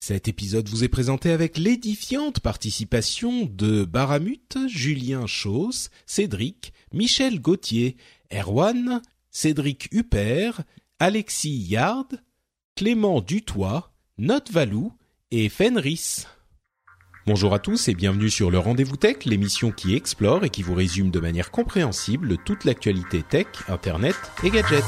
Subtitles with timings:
[0.00, 7.96] Cet épisode vous est présenté avec l'édifiante participation de Baramut, Julien Chauss, Cédric, Michel Gauthier,
[8.32, 10.62] Erwan, Cédric Huppert,
[10.98, 12.22] Alexis Yard,
[12.76, 14.92] Clément Dutoit, Note Valou
[15.30, 16.26] et Fenris.
[17.26, 20.74] Bonjour à tous et bienvenue sur le Rendez-vous Tech, l'émission qui explore et qui vous
[20.74, 24.84] résume de manière compréhensible toute l'actualité tech, internet et gadgets.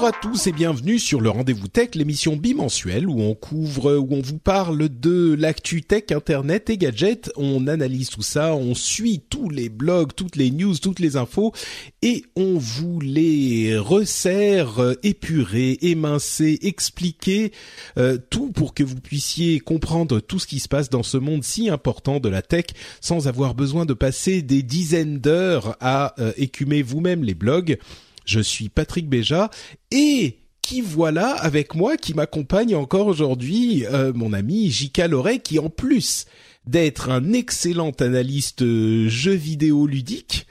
[0.00, 4.14] Bonjour à tous et bienvenue sur le Rendez-vous Tech, l'émission bimensuelle où on couvre, où
[4.14, 7.30] on vous parle de l'actu tech, internet et gadgets.
[7.36, 11.52] On analyse tout ça, on suit tous les blogs, toutes les news, toutes les infos
[12.00, 17.52] et on vous les resserre, euh, épurer, émincer, expliquer,
[17.98, 21.44] euh, tout pour que vous puissiez comprendre tout ce qui se passe dans ce monde
[21.44, 22.68] si important de la tech
[23.02, 27.76] sans avoir besoin de passer des dizaines d'heures à euh, écumer vous-même les blogs.
[28.24, 29.50] Je suis Patrick Béja
[29.90, 35.08] et qui voilà avec moi qui m'accompagne encore aujourd'hui euh, mon ami J.K.
[35.08, 36.26] Loret qui en plus
[36.66, 40.46] d'être un excellent analyste euh, jeux vidéo ludique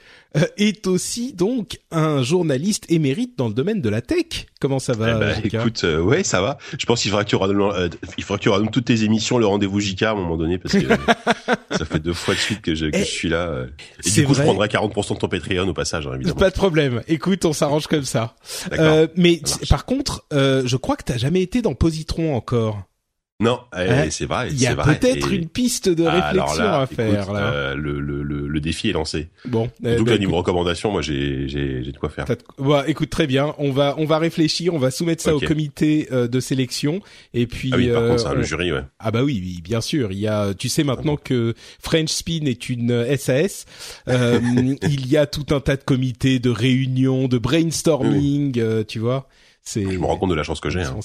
[0.56, 4.46] est aussi donc un journaliste émérite dans le domaine de la tech.
[4.60, 6.58] Comment ça va Eh ben, écoute, euh, ouais, ça va.
[6.78, 9.46] Je pense qu'il faudra que tu euh, il faudra que tu toutes tes émissions, le
[9.46, 10.86] rendez-vous JK à un moment donné, parce que
[11.76, 13.48] ça fait deux fois de suite que je, que Eh, je suis là.
[13.48, 13.66] euh.
[14.04, 14.42] Et du coup, vrai.
[14.42, 16.38] je prendrai 40% de ton Patreon au passage, hein, évidemment.
[16.38, 17.02] Pas de problème.
[17.08, 18.36] Écoute, on s'arrange comme ça.
[18.72, 22.82] Euh, mais par contre, euh, je crois que t'as jamais été dans Positron encore.
[23.40, 24.06] Non, eh, Hein?
[24.10, 24.48] c'est vrai.
[24.52, 27.52] Il y a peut-être Et- une piste de Ah, réflexion là, à faire écoute, là.
[27.52, 29.28] euh, le, le, le, le défi est lancé.
[29.46, 32.26] Bon, eh Donc ben, là, niveau recommandation, moi, j'ai, j'ai, j'ai de quoi faire.
[32.58, 33.54] ouais, écoute très bien.
[33.58, 34.74] On va on va réfléchir.
[34.74, 37.00] On va soumettre ça au comité euh, de sélection.
[37.34, 38.82] Et puis Ah oui, par euh, contre, ça, le on- jury, ouais.
[38.98, 40.12] ah bah oui, oui, bien sûr.
[40.12, 43.64] Il y a, tu sais maintenant que French Spin est une euh, SAS.
[44.08, 44.38] euh,
[44.82, 48.58] il y a tout un tas de comités, de réunions, de brainstorming.
[48.58, 49.28] euh, tu vois,
[49.62, 50.98] c'est Je me rends compte de la chance que j'ai, hein,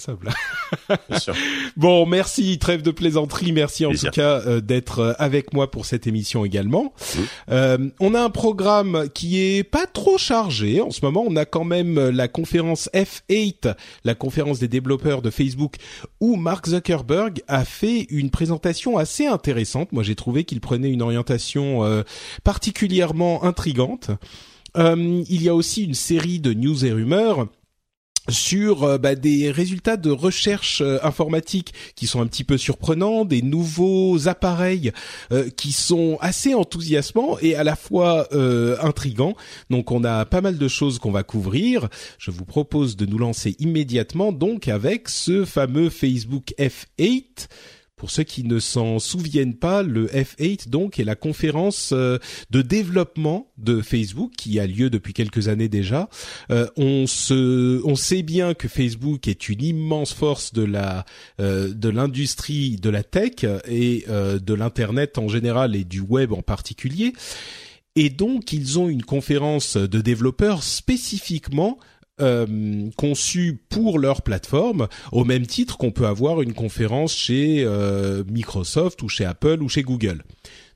[1.09, 1.35] bien sûr.
[1.77, 4.11] Bon, merci, trêve de plaisanterie, merci en Plaisir.
[4.11, 6.93] tout cas euh, d'être euh, avec moi pour cette émission également.
[7.15, 7.25] Mhm.
[7.51, 11.23] Euh, on a un programme qui est pas trop chargé en ce moment.
[11.27, 15.75] On a quand même la conférence F8, la conférence des développeurs de Facebook,
[16.19, 19.91] où Mark Zuckerberg a fait une présentation assez intéressante.
[19.91, 22.03] Moi, j'ai trouvé qu'il prenait une orientation euh,
[22.43, 24.11] particulièrement intrigante.
[24.77, 27.47] Euh, il y a aussi une série de news et rumeurs
[28.29, 33.25] sur euh, bah, des résultats de recherche euh, informatique qui sont un petit peu surprenants,
[33.25, 34.91] des nouveaux appareils
[35.31, 39.35] euh, qui sont assez enthousiasmants et à la fois euh, intrigants.
[39.69, 41.89] Donc on a pas mal de choses qu'on va couvrir.
[42.17, 47.47] Je vous propose de nous lancer immédiatement donc avec ce fameux Facebook F8.
[47.95, 52.17] Pour ceux qui ne s'en souviennent pas, le F8 donc est la conférence euh,
[52.49, 56.09] de développement de Facebook qui a lieu depuis quelques années déjà.
[56.51, 60.69] Euh, on sait bien que Facebook est une immense force de
[61.39, 67.13] euh, l'industrie de la tech et de l'internet en général et du web en particulier.
[67.95, 71.79] Et donc ils ont une conférence de développeurs spécifiquement
[72.21, 78.23] euh, conçue pour leur plateforme, au même titre qu'on peut avoir une conférence chez euh,
[78.29, 80.23] Microsoft ou chez Apple ou chez Google.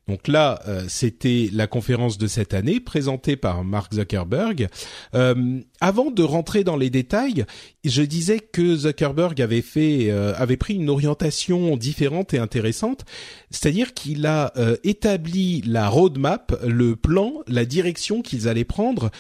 [0.08, 4.68] Donc là, euh, c'était la conférence de cette année présentée par Mark Zuckerberg.
[5.14, 7.46] Euh, avant de rentrer dans les détails,
[7.84, 13.06] je disais que Zuckerberg avait fait, euh, avait pris une orientation différente et intéressante,
[13.52, 14.52] c'est-à-dire qu'il a
[14.84, 19.12] établi la roadmap, le plan, la direction qu'ils allaient prendre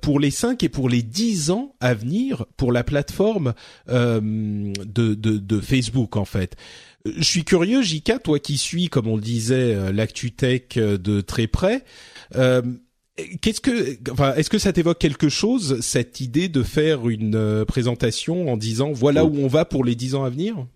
[0.00, 3.54] pour les 5 et pour les 10 ans à venir pour la plateforme
[3.86, 6.56] de Facebook en fait.
[7.04, 11.46] Je suis curieux, Jika, toi qui suis, comme on le disait, l'actu tech de très
[11.46, 11.84] près.
[12.32, 18.50] Qu'est-ce que, enfin, est-ce que ça t'évoque quelque chose cette idée de faire une présentation
[18.52, 20.66] en disant voilà où on va pour les dix ans à venir?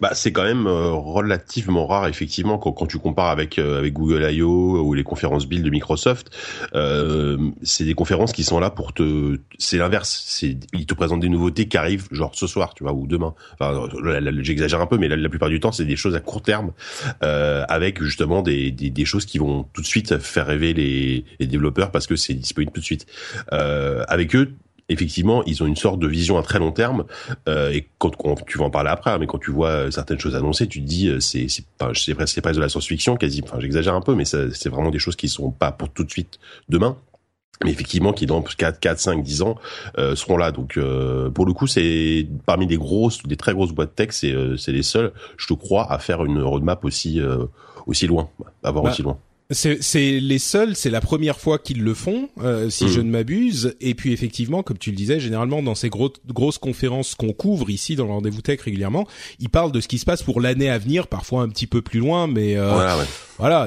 [0.00, 3.92] Bah, c'est quand même euh, relativement rare effectivement quand, quand tu compares avec euh, avec
[3.92, 4.82] Google I.O.
[4.82, 6.30] ou les conférences Build de Microsoft.
[6.74, 9.38] Euh, c'est des conférences qui sont là pour te.
[9.58, 10.42] C'est l'inverse.
[10.42, 13.34] Ils te présentent des nouveautés qui arrivent genre ce soir, tu vois, ou demain.
[13.58, 13.88] Enfin,
[14.40, 16.72] j'exagère un peu, mais la, plupart du temps, c'est des choses à court terme
[17.22, 21.24] euh, avec justement des, des, des choses qui vont tout de suite faire rêver les,
[21.38, 23.06] les développeurs parce que c'est disponible tout de suite.
[23.50, 24.54] avec eux,
[24.88, 27.04] effectivement, ils ont une sorte de vision à très long terme.
[27.48, 28.12] Euh, et quand,
[28.46, 30.80] tu vas en parler après, hein, mais quand tu vois euh, certaines choses annoncées, tu
[30.80, 31.64] te dis euh, c'est c'est
[31.94, 33.42] c'est presque, presque de la science-fiction, quasi.
[33.44, 36.10] Enfin, j'exagère un peu, mais c'est vraiment des choses qui sont pas pour tout de
[36.10, 36.38] suite
[36.68, 36.96] demain.
[37.62, 39.56] Mais effectivement, qui dans 4, 4 5, 10 ans
[39.96, 40.50] euh, seront là.
[40.50, 40.78] Donc,
[41.34, 44.82] pour le coup, c'est parmi des grosses, des très grosses boîtes tech, c'est c'est les
[44.82, 47.20] seuls, je te crois, à faire une roadmap aussi
[47.86, 48.28] aussi loin,
[48.62, 49.18] à voir bah, aussi loin.
[49.50, 53.04] C'est les seuls, c'est la première fois qu'ils le font, euh, si je mm.
[53.04, 53.76] ne m'abuse.
[53.80, 57.94] Et puis effectivement, comme tu le disais, généralement dans ces grosses conférences qu'on couvre ici
[57.94, 59.06] dans le rendez-vous tech régulièrement,
[59.40, 61.82] ils parlent de ce qui se passe pour l'année à venir, parfois un petit peu
[61.82, 63.04] plus loin, mais euh, voilà,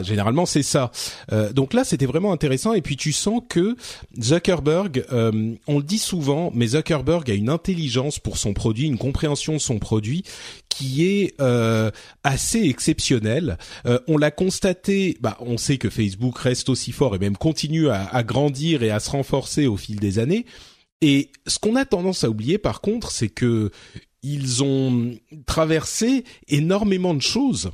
[0.04, 0.92] généralement c'est ça.
[1.32, 2.74] Euh, donc là, c'était vraiment intéressant.
[2.74, 3.76] Et puis tu sens que
[4.20, 8.98] Zuckerberg, euh, on le dit souvent, mais Zuckerberg a une intelligence pour son produit, une
[8.98, 10.24] compréhension de son produit
[10.70, 11.92] qui est euh,
[12.24, 13.58] assez exceptionnelle.
[14.08, 18.06] on l'a constaté, bah, on sait que Facebook reste aussi fort et même continue à,
[18.06, 20.46] à grandir et à se renforcer au fil des années.
[21.02, 23.72] Et ce qu'on a tendance à oublier, par contre, c'est que
[24.24, 25.16] ils ont
[25.46, 27.72] traversé énormément de choses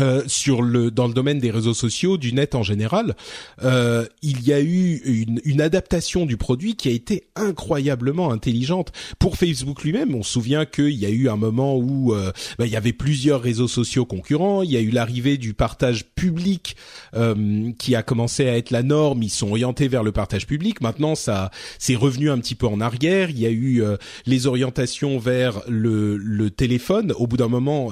[0.00, 3.14] euh, sur le dans le domaine des réseaux sociaux, du net en général,
[3.62, 8.90] euh, il y a eu une, une, adaptation du produit qui a été incroyablement intelligente
[9.20, 10.16] pour Facebook lui-même.
[10.16, 12.92] On se souvient qu'il y a eu un moment où euh, bah, il y avait
[12.92, 14.62] plusieurs réseaux sociaux concurrents.
[14.62, 16.74] Il y a eu l'arrivée du partage public
[17.14, 19.22] euh, qui a commencé à être la norme.
[19.22, 20.80] Ils sont orientés vers le partage public.
[20.80, 23.30] Maintenant, ça c'est revenu un petit peu en arrière.
[23.30, 23.80] Il y a eu
[24.26, 27.12] les orientations vers le, le téléphone.
[27.12, 27.90] Au bout d'un moment,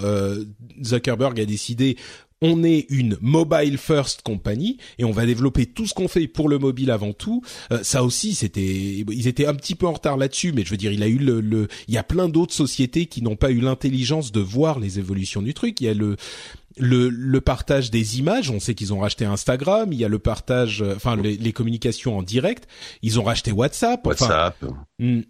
[0.82, 1.91] Zuckerberg a décidé
[2.42, 6.48] on est une mobile first company et on va développer tout ce qu'on fait pour
[6.48, 7.42] le mobile avant tout.
[7.70, 10.76] Euh, ça aussi, c'était, ils étaient un petit peu en retard là-dessus, mais je veux
[10.76, 13.60] dire, il a eu le, il y a plein d'autres sociétés qui n'ont pas eu
[13.60, 15.80] l'intelligence de voir les évolutions du truc.
[15.80, 16.16] Il y a le,
[16.76, 18.50] le, le, partage des images.
[18.50, 19.92] On sait qu'ils ont racheté Instagram.
[19.92, 22.66] Il y a le partage, euh, enfin les, communications en direct.
[23.02, 24.04] Ils ont racheté WhatsApp.
[24.04, 24.56] WhatsApp.
[25.02, 25.22] Hmm.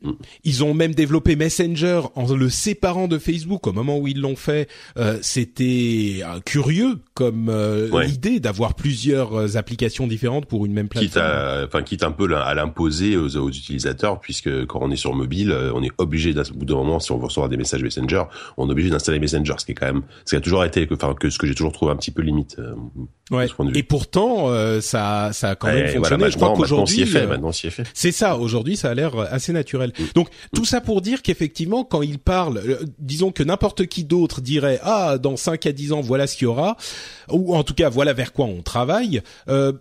[0.44, 3.66] ils ont même développé Messenger en le séparant de Facebook.
[3.66, 7.50] Au moment où ils l'ont fait, euh, c'était euh, curieux comme
[8.06, 11.08] idée d'avoir plusieurs applications différentes pour une même plateforme.
[11.08, 14.96] Quitte, à, enfin, quitte un peu à l'imposer aux, aux, utilisateurs, puisque quand on est
[14.96, 17.82] sur mobile, on est obligé d'un bout d'un moment, si on veut recevoir des messages
[17.82, 18.24] Messenger,
[18.56, 20.86] on est obligé d'installer Messenger, ce qui est quand même, ce qui a toujours été,
[20.92, 22.56] enfin que ce que j'ai toujours trouvé un petit peu limite.
[22.58, 22.74] Euh,
[23.30, 23.46] ouais.
[23.74, 26.30] Et pourtant, euh, ça, ça a quand même fonctionné.
[26.30, 27.26] Je crois qu'aujourd'hui, fait.
[27.26, 27.84] Maintenant, s'y est fait.
[27.94, 28.36] C'est ça.
[28.36, 29.61] Aujourd'hui, ça a l'air assez naturel.
[29.62, 30.04] Mm.
[30.14, 34.40] Donc, tout ça pour dire qu'effectivement, quand il parle, euh, disons que n'importe qui d'autre
[34.40, 36.76] dirait ah dans 5 à 10 ans, voilà ce qu'il y aura,
[37.30, 39.22] ou en tout cas voilà vers quoi on travaille.
[39.48, 39.72] Euh,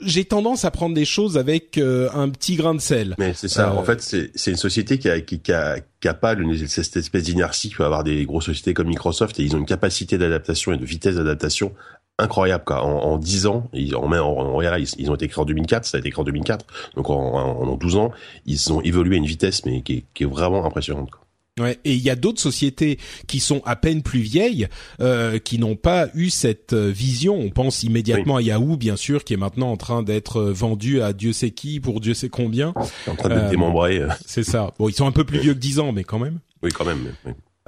[0.00, 3.14] j'ai tendance à prendre des choses avec un petit grain de sel.
[3.16, 3.72] Mais c'est ça.
[3.72, 6.34] En fait, c'est une société qui a, qui, qui a, qui a pas
[6.66, 9.66] cette espèce d'inertie que peut avoir des grosses sociétés comme Microsoft et ils ont une
[9.66, 11.72] capacité d'adaptation et de vitesse d'adaptation
[12.18, 12.84] incroyable quoi.
[12.84, 16.00] En, en 10 ans, ils, en, en, ils, ont été créés en 2004, ça a
[16.00, 16.66] été créé en 2004,
[16.96, 18.12] donc en, en, 12 ans,
[18.46, 21.10] ils ont évolué à une vitesse mais qui est, qui est vraiment impressionnante.
[21.10, 21.24] Quoi.
[21.60, 24.66] Ouais, et il y a d'autres sociétés qui sont à peine plus vieilles,
[25.00, 27.38] euh, qui n'ont pas eu cette euh, vision.
[27.38, 31.00] On pense immédiatement à Yahoo, bien sûr, qui est maintenant en train d'être euh, vendu
[31.00, 32.74] à Dieu sait qui pour Dieu sait combien.
[33.06, 34.02] En train d'être démembré.
[34.26, 34.74] C'est ça.
[34.80, 36.40] Bon, ils sont un peu plus vieux que 10 ans, mais quand même.
[36.60, 37.12] Oui, quand même.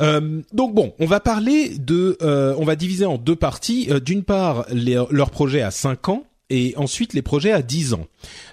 [0.00, 3.88] Euh, donc bon, on va parler de, on va diviser en deux parties.
[4.04, 8.06] D'une part, les, leur projet à 5 ans et ensuite les projets à 10 ans.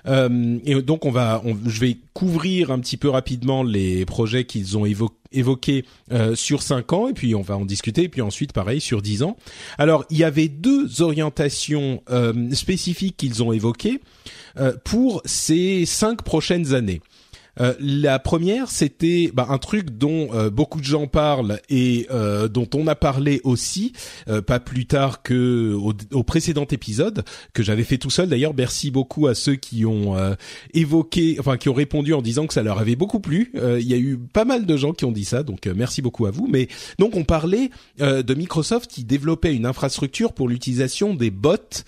[0.08, 4.78] Euh, et donc on va, je vais couvrir un petit peu rapidement les projets qu'ils
[4.78, 8.54] ont évoqués euh, sur 5 ans et puis on va en discuter et puis ensuite
[8.54, 9.38] pareil sur 10 ans.
[9.78, 14.02] Alors il y avait deux orientations euh, spécifiques qu'ils ont évoquées
[14.58, 17.02] euh, pour ces 5 prochaines années.
[17.60, 22.48] Euh, la première, c'était bah, un truc dont euh, beaucoup de gens parlent et euh,
[22.48, 23.94] dont on a parlé aussi,
[24.48, 25.74] pas plus tard que
[26.12, 28.30] au, précédent épisode que j'avais fait tout seul.
[28.30, 30.16] D'ailleurs, merci beaucoup à ceux qui ont
[30.74, 33.52] évoqué, enfin qui ont répondu en disant que ça leur avait beaucoup plu.
[33.56, 36.26] Il y a eu pas mal de gens qui ont dit ça, donc merci beaucoup
[36.26, 36.48] à vous.
[36.48, 36.68] Mais
[37.00, 37.70] donc on parlait
[38.00, 41.84] de Microsoft qui développait une infrastructure pour l'utilisation des bots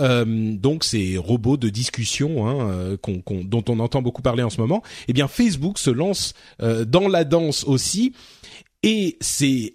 [0.00, 0.24] euh,
[0.56, 2.96] donc ces robots de discussion hein, euh,
[3.44, 7.08] dont on entend beaucoup parler en ce moment, eh bien Facebook se lance euh, dans
[7.08, 8.12] la danse aussi
[8.82, 9.72] Et c'est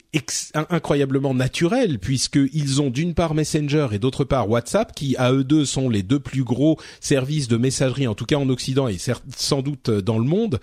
[0.53, 5.65] incroyablement naturel puisqu'ils ont d'une part Messenger et d'autre part WhatsApp qui à eux deux
[5.65, 8.97] sont les deux plus gros services de messagerie en tout cas en Occident et
[9.35, 10.59] sans doute dans le monde.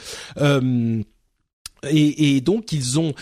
[1.88, 3.14] Et, et, donc ils ont,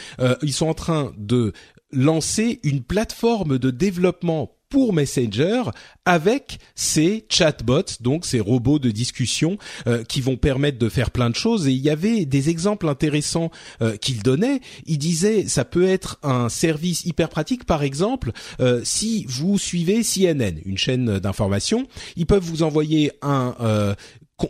[0.42, 1.52] ils sont en train de
[1.92, 5.62] lancer une plateforme de développement pour Messenger
[6.04, 11.30] avec ces chatbots, donc ces robots de discussion euh, qui vont permettre de faire plein
[11.30, 11.68] de choses.
[11.68, 13.50] Et il y avait des exemples intéressants
[13.82, 14.60] euh, qu'il donnait.
[14.86, 20.02] Il disait ça peut être un service hyper pratique, par exemple, euh, si vous suivez
[20.02, 23.94] CNN, une chaîne d'information, ils peuvent vous envoyer un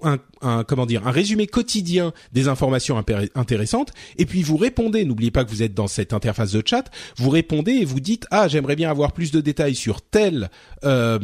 [0.03, 3.02] un, un, comment dire un résumé quotidien des informations
[3.35, 3.92] intéressantes.
[4.16, 7.30] Et puis vous répondez n'oubliez pas que vous êtes dans cette interface de chat vous
[7.30, 10.50] répondez et vous dites ah j'aimerais bien avoir plus de détails sur telle
[10.85, 11.18] euh,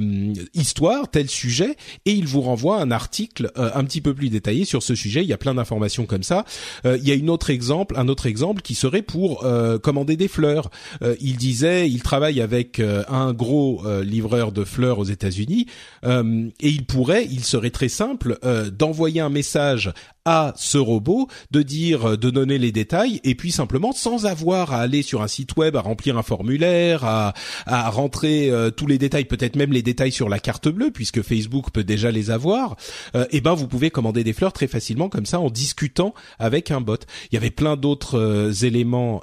[0.54, 1.76] histoire tel sujet.
[2.06, 5.22] Et il vous renvoie un article euh, un petit peu plus détaillé sur ce sujet.
[5.22, 6.44] Il y a plein d'informations comme ça.
[6.84, 10.16] Euh, il y a une autre exemple un autre exemple qui serait pour euh, commander
[10.16, 10.70] des fleurs.
[11.02, 15.66] Euh, il disait il travaille avec un gros livreur de fleurs aux États-Unis
[16.04, 18.38] et il pourrait il serait très simple
[18.72, 19.92] d'envoyer un message
[20.24, 24.72] à ce robot, de dire, euh, de donner les détails, et puis simplement sans avoir
[24.72, 27.34] à aller sur un site web, à remplir un formulaire, à,
[27.66, 31.22] à rentrer euh, tous les détails, peut-être même les détails sur la carte bleue, puisque
[31.22, 32.76] Facebook peut déjà les avoir.
[33.14, 36.70] Euh, et ben vous pouvez commander des fleurs très facilement comme ça en discutant avec
[36.70, 36.96] un bot.
[37.30, 39.20] Il y avait plein d'autres éléments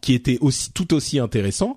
[0.00, 1.76] qui étaient aussi tout aussi intéressants.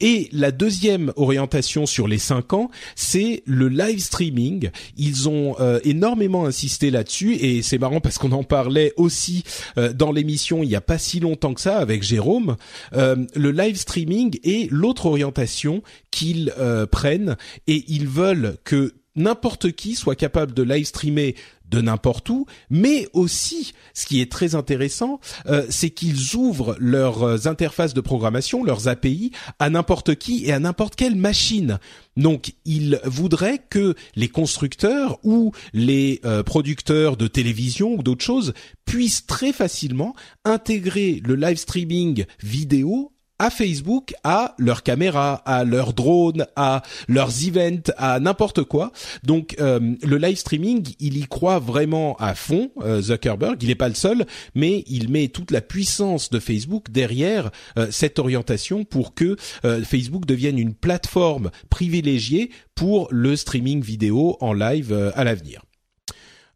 [0.00, 4.70] et la deuxième orientation sur les cinq ans, c'est le live streaming.
[4.96, 9.44] Ils ont énormément insisté là-dessus et c'est marrant parce qu'on en parlait aussi
[9.78, 12.56] euh, dans l'émission il y a pas si longtemps que ça avec Jérôme.
[12.94, 19.72] Euh, le live streaming est l'autre orientation qu'ils euh, prennent et ils veulent que n'importe
[19.72, 21.34] qui soit capable de live streamer
[21.72, 27.22] de n'importe où, mais aussi, ce qui est très intéressant, euh, c'est qu'ils ouvrent leurs
[27.22, 31.78] euh, interfaces de programmation, leurs API, à n'importe qui et à n'importe quelle machine.
[32.16, 38.52] Donc, ils voudraient que les constructeurs ou les euh, producteurs de télévision ou d'autres choses
[38.84, 40.14] puissent très facilement
[40.44, 43.11] intégrer le live streaming vidéo
[43.42, 48.92] à Facebook, à leurs caméras, à leurs drones, à leurs events, à n'importe quoi.
[49.24, 53.60] Donc euh, le live streaming, il y croit vraiment à fond, euh, Zuckerberg.
[53.60, 57.88] Il n'est pas le seul, mais il met toute la puissance de Facebook derrière euh,
[57.90, 59.36] cette orientation pour que
[59.84, 65.62] Facebook devienne une plateforme privilégiée pour le streaming vidéo en live à l'avenir.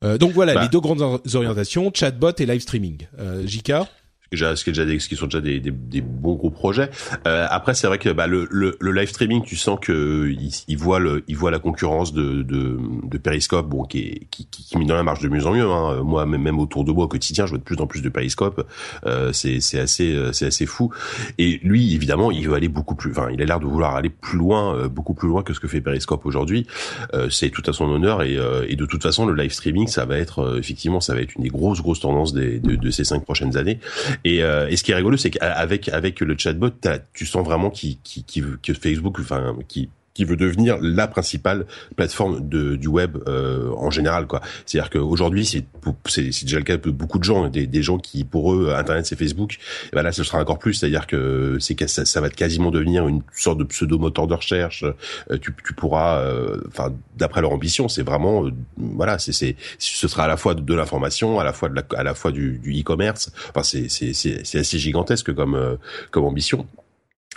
[0.02, 0.62] donc voilà bah.
[0.62, 1.02] les deux grandes
[1.34, 3.06] orientations, chatbot et live streaming.
[3.44, 3.88] Jika
[4.32, 6.90] ce qui, est déjà ce qui sont déjà des, des, des bons gros projets.
[7.26, 10.50] Euh, après, c'est vrai que bah, le, le, le, live streaming, tu sens que il,
[10.68, 14.84] il voit il la concurrence de, de, de Periscope, bon, qui, est, qui, qui, met
[14.84, 15.70] dans la marche de mieux en mieux.
[15.70, 16.02] Hein.
[16.02, 18.66] Moi, même autour de moi au quotidien, je vois de plus en plus de Periscope.
[19.06, 20.90] Euh, c'est, c'est assez, euh, c'est assez fou.
[21.38, 23.10] Et lui, évidemment, il veut aller beaucoup plus.
[23.12, 25.60] Enfin, il a l'air de vouloir aller plus loin, euh, beaucoup plus loin que ce
[25.60, 26.66] que fait Periscope aujourd'hui.
[27.14, 28.22] Euh, c'est tout à son honneur.
[28.22, 31.20] Et, euh, et de toute façon, le live streaming, ça va être effectivement, ça va
[31.20, 33.78] être une des grosses, grosses tendances des, de, de ces cinq prochaines années.
[34.24, 36.70] Et, euh, et ce qui est rigolo, c'est qu'avec avec le chatbot,
[37.12, 38.24] tu sens vraiment qui, qui,
[38.62, 43.90] que Facebook, enfin, qui qui veut devenir la principale plateforme de, du web euh, en
[43.90, 44.40] général quoi.
[44.64, 45.66] C'est-à-dire qu'aujourd'hui c'est
[46.06, 49.04] c'est déjà le cas de beaucoup de gens, des, des gens qui pour eux internet
[49.04, 49.58] c'est Facebook.
[49.92, 53.20] Et ben là ce sera encore plus, c'est-à-dire que ça, ça va quasiment devenir une
[53.34, 54.84] sorte de pseudo moteur de recherche.
[55.30, 58.46] Euh, tu, tu pourras, euh, enfin d'après leur ambition, c'est vraiment
[58.78, 62.02] voilà, c'est c'est ce sera à la fois de, l'information, à la fois de à
[62.02, 63.32] la fois du e-commerce.
[63.50, 65.76] enfin c'est c'est assez gigantesque comme
[66.10, 66.66] comme ambition.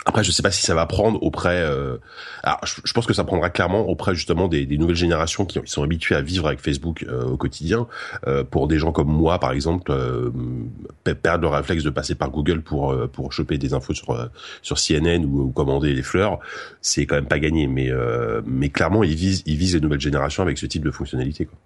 [0.06, 1.60] Après, je sais pas si ça va prendre auprès.
[1.60, 1.98] Euh...
[2.42, 5.82] Alors, je, pense que ça prendra clairement auprès justement des, des nouvelles générations qui, sont
[5.82, 7.86] habituées à vivre avec Facebook euh, au quotidien.
[8.26, 10.30] Euh, pour des gens comme moi, par exemple, euh,
[11.22, 14.30] perdre le réflexe de passer par Google pour euh, pour choper des infos sur
[14.62, 16.38] sur CNN ou, ou commander des fleurs,
[16.80, 17.66] c'est quand même pas gagné.
[17.66, 17.90] Mais
[18.46, 21.44] mais clairement, ils visent ils visent les nouvelles générations avec ce type de fonctionnalité.
[21.44, 21.58] Quoi.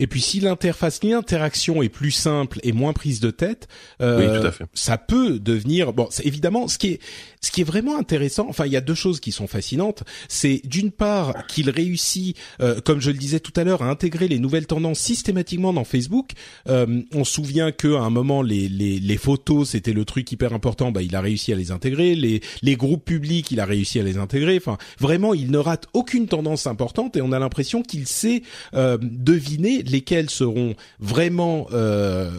[0.00, 3.66] Et puis si l'interface, l'interaction est plus simple et moins prise de tête,
[4.00, 6.06] euh, ça peut devenir bon.
[6.10, 7.00] C'est évidemment ce qui est
[7.40, 8.46] ce qui est vraiment intéressant.
[8.48, 10.04] Enfin, il y a deux choses qui sont fascinantes.
[10.28, 14.28] C'est d'une part qu'il réussit, euh, comme je le disais tout à l'heure, à intégrer
[14.28, 16.30] les nouvelles tendances systématiquement dans Facebook.
[16.68, 20.30] Euh, on se souvient que à un moment les les, les photos c'était le truc
[20.30, 20.92] hyper important.
[20.92, 22.14] Bah, il a réussi à les intégrer.
[22.14, 24.58] Les les groupes publics, il a réussi à les intégrer.
[24.58, 28.42] Enfin, vraiment, il ne rate aucune tendance importante et on a l'impression qu'il sait
[28.74, 32.30] euh, deviner lesquelles seront vraiment euh,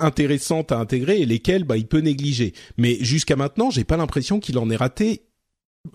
[0.00, 2.54] intéressantes à intégrer et lesquelles bah, il peut négliger.
[2.76, 5.22] Mais jusqu'à maintenant, j'ai pas l'impression qu'il en ait raté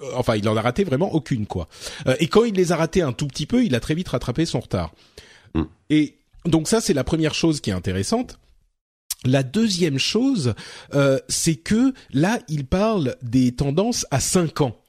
[0.01, 1.67] euh, enfin il en a raté vraiment aucune quoi.
[2.07, 4.09] Euh, et quand il les a ratés un tout petit peu, il a très vite
[4.09, 4.93] rattrapé son retard.
[5.55, 5.63] Mm.
[5.89, 8.39] Et donc ça c'est la première chose qui est intéressante.
[9.23, 10.55] La deuxième chose,
[10.95, 14.81] euh, c'est que là, il parle des tendances à 5 ans.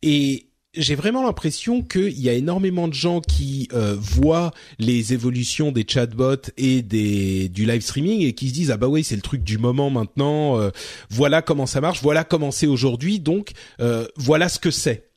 [0.00, 0.47] Et
[0.78, 5.84] j'ai vraiment l'impression qu'il y a énormément de gens qui euh, voient les évolutions des
[5.86, 9.22] chatbots et des du live streaming et qui se disent ah bah oui c'est le
[9.22, 10.70] truc du moment maintenant euh,
[11.10, 15.10] voilà comment ça marche voilà comment c'est aujourd'hui donc euh, voilà ce que c'est.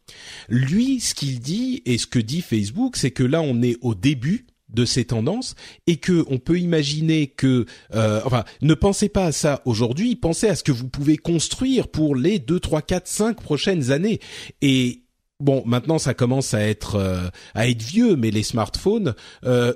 [0.50, 3.94] Lui ce qu'il dit et ce que dit Facebook c'est que là on est au
[3.94, 9.32] début de ces tendances et que on peut imaginer que enfin ne pensez pas à
[9.32, 13.41] ça aujourd'hui pensez à ce que vous pouvez construire pour les 2 3 4 5
[13.41, 14.20] prochaines années.
[14.62, 15.01] Et
[15.42, 19.74] bon, maintenant ça commence à être euh, à être vieux, mais les smartphones, euh,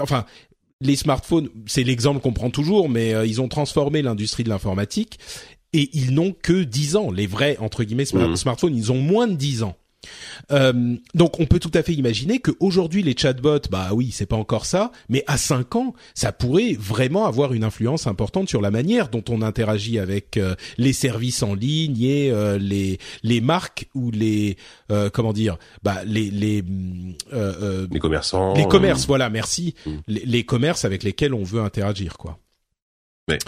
[0.00, 0.24] enfin
[0.80, 5.18] les smartphones, c'est l'exemple qu'on prend toujours, mais euh, ils ont transformé l'industrie de l'informatique
[5.72, 7.10] et ils n'ont que 10 ans.
[7.10, 8.36] Les vrais entre guillemets mmh.
[8.36, 9.76] smartphones, ils ont moins de 10 ans.
[10.52, 14.36] Euh, donc on peut tout à fait imaginer qu'aujourd'hui les chatbots, bah oui, c'est pas
[14.36, 18.70] encore ça, mais à 5 ans, ça pourrait vraiment avoir une influence importante sur la
[18.70, 23.88] manière dont on interagit avec euh, les services en ligne et euh, les les marques
[23.94, 24.56] ou les
[25.12, 26.62] comment dire, bah les les
[27.32, 29.90] les commerçants, les commerces, voilà, merci, mm.
[30.08, 32.38] les, les commerces avec lesquels on veut interagir, quoi.
[33.28, 33.38] Mais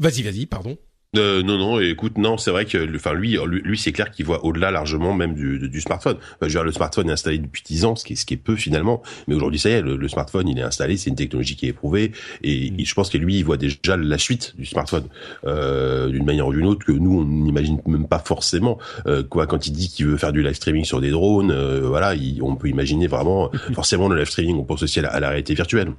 [0.00, 0.78] Vas-y, vas-y, pardon.
[1.16, 4.44] Euh, non, non, écoute, non, c'est vrai que, enfin, lui, lui, c'est clair qu'il voit
[4.44, 6.18] au-delà largement même du, du smartphone.
[6.42, 8.34] je veux dire, le smartphone est installé depuis 10 ans, ce qui est, ce qui
[8.34, 11.16] est peu finalement, mais aujourd'hui, ça y est, le, smartphone, il est installé, c'est une
[11.16, 12.12] technologie qui est éprouvée,
[12.42, 12.84] et, mm.
[12.84, 15.04] je pense que lui, il voit déjà la suite du smartphone,
[15.46, 18.78] euh, d'une manière ou d'une autre, que nous, on n'imagine même pas forcément.
[19.06, 21.88] Euh, quoi, quand il dit qu'il veut faire du live streaming sur des drones, euh,
[21.88, 22.12] voilà,
[22.42, 25.92] on peut imaginer vraiment, forcément, le live streaming, on pense aussi à la, réalité virtuelle.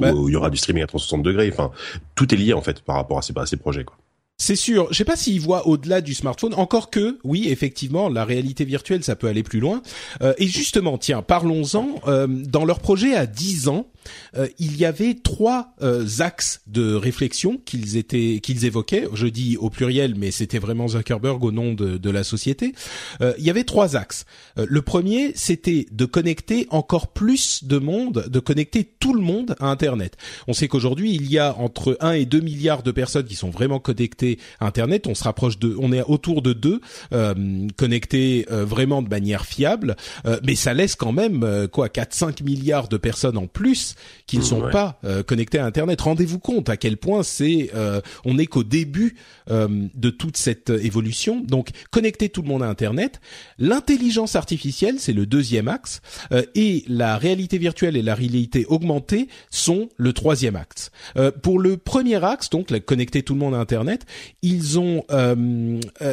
[0.00, 1.50] Bah où il y aura du streaming à 360 degrés.
[1.52, 1.70] Enfin,
[2.14, 3.84] tout est lié en fait par rapport à ces, à ces projets.
[3.84, 3.96] Quoi.
[4.40, 4.86] C'est sûr.
[4.92, 6.54] Je sais pas s'il voit au-delà du smartphone.
[6.54, 9.82] Encore que, oui, effectivement, la réalité virtuelle, ça peut aller plus loin.
[10.22, 11.88] Euh, et justement, tiens, parlons-en.
[12.06, 13.88] Euh, dans leur projet à 10 ans,
[14.36, 19.08] euh, il y avait trois euh, axes de réflexion qu'ils étaient qu'ils évoquaient.
[19.14, 22.74] Je dis au pluriel, mais c'était vraiment Zuckerberg au nom de, de la société.
[23.20, 24.24] Euh, il y avait trois axes.
[24.56, 29.66] le premier, c'était de connecter encore plus de monde, de connecter tout le monde à
[29.66, 30.16] Internet.
[30.46, 33.50] On sait qu'aujourd'hui, il y a entre 1 et 2 milliards de personnes qui sont
[33.50, 35.06] vraiment connectées à Internet.
[35.06, 36.80] On se rapproche de, on est autour de 2
[37.76, 39.96] connectés vraiment de manière fiable,
[40.42, 43.94] mais ça laisse quand même quoi 4-5 milliards de personnes en plus
[44.28, 46.02] qui ne sont pas euh, connectés à Internet.
[46.02, 49.16] Rendez-vous compte à quel point c'est, euh, on n'est qu'au début
[49.50, 51.40] euh, de toute cette évolution.
[51.40, 53.20] Donc, connecter tout le monde à Internet.
[53.58, 56.02] L'intelligence artificielle, c'est le deuxième axe,
[56.54, 60.90] et la réalité virtuelle et la réalité augmentée sont le troisième axe.
[61.42, 64.04] pour le premier axe, donc la connecter tout le monde à Internet,
[64.42, 65.04] ils ont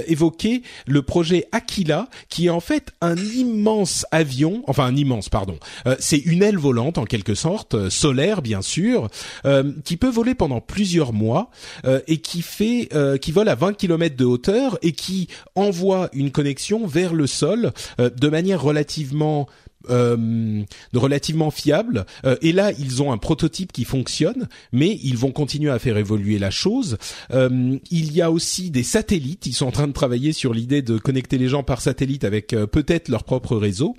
[0.08, 5.58] évoqué le projet Aquila, qui est en fait un immense avion, enfin un immense, pardon,
[6.00, 9.10] c'est une aile volante en quelque sorte euh, solaire bien sûr,
[9.46, 11.50] euh, qui peut voler pendant plusieurs mois
[11.86, 12.90] euh, et qui fait,
[13.22, 17.72] qui vole à 20 km de hauteur et qui envoie une connexion vers le sol
[18.00, 19.48] de manière relativement
[19.90, 22.06] euh, relativement fiable.
[22.26, 25.98] Euh, et là, ils ont un prototype qui fonctionne, mais ils vont continuer à faire
[25.98, 26.98] évoluer la chose.
[27.32, 29.46] Euh, il y a aussi des satellites.
[29.46, 32.54] Ils sont en train de travailler sur l'idée de connecter les gens par satellite avec
[32.54, 33.96] euh, peut-être leur propre réseau.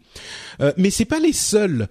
[0.77, 1.89] mais c'est pas les seuls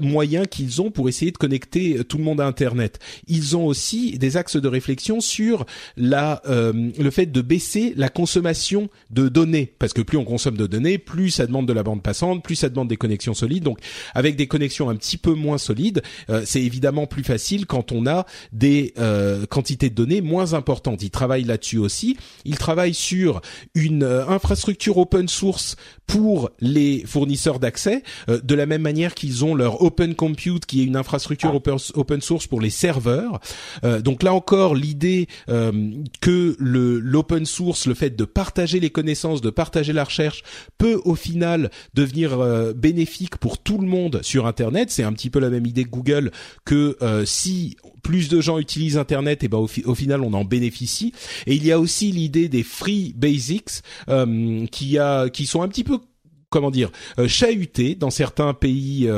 [0.00, 2.98] moyens qu'ils ont pour essayer de connecter tout le monde à Internet.
[3.28, 5.64] Ils ont aussi des axes de réflexion sur
[5.96, 10.66] la le fait de baisser la consommation de données, parce que plus on consomme de
[10.66, 13.64] données, plus ça demande de la bande passante, plus ça demande des connexions solides.
[13.64, 13.78] Donc
[14.14, 18.06] avec des connexions un petit peu moins solides, euh, c'est évidemment plus facile quand on
[18.06, 21.02] a des euh, quantités de données moins importantes.
[21.02, 22.16] Ils travaillent là-dessus aussi.
[22.44, 23.40] Ils travaillent sur
[23.74, 29.54] une euh, infrastructure open source pour les fournisseurs d'accès, de la même manière qu'ils ont
[29.54, 33.40] leur Open Compute, qui est une infrastructure open, source pour les serveurs.
[34.00, 39.94] donc là encore, l'idée que l'open source, le fait de partager les connaissances, de partager
[39.94, 40.42] la recherche,
[40.76, 42.36] peut au final devenir
[42.74, 44.90] bénéfique pour tout le monde sur Internet.
[44.90, 46.30] C'est un petit peu la même idée que Google
[46.64, 51.12] que euh, si plus de gens utilisent Internet, et ben au, final on en bénéficie.
[51.46, 55.68] Et il y a aussi l'idée des free basics euh, qui a qui sont un
[55.68, 55.98] petit peu
[56.50, 59.08] comment dire euh, chahutés dans certains pays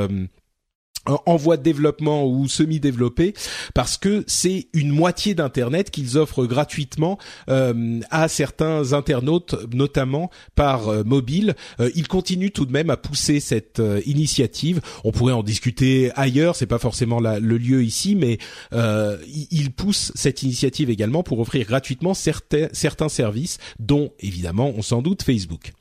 [1.05, 3.33] en voie de développement ou semi-développé
[3.73, 7.17] parce que c'est une moitié d'internet qu'ils offrent gratuitement
[7.49, 11.55] euh, à certains internautes notamment par euh, mobile.
[11.79, 14.81] Euh, ils continuent tout de même à pousser cette initiative.
[15.03, 18.37] On pourrait en discuter ailleurs c'est pas forcément le lieu ici mais
[18.71, 25.23] ils poussent cette initiative également pour offrir gratuitement certains services dont évidemment on s'en doute
[25.23, 25.73] Facebook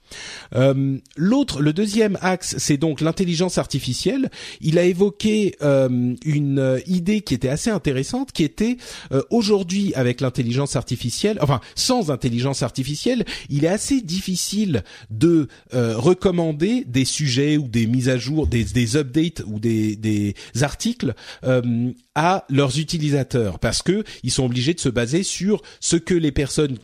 [0.54, 4.30] Euh, L'autre, le deuxième axe, c'est donc l'intelligence artificielle.
[4.60, 8.76] Il a évoqué euh, une idée qui était assez intéressante, qui était
[9.12, 15.96] euh, aujourd'hui avec l'intelligence artificielle, enfin sans intelligence artificielle, il est assez difficile de euh,
[15.96, 21.14] recommander des sujets ou des mises à jour, des, des updates ou des, des articles
[21.44, 26.14] euh, à leurs utilisateurs parce que ils sont obligés de se baser sur ce que
[26.14, 26.78] les personnes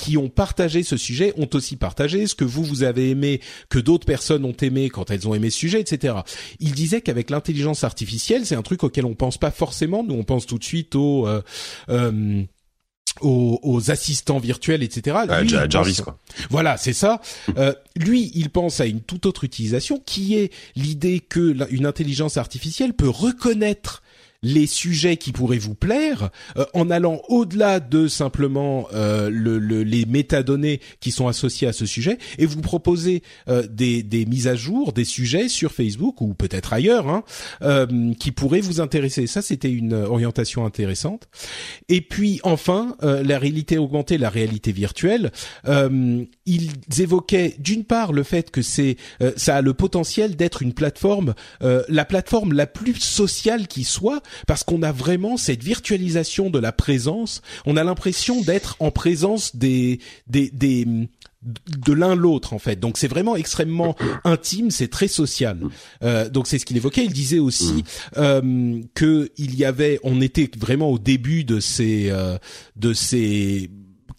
[0.00, 3.78] qui ont partagé ce sujet ont aussi partagé, ce que vous, vous avez aimé, que
[3.78, 6.14] d'autres personnes ont aimé quand elles ont aimé ce sujet, etc.
[6.58, 10.02] Il disait qu'avec l'intelligence artificielle, c'est un truc auquel on pense pas forcément.
[10.02, 11.28] Nous, on pense tout de suite au...
[11.28, 11.42] Euh,
[11.90, 12.42] euh,
[13.20, 15.18] aux, aux, assistants virtuels, etc.
[15.42, 16.00] Lui, Jarvis, pense...
[16.00, 16.18] quoi.
[16.48, 17.20] Voilà, c'est ça.
[17.58, 22.38] Euh, lui, il pense à une toute autre utilisation, qui est l'idée que une intelligence
[22.38, 24.02] artificielle peut reconnaître
[24.42, 29.82] les sujets qui pourraient vous plaire euh, en allant au-delà de simplement euh, le, le,
[29.82, 34.54] les métadonnées qui sont associées à ce sujet et vous proposer euh, des, mises à
[34.54, 37.24] jour des sujets sur Facebook ou peut-être ailleurs hein,
[38.18, 39.26] qui pourraient vous intéresser.
[39.26, 41.28] Ça, c'était une orientation intéressante.
[41.88, 45.30] Et puis enfin, la réalité augmentée, la réalité virtuelle.
[45.66, 48.96] ils évoquaient d'une part le fait que c'est
[49.36, 54.64] ça a le potentiel d'être une plateforme, la plateforme la plus sociale qui soit parce
[54.64, 57.42] qu'on a vraiment cette virtualisation de la présence.
[57.66, 60.86] On a l'impression d'être en présence des des, des
[61.42, 62.78] de l'un l'autre en fait.
[62.78, 65.58] Donc c'est vraiment extrêmement intime, c'est très social.
[66.02, 67.04] Euh, donc c'est ce qu'il évoquait.
[67.04, 67.84] Il disait aussi
[68.18, 72.36] euh, que il y avait, on était vraiment au début de ces euh,
[72.76, 73.70] de ces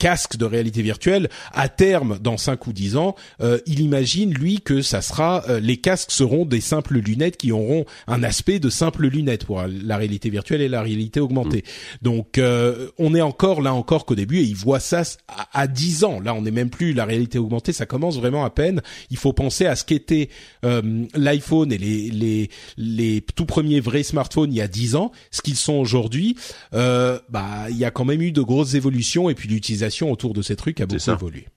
[0.02, 4.60] casque de réalité virtuelle, à terme, dans 5 ou 10 ans, euh, il imagine, lui,
[4.60, 8.72] que ça sera, euh, les casques seront des simples lunettes qui auront un aspect de
[8.72, 11.60] simples lunettes pour la réalité virtuelle et la réalité augmentée.
[11.60, 12.04] Mm.
[12.04, 15.68] Donc, euh, on est encore là encore qu'au début et il voit ça à, à
[15.68, 16.20] 10 ans.
[16.20, 18.82] Là, on n'est même plus la réalité augmentée, ça commence vraiment à peine.
[19.12, 20.30] Il faut penser à ce qu'était
[20.66, 25.12] euh, l'iPhone et les, les, les tout premiers vrais smartphones il y a 10 ans,
[25.30, 26.38] ce qu'ils sont aujourd'hui.
[26.72, 30.41] bah, il y a quand même eu de grosses évolutions et puis l'utilisation autour de
[30.41, 31.47] ces trucs a beaucoup évolué.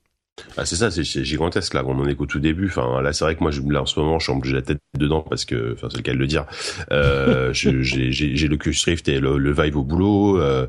[0.56, 1.82] Ah, c'est ça, c'est gigantesque là.
[1.86, 2.66] On en est qu'au tout début.
[2.66, 4.78] Enfin, là, c'est vrai que moi, je, là, en ce moment, je suis la tête
[4.98, 6.44] dedans parce que, enfin, c'est le cas de le dire.
[6.92, 10.40] Euh, j'ai le Q-Strift et le, le, Vive au boulot.
[10.40, 10.66] Euh,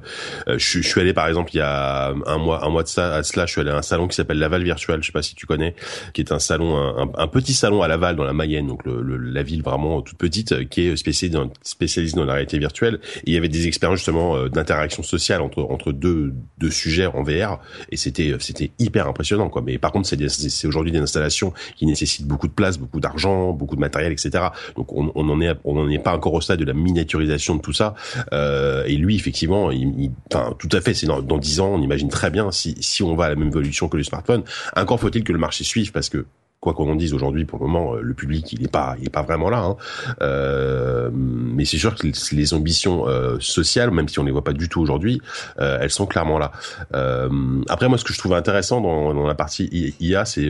[0.47, 3.15] je, je, suis allé, par exemple, il y a un mois, un mois de ça,
[3.15, 5.01] à cela, je suis allé à un salon qui s'appelle Laval Virtual.
[5.01, 5.75] Je sais pas si tu connais,
[6.13, 9.01] qui est un salon, un, un petit salon à Laval dans la Mayenne, donc le,
[9.17, 12.99] la ville vraiment toute petite, qui est spécialisée dans, spécialisée dans la réalité virtuelle.
[13.19, 17.05] Et il y avait des expériences justement euh, d'interaction sociale entre entre deux deux sujets
[17.05, 19.49] en VR, et c'était c'était hyper impressionnant.
[19.61, 23.75] Mais par contre, c'est aujourd'hui des installations qui nécessitent beaucoup de place, beaucoup d'argent, beaucoup
[23.75, 24.45] de matériel, etc.
[24.75, 27.61] Donc on, on en est n'en est pas encore au stade de la miniaturisation de
[27.61, 27.95] tout ça.
[28.33, 30.93] Euh, et lui, effectivement, il, enfin, tout à fait.
[30.93, 33.35] C'est dans, dans 10 ans, on imagine très bien si si on va à la
[33.35, 34.43] même évolution que le smartphone.
[34.75, 36.25] Encore faut-il que le marché suive parce que
[36.65, 39.05] quoi qu'on en dise aujourd'hui, pour le moment, euh, le public il est pas, il
[39.05, 39.59] est pas vraiment là.
[39.59, 39.75] Hein.
[40.23, 44.51] Euh, mais c'est sûr que les ambitions euh, sociales, même si on les voit pas
[44.51, 45.21] du tout aujourd'hui,
[45.59, 46.51] euh, elles sont clairement là.
[46.95, 47.29] Euh,
[47.69, 50.49] après, moi, ce que je trouve intéressant dans, dans la partie IA, c'est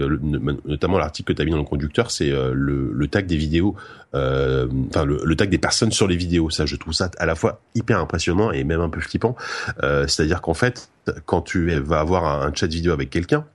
[0.66, 3.76] notamment l'article que tu as mis dans le conducteur, c'est le, le, tag des vidéos.
[4.14, 6.50] Enfin, le, le, tag des personnes sur les vidéos.
[6.50, 9.36] Ça, je trouve ça à la fois hyper impressionnant et même un peu flippant.
[9.82, 10.90] C'est-à-dire qu'en fait,
[11.26, 13.46] quand tu vas avoir un chat vidéo avec quelqu'un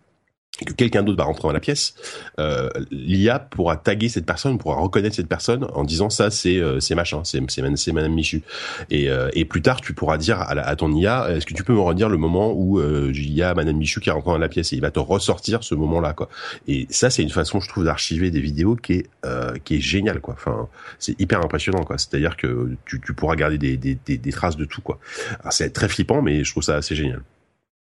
[0.65, 1.95] que quelqu'un d'autre va rentrer dans la pièce,
[2.39, 6.81] euh, l'IA pourra taguer cette personne, pourra reconnaître cette personne en disant ça c'est euh,
[6.81, 8.43] c'est machin, c'est c'est Madame Michu.
[8.91, 11.65] Et, euh, et plus tard tu pourras dire à, à ton IA, est-ce que tu
[11.65, 14.33] peux me redire le moment où euh, il y a Madame Michu qui est rentrée
[14.33, 16.29] dans la pièce et il va te ressortir ce moment-là quoi.
[16.69, 19.81] Et ça c'est une façon je trouve d'archiver des vidéos qui est euh, qui est
[19.81, 20.35] géniale quoi.
[20.35, 20.69] Enfin
[20.99, 21.99] c'est hyper impressionnant quoi.
[21.99, 24.99] C'est-à-dire que tu, tu pourras garder des, des, des, des traces de tout quoi.
[25.51, 27.23] C'est très flippant mais je trouve ça assez génial.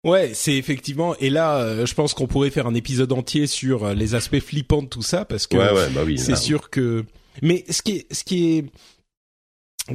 [0.08, 1.14] Ouais, c'est effectivement.
[1.18, 4.40] Et là, euh, je pense qu'on pourrait faire un épisode entier sur euh, les aspects
[4.40, 7.04] flippants de tout ça, parce que bah c'est sûr que.
[7.42, 8.64] Mais ce qui est, ce qui est,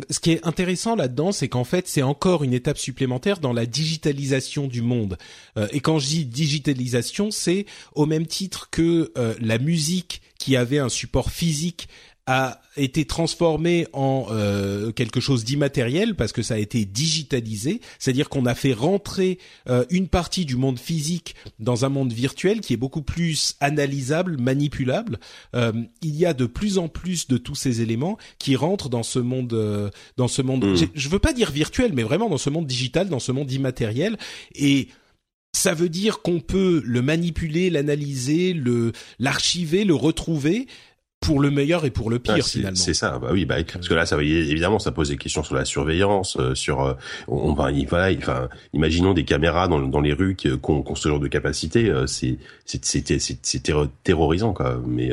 [0.10, 3.66] ce qui est intéressant là-dedans, c'est qu'en fait, c'est encore une étape supplémentaire dans la
[3.66, 5.18] digitalisation du monde.
[5.58, 10.80] Euh, et quand je dis digitalisation, c'est au même titre que la musique qui avait
[10.80, 11.88] un support physique
[12.26, 18.30] a été transformé en euh, quelque chose d'immatériel parce que ça a été digitalisé, c'est-à-dire
[18.30, 22.74] qu'on a fait rentrer euh, une partie du monde physique dans un monde virtuel qui
[22.74, 25.20] est beaucoup plus analysable, manipulable.
[25.54, 29.04] Euh, il y a de plus en plus de tous ces éléments qui rentrent dans
[29.04, 30.66] ce monde, euh, dans ce monde.
[30.66, 30.88] Mmh.
[30.96, 34.18] Je veux pas dire virtuel, mais vraiment dans ce monde digital, dans ce monde immatériel
[34.56, 34.88] et
[35.56, 40.68] ça veut dire qu'on peut le manipuler, l'analyser, le l'archiver, le retrouver
[41.24, 42.76] pour le meilleur et pour le pire finalement.
[42.76, 45.56] C'est ça, bah oui, bah parce que là, ça évidemment, ça pose des questions sur
[45.56, 46.94] la surveillance, euh, sur euh,
[47.28, 51.20] on va, voilà, enfin, imaginons des caméras dans, dans les rues qui, ont, ce genre
[51.20, 53.64] de capacité, euh, c'est c'est
[54.04, 54.82] terrorisant quoi.
[54.86, 55.12] Mais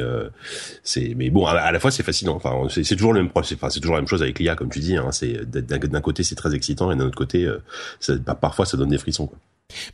[0.83, 2.37] c'est mais bon, à, la fois c'est fascinant.
[2.37, 4.81] Enfin, c'est toujours le même, enfin, c'est toujours la même chose avec l'IA comme tu
[4.81, 4.97] dis.
[4.97, 7.49] Hein, c'est d'un côté c'est très excitant et d'un autre côté,
[8.01, 9.39] ça, bah, parfois ça donne des frissons quoi.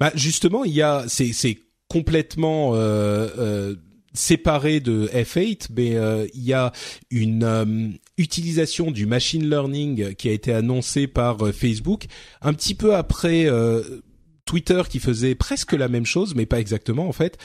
[0.00, 3.74] Bah justement, il y a c'est c'est complètement euh,
[4.16, 6.72] séparé de F8, mais euh, il y a
[7.10, 12.06] une euh, utilisation du machine learning qui a été annoncée par euh, Facebook
[12.42, 13.46] un petit peu après.
[14.44, 17.36] Twitter qui faisait presque la même chose, mais pas exactement en fait.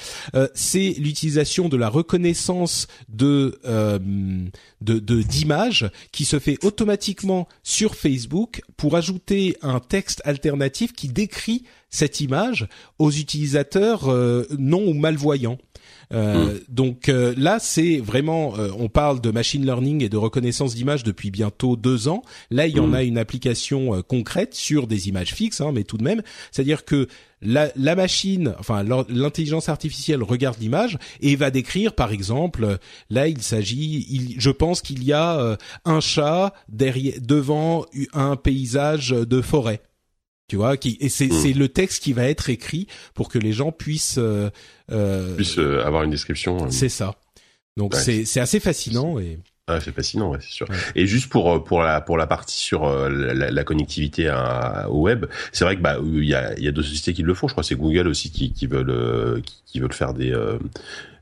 [0.53, 3.59] c'est l'utilisation de la reconnaissance de
[4.81, 11.63] de d'images qui se fait automatiquement sur Facebook pour ajouter un texte alternatif qui décrit
[11.89, 12.67] cette image
[12.99, 14.05] aux utilisateurs
[14.59, 15.57] non ou malvoyants.
[16.13, 16.59] Euh, mm.
[16.69, 21.03] Donc euh, là, c'est vraiment, euh, on parle de machine learning et de reconnaissance d'images
[21.03, 22.23] depuis bientôt deux ans.
[22.49, 22.95] Là, il y en mm.
[22.95, 26.21] a une application concrète sur des images fixes, hein, mais tout de même,
[26.51, 27.07] c'est-à-dire que
[27.43, 32.77] la, la, machine, enfin l'intelligence artificielle regarde l'image et va décrire, par exemple,
[33.09, 39.41] là il s'agit, je pense qu'il y a un chat derrière, devant un paysage de
[39.41, 39.81] forêt
[40.47, 41.41] tu vois qui et c'est hmm.
[41.41, 44.49] c'est le texte qui va être écrit pour que les gens puissent euh,
[44.91, 46.69] euh, puissent euh, avoir une description.
[46.69, 47.15] C'est ça.
[47.77, 49.39] Donc c'est c'est assez fascinant et
[49.71, 50.67] ah, c'est fascinant, ouais, c'est sûr.
[50.95, 55.25] Et juste pour pour la pour la partie sur la, la connectivité à, au web,
[55.51, 57.47] c'est vrai que bah il y a il y a deux sociétés qui le font.
[57.47, 60.33] Je crois c'est Google aussi qui qui veulent qui, qui veulent faire des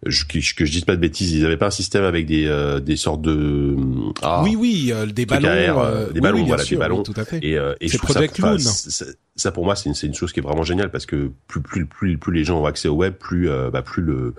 [0.05, 2.79] je, que, je dise pas de bêtises, ils avaient pas un système avec des euh,
[2.79, 3.75] des sortes de
[4.21, 7.39] ah, oui oui euh, des ballons euh, des ballons voilà des ballons tout à fait.
[7.43, 10.39] et, et je trouve ça, ça, ça, pour moi c'est une c'est une chose qui
[10.39, 13.13] est vraiment géniale parce que plus plus plus plus les gens ont accès au web
[13.13, 14.35] plus bah plus le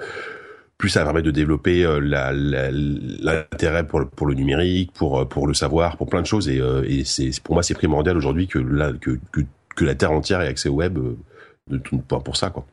[0.80, 1.86] plus ça permet de développer
[3.20, 6.60] l'intérêt pour le, pour le numérique, pour pour le savoir, pour plein de choses et,
[6.86, 9.42] et c'est pour moi c'est primordial aujourd'hui que la que, que
[9.76, 10.98] que la terre entière ait accès au web
[11.68, 12.66] de, pour ça quoi.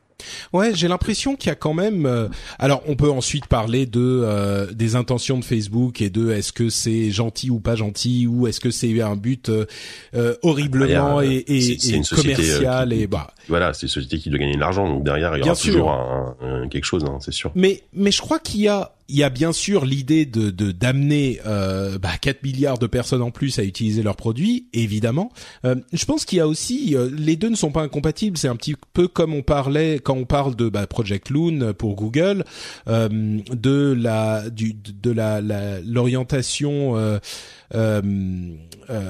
[0.54, 2.06] Ouais, j'ai l'impression qu'il y a quand même.
[2.06, 2.28] Euh,
[2.60, 6.70] alors, on peut ensuite parler de euh, des intentions de Facebook et de est-ce que
[6.70, 12.02] c'est gentil ou pas gentil ou est-ce que c'est un but euh, horriblement et, et,
[12.10, 13.34] commercial et bah.
[13.50, 15.92] Voilà, c'est une société qui doit gagner de l'argent, donc derrière il y aura toujours
[15.92, 17.52] un, quelque chose, hein, c'est sûr.
[17.56, 21.40] Mais mais je crois qu'il y a il y a bien sûr l'idée de d'amener
[21.46, 25.32] euh, bah, 4 milliards de personnes en plus à utiliser leurs produits, évidemment.
[25.66, 28.38] Euh, je pense qu'il y a aussi euh, les deux ne sont pas incompatibles.
[28.38, 31.96] C'est un petit peu comme on parlait quand on parle de bah, Project Loon pour
[31.96, 32.44] Google,
[32.88, 35.42] de la du de la
[35.82, 37.20] l'orientation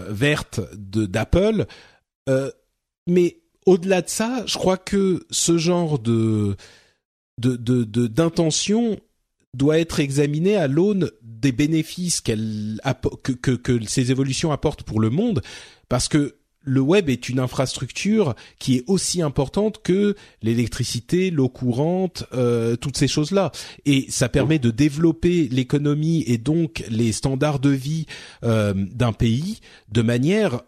[0.09, 1.65] verte de d'Apple.
[3.07, 6.55] mais au-delà de ça, je crois que ce genre de
[7.37, 8.97] de d'intention
[9.53, 12.79] doit être examinée à l'aune des bénéfices qu'elle
[13.23, 15.41] que, que, que ces évolutions apportent pour le monde,
[15.89, 22.25] parce que le web est une infrastructure qui est aussi importante que l'électricité, l'eau courante,
[22.33, 23.51] euh, toutes ces choses-là.
[23.85, 28.05] Et ça permet de développer l'économie et donc les standards de vie
[28.43, 30.61] euh, d'un pays de manière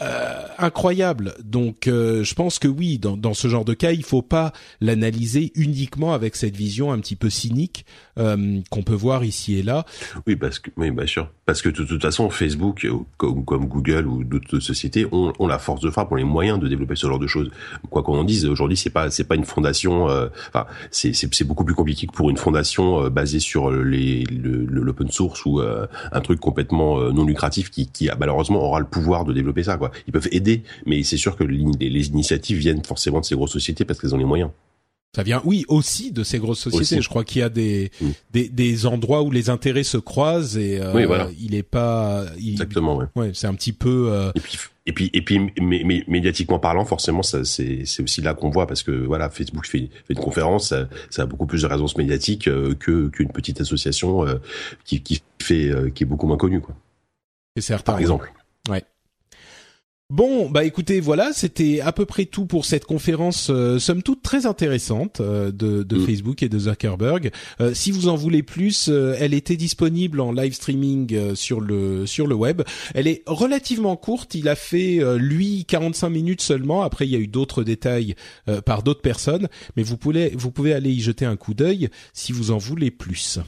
[0.00, 1.34] euh, incroyable.
[1.44, 4.52] Donc, euh, je pense que oui, dans, dans, ce genre de cas, il faut pas
[4.80, 7.84] l'analyser uniquement avec cette vision un petit peu cynique
[8.18, 9.84] euh, qu'on peut voir ici et là.
[10.26, 14.06] Oui, parce que, oui, bien sûr, parce que de, toute façon, Facebook, comme, comme Google
[14.06, 17.18] ou d'autres sociétés, ont, la force de frappe, ont les moyens de développer ce genre
[17.18, 17.50] de choses.
[17.90, 20.04] Quoi qu'on en dise, aujourd'hui, c'est pas, c'est pas une fondation.
[20.04, 25.44] Enfin, c'est, c'est, beaucoup plus compliqué que pour une fondation basée sur les, l'open source
[25.44, 29.76] ou un truc complètement non lucratif qui, qui malheureusement aura le pouvoir de développer ça.
[29.76, 33.52] Quoi ils peuvent aider, mais c'est sûr que les, initiatives viennent forcément de ces grosses
[33.52, 34.50] sociétés parce qu'elles ont les moyens.
[35.14, 37.02] Ça vient, oui, aussi de ces grosses sociétés.
[37.02, 38.06] Je crois qu'il y a des, mm.
[38.32, 42.24] des, des endroits où les intérêts se croisent et euh, il est pas.
[42.38, 42.96] Exactement.
[42.96, 43.06] Ouais.
[43.16, 44.08] ouais c'est un petit peu.
[44.10, 44.32] Euh...
[44.34, 45.52] Et puis et puis et puis
[46.08, 49.90] médiatiquement parlant, forcément, ça c'est c'est aussi là qu'on voit parce que voilà, Facebook fait,
[50.06, 53.60] fait une conférence, ça, ça, a beaucoup plus de résonance médiatique euh, que qu'une petite
[53.60, 54.40] association euh,
[54.84, 56.74] qui qui fait euh, qui est beaucoup moins connue quoi.
[57.56, 57.92] C'est certain.
[57.92, 58.32] Par exemple.
[60.12, 64.20] Bon, bah écoutez, voilà, c'était à peu près tout pour cette conférence, euh, somme toute
[64.20, 66.06] très intéressante euh, de, de mm.
[66.06, 67.30] Facebook et de Zuckerberg.
[67.62, 72.04] Euh, si vous en voulez plus, euh, elle était disponible en live streaming sur le
[72.04, 72.60] sur le web.
[72.94, 74.34] Elle est relativement courte.
[74.34, 76.82] Il a fait lui 45 minutes seulement.
[76.82, 78.14] Après, il y a eu d'autres détails
[78.66, 79.48] par d'autres personnes,
[79.78, 82.90] mais vous pouvez vous pouvez aller y jeter un coup d'œil si vous en voulez
[82.90, 83.38] plus.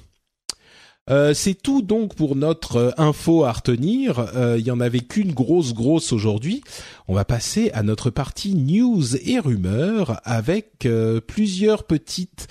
[1.10, 4.18] Euh, c'est tout donc pour notre euh, info à retenir.
[4.34, 6.62] Euh, il y en avait qu'une grosse grosse aujourd'hui.
[7.08, 10.88] On va passer à notre partie news et rumeurs avec
[11.26, 12.48] plusieurs petites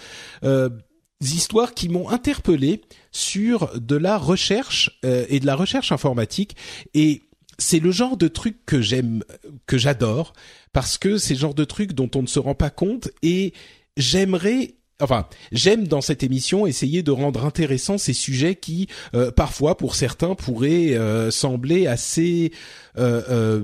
[1.21, 6.55] histoires qui m'ont interpellé sur de la recherche et de la recherche informatique
[6.93, 7.23] et
[7.57, 9.23] c'est le genre de truc que j'aime,
[9.65, 10.33] que j'adore,
[10.71, 13.53] parce que c'est le genre de truc dont on ne se rend pas compte et
[13.97, 19.77] j'aimerais enfin, j'aime dans cette émission essayer de rendre intéressants ces sujets qui, euh, parfois,
[19.77, 22.51] pour certains, pourraient euh, sembler assez
[22.97, 23.63] euh,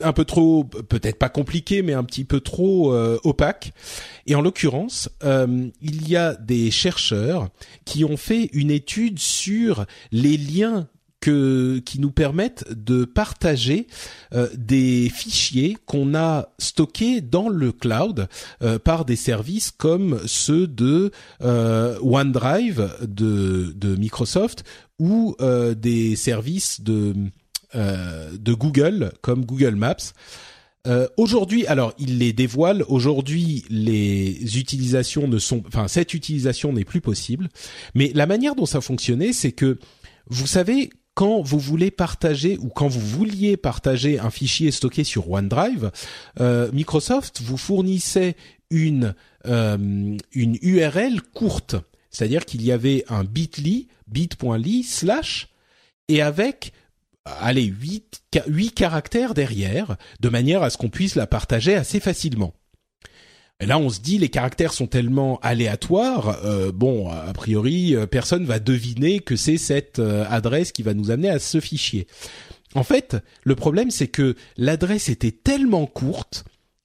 [0.00, 3.72] un peu trop, peut-être pas compliqués, mais un petit peu trop opaques.
[4.26, 7.50] Et en l'occurrence, il y a des chercheurs
[7.84, 10.88] qui ont fait une étude sur les liens
[11.20, 13.86] que, qui nous permettent de partager
[14.32, 18.28] euh, des fichiers qu'on a stockés dans le cloud
[18.62, 21.10] euh, par des services comme ceux de
[21.42, 24.64] euh, OneDrive de, de Microsoft
[24.98, 25.34] ou
[25.76, 27.14] des services de
[27.72, 30.12] de Google comme Google Maps.
[30.86, 32.84] Euh, aujourd'hui, alors il les dévoile.
[32.88, 37.48] Aujourd'hui, les utilisations ne sont, enfin cette utilisation n'est plus possible.
[37.94, 39.78] Mais la manière dont ça fonctionnait, c'est que
[40.28, 45.30] vous savez quand vous voulez partager ou quand vous vouliez partager un fichier stocké sur
[45.30, 45.90] OneDrive,
[46.40, 48.36] euh, Microsoft vous fournissait
[48.70, 49.14] une
[49.46, 51.76] euh, une URL courte,
[52.10, 55.48] c'est-à-dire qu'il y avait un bit.ly, bit.ly slash
[56.08, 56.72] et avec
[57.26, 62.54] allez 8 8 caractères derrière de manière à ce qu'on puisse la partager assez facilement.
[63.60, 68.46] Là, on se dit les caractères sont tellement aléatoires, euh, bon, a priori, euh, personne
[68.46, 72.06] va deviner que c'est cette euh, adresse qui va nous amener à ce fichier.
[72.74, 76.44] En fait, le problème, c'est que l'adresse était tellement courte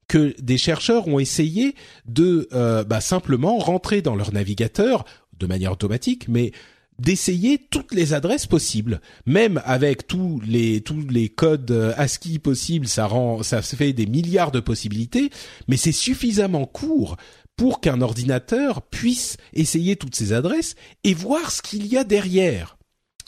[0.09, 2.47] que des chercheurs ont essayé de
[2.87, 5.05] bah, simplement rentrer dans leur navigateur
[5.39, 6.51] de manière automatique, mais
[6.99, 12.87] d'essayer toutes les adresses possibles, même avec tous les tous les codes euh, ASCII possibles,
[12.87, 15.29] ça rend ça fait des milliards de possibilités,
[15.67, 17.17] mais c'est suffisamment court
[17.57, 22.77] pour qu'un ordinateur puisse essayer toutes ces adresses et voir ce qu'il y a derrière.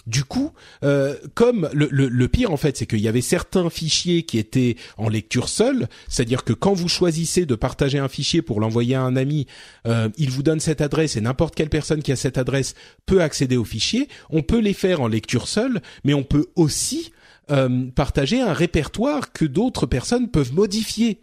[0.07, 0.53] Du coup,
[0.85, 5.09] euh, comme le, pire en fait, c'est qu'il y avait certains fichiers qui étaient en
[5.09, 9.17] lecture seule, c'est-à-dire que quand vous choisissez de partager un fichier pour l'envoyer à un
[9.17, 9.47] ami,
[9.85, 12.73] euh, il vous donne cette adresse et n'importe quelle personne qui a cette adresse
[13.05, 14.07] peut accéder au fichier.
[14.29, 17.11] On peut les faire en lecture seule, mais on peut aussi
[17.51, 21.19] euh, partager un répertoire que d'autres personnes peuvent modifier.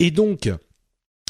[0.00, 0.50] Et donc,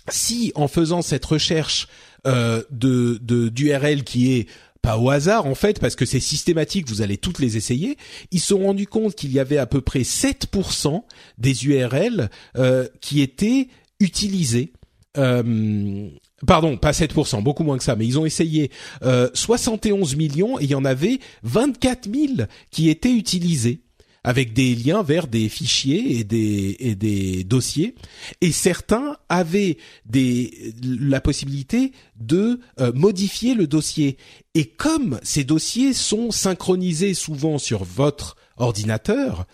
[0.08, 1.88] si en faisant cette recherche
[2.24, 4.46] de d'URL qui est
[4.82, 7.96] pas au hasard en fait parce que c'est systématique, vous allez toutes les essayer.
[8.30, 11.02] Ils se sont rendus compte qu'il y avait à peu près 7%
[11.38, 14.72] des URL euh, qui étaient utilisées.
[15.18, 16.08] Euh,
[16.46, 18.70] pardon, pas 7%, beaucoup moins que ça, mais ils ont essayé
[19.02, 23.82] euh, 71 millions et il y en avait 24 000 qui étaient utilisés
[24.24, 27.94] avec des liens vers des fichiers et des, et des dossiers.
[28.40, 34.16] Et certains avaient des, la possibilité de euh, modifier le dossier.
[34.54, 39.46] Et comme ces dossiers sont synchronisés souvent sur votre ordinateur,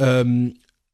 [0.00, 0.48] euh,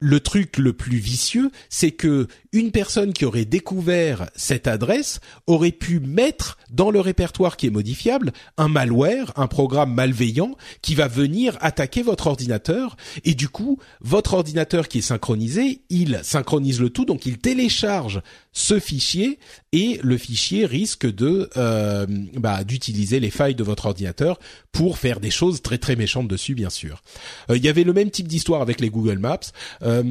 [0.04, 5.72] le truc le plus vicieux, c'est que une personne qui aurait découvert cette adresse aurait
[5.72, 11.08] pu mettre dans le répertoire qui est modifiable un malware, un programme malveillant qui va
[11.08, 12.98] venir attaquer votre ordinateur.
[13.24, 18.20] Et du coup, votre ordinateur qui est synchronisé, il synchronise le tout donc il télécharge
[18.54, 19.38] ce fichier
[19.72, 24.38] et le fichier risque de euh, bah, d'utiliser les failles de votre ordinateur
[24.72, 27.02] pour faire des choses très très méchantes dessus bien sûr.
[27.50, 29.40] Euh, il y avait le même type d'histoire avec les Google Maps.
[29.82, 30.04] Euh,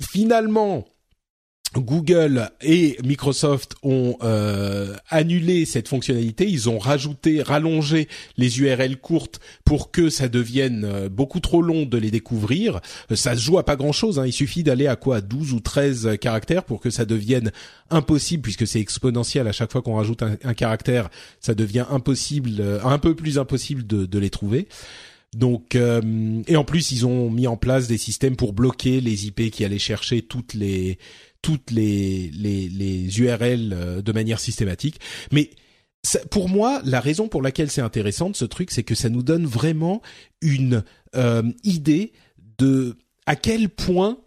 [0.00, 0.88] finalement,
[1.76, 6.48] Google et Microsoft ont euh, annulé cette fonctionnalité.
[6.48, 11.86] Ils ont rajouté, rallongé les URL courtes pour que ça devienne euh, beaucoup trop long
[11.86, 12.80] de les découvrir.
[13.12, 14.18] Euh, ça se joue à pas grand-chose.
[14.18, 14.26] Hein.
[14.26, 17.52] Il suffit d'aller à quoi 12 ou 13 caractères pour que ça devienne
[17.90, 21.08] impossible, puisque c'est exponentiel à chaque fois qu'on rajoute un, caractère,
[21.40, 24.66] ça devient impossible, un peu plus impossible de, de les trouver.
[25.36, 29.50] Donc et en plus ils ont mis en place des systèmes pour bloquer les IP
[29.50, 30.98] qui allaient chercher toutes les
[31.42, 35.00] toutes les, les, les URL euh, de manière systématique.
[35.32, 35.50] Mais
[36.30, 39.22] pour moi, la raison pour laquelle c'est intéressant de ce truc, c'est que ça nous
[39.22, 40.00] donne vraiment
[40.40, 40.82] une
[41.14, 42.12] euh, idée
[42.58, 44.18] de à quel point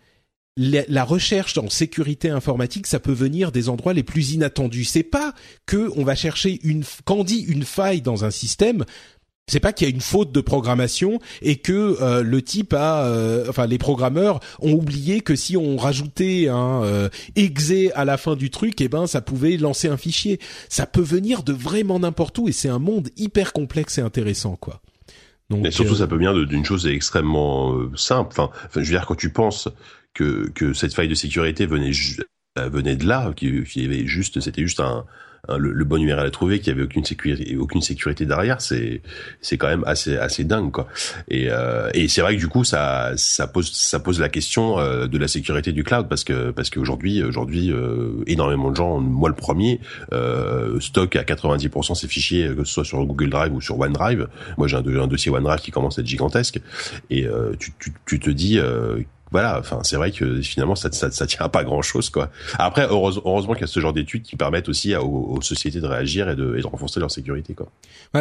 [0.56, 4.86] la, recherche en sécurité informatique, ça peut venir des endroits les plus inattendus.
[4.86, 5.34] C'est pas
[5.66, 8.86] que on va chercher une quand on dit une faille dans un système,
[9.48, 13.06] c'est pas qu'il y a une faute de programmation et que euh, le type a,
[13.06, 18.18] euh, enfin les programmeurs ont oublié que si on rajoutait un euh, exe à la
[18.18, 20.40] fin du truc, eh ben ça pouvait lancer un fichier.
[20.70, 24.56] Ça peut venir de vraiment n'importe où et c'est un monde hyper complexe et intéressant
[24.56, 24.82] quoi.
[25.50, 28.30] Donc, surtout ça peut venir d'une chose extrêmement simple.
[28.32, 29.68] Enfin, je veux dire quand tu penses
[30.14, 31.92] que que cette faille de sécurité venait
[32.56, 35.06] venait de là, qui, qui avait juste, c'était juste un
[35.50, 39.02] le, bon URL à trouver, qu'il y avait aucune sécurité, aucune sécurité derrière, c'est
[39.42, 40.88] c'est quand même assez assez dingue quoi.
[41.28, 44.80] Et euh, et c'est vrai que du coup ça ça pose ça pose la question
[44.80, 49.00] euh, de la sécurité du cloud parce que parce qu'aujourd'hui aujourd'hui euh, énormément de gens,
[49.00, 49.82] moi le premier,
[50.14, 54.30] euh, stockent à 90% ces fichiers que ce soit sur Google Drive ou sur OneDrive.
[54.58, 56.62] Moi j'ai un, un, dossier OneDrive qui commence à être gigantesque
[57.10, 57.28] et
[57.60, 58.60] tu, tu, tu te dis
[59.34, 62.30] voilà, enfin c'est vrai que finalement ça, ça, ça tient à pas grand chose quoi.
[62.60, 66.30] Après heureusement qu'il y a ce genre d'études qui permettent aussi aux, sociétés de réagir
[66.30, 67.68] et de, et de renforcer leur sécurité quoi.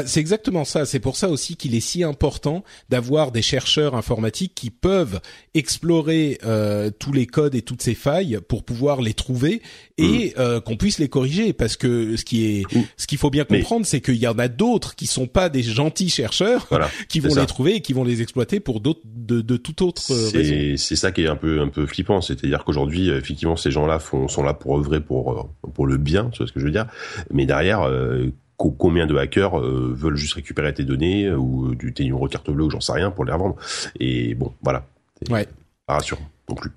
[0.07, 0.87] c'est exactement ça.
[0.87, 5.21] C'est pour ça aussi qu'il est si important d'avoir des chercheurs informatiques qui peuvent
[5.53, 9.61] explorer euh, tous les codes et toutes ces failles pour pouvoir les trouver
[9.99, 10.41] et mm.
[10.41, 12.85] euh, qu'on puisse les corriger parce que ce qui est mm.
[12.97, 15.63] ce qu'il faut bien comprendre c'est qu'il y en a d'autres qui sont pas des
[15.63, 16.71] gentils chercheurs
[17.11, 20.03] qui vont les trouver et qui vont les exploiter pour d'autres de, de toute autre
[20.33, 24.29] raison ça qui est un peu un peu flippant, c'est-à-dire qu'aujourd'hui, effectivement, ces gens-là font
[24.29, 26.71] sont là pour œuvrer pour euh, pour le bien, tu vois ce que je veux
[26.71, 26.87] dire.
[27.31, 32.05] Mais derrière, euh, combien de hackers euh, veulent juste récupérer tes données ou du tes
[32.05, 33.57] numéros de carte bleue ou j'en sais rien pour les revendre.
[33.99, 34.87] Et bon, voilà.
[35.29, 35.47] Ouais.
[35.87, 36.71] Pas rassurant non plus.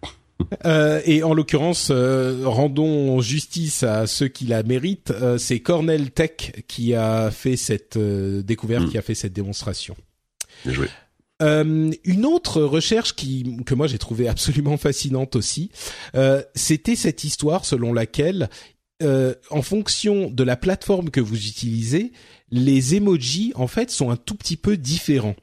[1.06, 5.14] et en l'occurrence, rendons justice à ceux qui la méritent.
[5.38, 8.90] c'est Cornell Tech qui a fait cette découverte, hmm.
[8.90, 9.96] qui a fait cette démonstration.
[10.66, 10.88] Bien joué.
[11.42, 15.70] Euh, une autre recherche qui que moi j'ai trouvé absolument fascinante aussi,
[16.16, 18.50] euh, c'était cette histoire selon laquelle,
[19.04, 22.14] euh, en fonction de la plateforme que vous utilisez,
[22.52, 25.36] les emojis en fait sont un tout petit peu différents.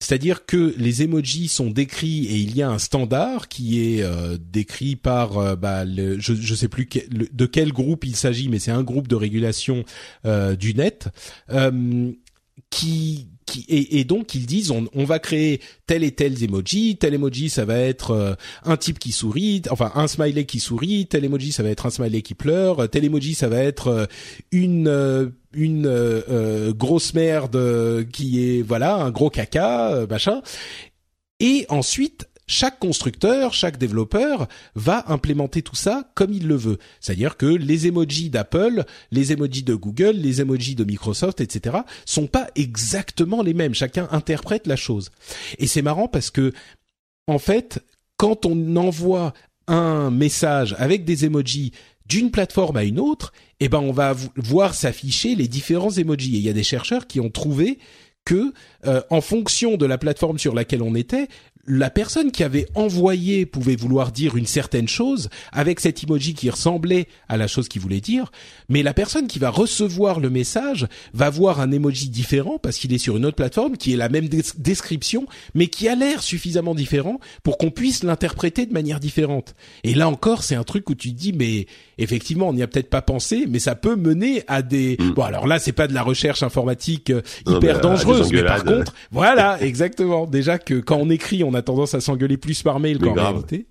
[0.00, 4.38] C'est-à-dire que les emojis sont décrits et il y a un standard qui est euh,
[4.40, 8.60] décrit par euh, bah, le, je ne sais plus de quel groupe il s'agit, mais
[8.60, 9.84] c'est un groupe de régulation
[10.24, 11.08] euh, du net
[12.70, 13.28] qui
[13.68, 17.78] et, donc ils disent on, va créer tel et tel emoji, tel emoji ça va
[17.78, 18.34] être euh,
[18.64, 21.90] un type qui sourit, enfin un smiley qui sourit, tel emoji ça va être un
[21.90, 24.06] smiley qui pleure, tel emoji ça va être euh,
[24.52, 30.42] une euh, une grosse merde qui est voilà un gros caca machin.
[31.40, 36.78] Et ensuite chaque constructeur, chaque développeur va implémenter tout ça comme il le veut.
[37.00, 42.26] C'est-à-dire que les emojis d'Apple, les emojis de Google, les emojis de Microsoft, etc., sont
[42.26, 43.74] pas exactement les mêmes.
[43.74, 45.10] Chacun interprète la chose.
[45.58, 46.52] Et c'est marrant parce que,
[47.26, 47.84] en fait,
[48.16, 49.34] quand on envoie
[49.66, 51.72] un message avec des emojis
[52.06, 56.36] d'une plateforme à une autre, eh ben on va voir s'afficher les différents emojis.
[56.36, 57.78] Et il y a des chercheurs qui ont trouvé
[58.24, 58.52] que,
[58.86, 61.28] euh, en fonction de la plateforme sur laquelle on était,
[61.68, 66.50] la personne qui avait envoyé pouvait vouloir dire une certaine chose avec cet emoji qui
[66.50, 68.32] ressemblait à la chose qu'il voulait dire,
[68.68, 72.92] mais la personne qui va recevoir le message va voir un emoji différent parce qu'il
[72.92, 76.74] est sur une autre plateforme qui est la même description, mais qui a l'air suffisamment
[76.74, 79.54] différent pour qu'on puisse l'interpréter de manière différente.
[79.84, 81.66] Et là encore, c'est un truc où tu te dis, mais
[81.98, 84.96] effectivement, on n'y a peut-être pas pensé, mais ça peut mener à des...
[84.98, 85.10] Mm.
[85.10, 88.94] Bon, alors là, c'est pas de la recherche informatique euh, hyper dangereuse, mais par contre,
[89.10, 90.26] voilà, exactement.
[90.26, 93.66] Déjà que quand on écrit, on a tendance à s'engueuler plus par mail qu'en réalité.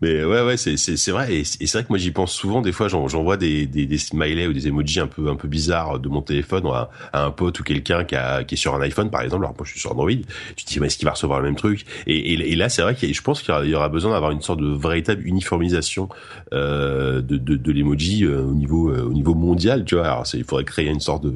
[0.00, 2.62] Mais ouais, ouais, c'est c'est c'est vrai et c'est vrai que moi j'y pense souvent.
[2.62, 5.98] Des fois, j'envoie des, des des smileys ou des emojis un peu un peu bizarres
[5.98, 8.80] de mon téléphone à, à un pote ou quelqu'un qui a qui est sur un
[8.80, 9.44] iPhone par exemple.
[9.44, 10.12] Alors moi je suis sur Android.
[10.54, 11.84] Tu te dis mais est-ce qu'il va recevoir le même truc?
[12.06, 14.40] Et, et, et là c'est vrai que je pense qu'il y, aura besoin d'avoir une
[14.40, 16.08] sorte de véritable uniformisation
[16.52, 19.84] euh, de de, de l'emoji euh, au niveau euh, au niveau mondial.
[19.84, 20.06] Tu vois.
[20.06, 21.34] Alors il faudrait créer une sorte de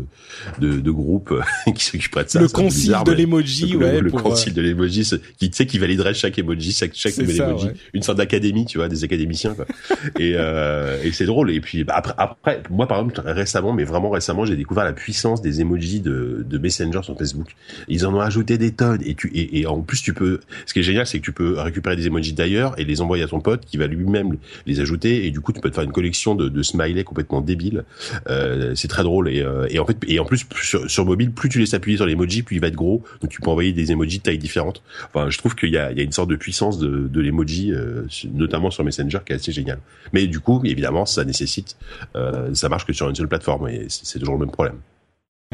[0.60, 2.40] de, de groupe euh, qui s'occuperait de ça.
[2.40, 4.00] Le concile de l'emoji, ouais.
[4.00, 5.02] Le, concile de l'emoji
[5.36, 8.78] qui tu sais qui validerait chaque emoji, chaque chaque nouvel emoji, une sorte académie, tu
[8.78, 9.54] vois, des académiciens.
[9.54, 9.66] Quoi.
[10.18, 11.50] et euh, et c'est drôle.
[11.50, 14.92] Et puis bah, après, après, moi par exemple récemment, mais vraiment récemment, j'ai découvert la
[14.92, 17.48] puissance des emojis de, Messenger sur Facebook.
[17.86, 19.02] Ils en ont ajouté des tonnes.
[19.04, 20.40] Et tu et, en plus tu peux.
[20.64, 23.22] Ce qui est génial, c'est que tu peux récupérer des emojis d'ailleurs et les envoyer
[23.22, 25.26] à ton pote qui va lui-même les ajouter.
[25.26, 27.84] Et du coup, tu peux te faire une collection de, de smileys complètement débiles.
[28.28, 29.28] Euh, c'est très drôle.
[29.28, 31.96] Et, euh, et en fait, et en plus sur, sur mobile, plus tu laisses appuyer
[31.96, 33.04] sur l'emoji, plus il va être gros.
[33.20, 34.82] Donc tu peux envoyer des emojis de taille différente.
[35.12, 37.20] Enfin, je trouve qu'il y a, il y a une sorte de puissance de, de
[37.20, 38.02] l'emoji, euh,
[38.32, 39.78] notamment sur Messenger qui est assez génial.
[40.12, 41.76] Mais du coup, évidemment, ça nécessite,
[42.14, 44.76] euh, ça marche que sur une seule plateforme et c'est toujours le même problème.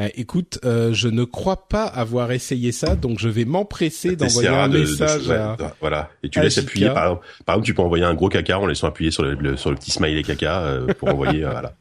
[0.00, 4.48] Eh, écoute, euh, je ne crois pas avoir essayé ça, donc je vais m'empresser d'envoyer
[4.48, 5.30] un message.
[5.30, 6.86] à, voilà, et tu laisses appuyer.
[6.86, 9.56] Par exemple, par exemple, tu peux envoyer un gros caca en laissant appuyer sur le,
[9.58, 11.40] sur le petit smiley caca euh, pour envoyer.
[11.42, 11.74] voilà.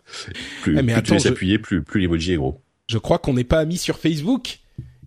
[0.61, 2.59] Plus, eh, mais tu laisses appuyer, plus, plus l'emoji est gros.
[2.87, 4.59] Je crois qu'on n'est pas amis sur Facebook.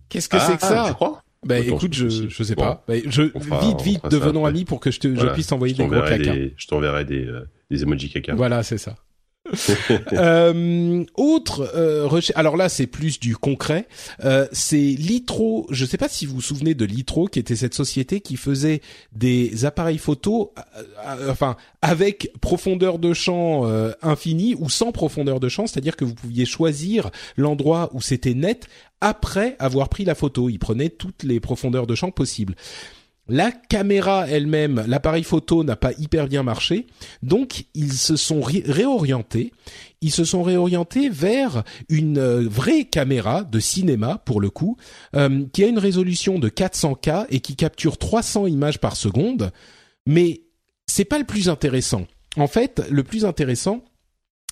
[0.09, 0.85] Qu'est-ce que c'est que ah, ça?
[0.87, 1.21] Tu crois?
[1.45, 2.83] Bah écoute, je, je sais pas.
[2.87, 6.01] Bah, je, vite, vite, devenons amis pour que je, te, je puisse t'envoyer des gros
[6.01, 6.33] caca.
[6.57, 8.35] je t'enverrai des, euh, des emojis caca.
[8.35, 8.95] Voilà, c'est ça.
[10.13, 12.09] euh, autre euh.
[12.35, 13.87] Alors là, c'est plus du concret.
[14.23, 15.67] Euh, c'est Litro.
[15.69, 18.37] Je ne sais pas si vous vous souvenez de Litro, qui était cette société qui
[18.37, 18.81] faisait
[19.13, 25.39] des appareils photo, euh, euh, enfin avec profondeur de champ euh, infinie ou sans profondeur
[25.39, 28.67] de champ, c'est-à-dire que vous pouviez choisir l'endroit où c'était net
[29.01, 30.49] après avoir pris la photo.
[30.49, 32.55] Il prenait toutes les profondeurs de champ possibles.
[33.27, 36.85] La caméra elle-même, l'appareil photo n'a pas hyper bien marché,
[37.23, 39.51] donc ils se sont réorientés.
[40.01, 44.77] Ils se sont réorientés vers une euh, vraie caméra de cinéma pour le coup,
[45.15, 49.51] euh, qui a une résolution de 400K et qui capture 300 images par seconde.
[50.05, 50.41] Mais
[50.85, 52.05] c'est pas le plus intéressant.
[52.37, 53.83] En fait, le plus intéressant,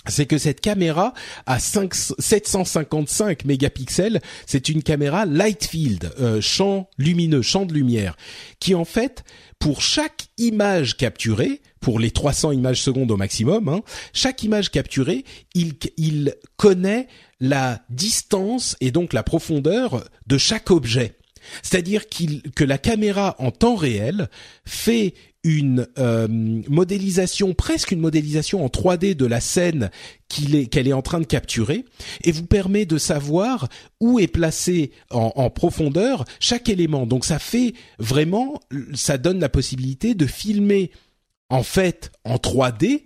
[0.08, 1.14] c'est que cette caméra
[1.46, 8.16] à 5, 755 mégapixels, c'est une caméra light field, euh, champ lumineux, champ de lumière,
[8.60, 9.24] qui en fait,
[9.60, 13.82] pour chaque image capturée, pour les 300 images secondes au maximum, hein,
[14.14, 15.24] chaque image capturée,
[15.54, 17.08] il, il connaît
[17.40, 21.18] la distance et donc la profondeur de chaque objet.
[21.62, 24.30] C'est-à-dire que la caméra en temps réel
[24.66, 25.14] fait
[25.44, 29.92] une euh, modélisation, presque une modélisation en 3D de la scène
[30.30, 31.86] qu'elle est en train de capturer,
[32.24, 33.68] et vous permet de savoir
[34.00, 37.06] où est placé en, en, profondeur chaque élément.
[37.06, 38.60] Donc ça fait vraiment,
[38.94, 40.92] ça donne la possibilité de filmer
[41.50, 43.04] en fait en 3D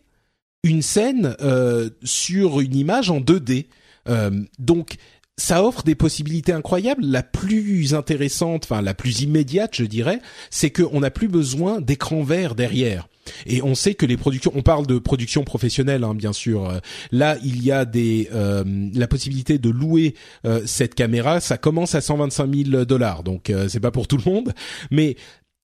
[0.64, 3.68] une scène euh, sur une image en 2D.
[4.10, 4.96] Euh, donc
[5.38, 7.06] ça offre des possibilités incroyables.
[7.06, 10.20] La plus intéressante, enfin la plus immédiate, je dirais,
[10.50, 13.08] c'est qu'on n'a plus besoin d'écran vert derrière.
[13.46, 16.80] Et on sait que les productions, on parle de production professionnelle, hein, bien sûr.
[17.12, 18.64] Là, il y a des euh,
[18.94, 20.16] la possibilité de louer
[20.46, 21.40] euh, cette caméra.
[21.40, 24.54] Ça commence à 125 000 dollars, donc euh, c'est pas pour tout le monde,
[24.92, 25.18] mais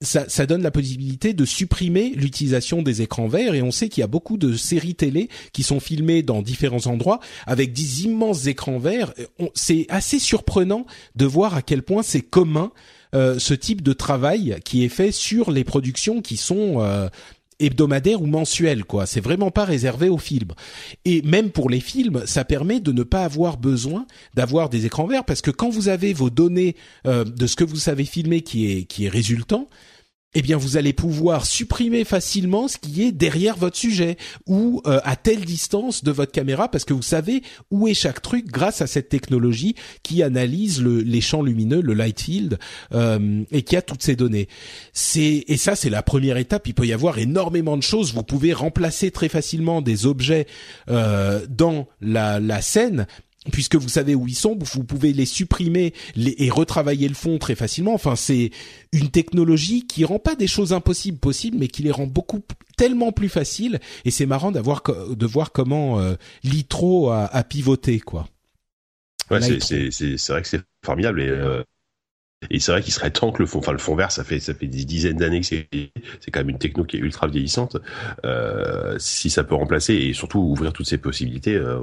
[0.04, 4.01] ça, ça, donne la possibilité de supprimer l'utilisation des écrans verts et on sait qu'il
[4.01, 8.45] y a beaucoup de séries télé qui sont filmées dans différents endroits avec des immenses
[8.47, 9.14] écrans verts.
[9.56, 10.86] C'est assez surprenant
[11.16, 12.72] de voir à quel point c'est commun
[13.16, 17.10] euh, ce type de travail qui est fait sur les productions qui sont euh,
[17.60, 19.06] hebdomadaires ou mensuelles quoi.
[19.06, 20.54] C'est vraiment pas réservé aux films.
[21.06, 25.06] Et même pour les films, ça permet de ne pas avoir besoin d'avoir des écrans
[25.06, 26.76] verts parce que quand vous avez vos données
[27.06, 29.70] euh, de ce que vous savez filmer qui est qui est résultant,
[30.36, 34.17] eh bien vous allez pouvoir supprimer facilement ce qui est derrière votre sujet
[34.47, 38.21] ou euh, à telle distance de votre caméra parce que vous savez où est chaque
[38.21, 42.57] truc grâce à cette technologie qui analyse le, les champs lumineux, le light field
[42.93, 44.47] euh, et qui a toutes ces données.
[44.91, 46.67] C'est et ça c'est la première étape.
[46.67, 48.13] Il peut y avoir énormément de choses.
[48.13, 50.47] Vous pouvez remplacer très facilement des objets
[50.89, 53.05] euh, dans la, la scène
[53.52, 57.56] puisque vous savez où ils sont, vous pouvez les supprimer et retravailler le fond très
[57.56, 57.94] facilement.
[57.94, 58.52] Enfin, c'est
[58.91, 62.41] une technologie qui rend pas des choses impossibles possibles, mais qui les rend beaucoup
[62.78, 63.80] tellement plus faciles.
[64.06, 68.28] Et c'est marrant d'avoir de voir comment euh, Litro a, a, pivoté, quoi.
[69.32, 71.64] Ouais, c'est c'est vrai que c'est formidable et euh,
[72.50, 74.39] et c'est vrai qu'il serait temps que le fond, enfin le fond vert, ça fait
[74.39, 75.68] ça fait des dizaines d'années que c'est
[76.20, 77.78] c'est quand même une techno qui est ultra vieillissante.
[78.26, 81.80] Euh, si ça peut remplacer et surtout ouvrir toutes ces possibilités, euh,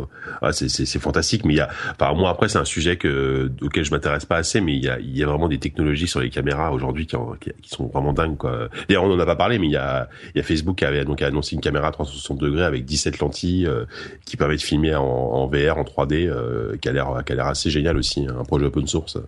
[0.52, 1.44] c'est c'est fantastique.
[1.44, 4.36] Mais il y a, par moi après c'est un sujet que auquel je m'intéresse pas
[4.36, 7.06] assez, mais il y a il y a vraiment des technologies sur les caméras aujourd'hui
[7.06, 7.16] qui,
[7.62, 8.68] qui, sont vraiment dingues quoi.
[8.88, 10.84] D'ailleurs on en a pas parlé, mais il y a il y a Facebook qui
[10.84, 13.84] avait donc annoncé une caméra 360 degrés avec 17 lentilles euh,
[14.24, 17.34] qui permet de filmer en, en VR en 3D, euh, qui a l'air qui a
[17.36, 19.18] l'air assez génial aussi, hein, un projet open source.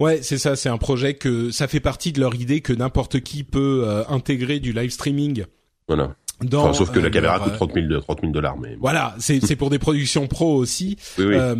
[0.00, 3.20] Ouais, c'est ça, c'est un projet que ça fait partie de leur idée que n'importe
[3.20, 5.44] qui peut euh, intégrer du live streaming.
[5.88, 6.16] Voilà.
[6.42, 9.14] Dans, enfin, sauf que la euh, caméra coûte 30 000, 30 000 dollars, mais voilà,
[9.18, 10.98] c'est pour des productions pro aussi.
[11.16, 11.34] Oui, oui.
[11.34, 11.54] Euh,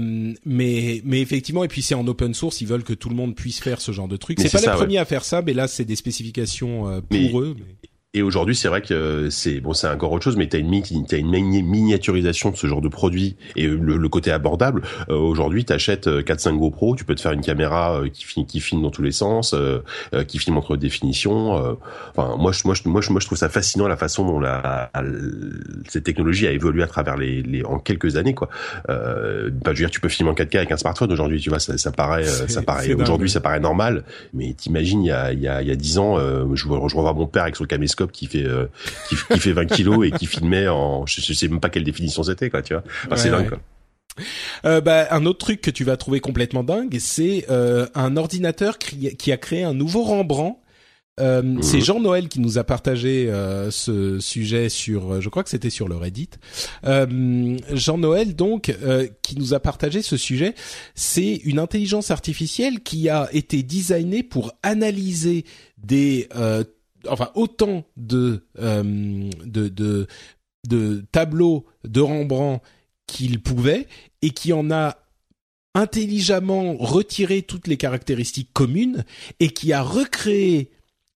[0.44, 3.34] mais mais effectivement, et puis c'est en open source, ils veulent que tout le monde
[3.34, 4.38] puisse faire ce genre de truc.
[4.38, 5.00] C'est pas les premiers ouais.
[5.00, 7.54] à faire ça, mais là c'est des spécifications euh, pour mais, eux.
[7.56, 7.88] Mais...
[8.16, 11.16] Et aujourd'hui, c'est vrai que c'est bon, c'est encore autre chose, mais t'as une, as
[11.16, 14.80] une miniaturisation de ce genre de produit et le, le côté abordable.
[15.10, 18.46] Euh, aujourd'hui, t'achètes 4-5 euh, GoPro, tu peux te faire une caméra euh, qui, filme,
[18.46, 19.80] qui filme dans tous les sens, euh,
[20.14, 21.76] euh qui filme entre définitions.
[22.16, 24.40] Enfin, moi, je, moi, je, moi, je, moi, je trouve ça fascinant la façon dont
[24.40, 25.02] la, la
[25.86, 28.48] cette technologie a évolué à travers les, les en quelques années, quoi.
[28.88, 31.50] Euh, bah, je veux dire, tu peux filmer en 4K avec un smartphone aujourd'hui, tu
[31.50, 35.34] vois, ça, ça paraît, ça paraît aujourd'hui, ça paraît normal, mais t'imagines il y a
[35.34, 36.18] il y a il y a 10 ans,
[36.54, 38.66] je, je revois mon père avec son caméscope qui fait euh,
[39.08, 41.84] qui, qui, fait 20 kilos et qui filmait en je, je sais même pas quelle
[41.84, 43.58] définition c'était quoi tu vois enfin, ouais, c'est dingue quoi.
[44.64, 48.78] Euh, bah, un autre truc que tu vas trouver complètement dingue, c'est euh, un ordinateur
[48.78, 50.58] qui, qui, a créé un nouveau Rembrandt.
[51.18, 51.62] Euh, mmh.
[51.62, 53.32] C'est Jean Noël qui nous a partagé
[53.70, 56.28] ce sujet sur, je crois que c'était sur le Reddit.
[56.84, 58.76] Jean Noël donc
[59.22, 60.54] qui nous a partagé ce sujet,
[60.94, 65.46] c'est une intelligence artificielle qui a été designée pour analyser
[65.78, 66.28] des
[67.08, 70.06] enfin autant de, euh, de, de,
[70.68, 72.62] de tableaux de Rembrandt
[73.06, 73.86] qu'il pouvait
[74.22, 74.96] et qui en a
[75.74, 79.04] intelligemment retiré toutes les caractéristiques communes
[79.40, 80.70] et qui a recréé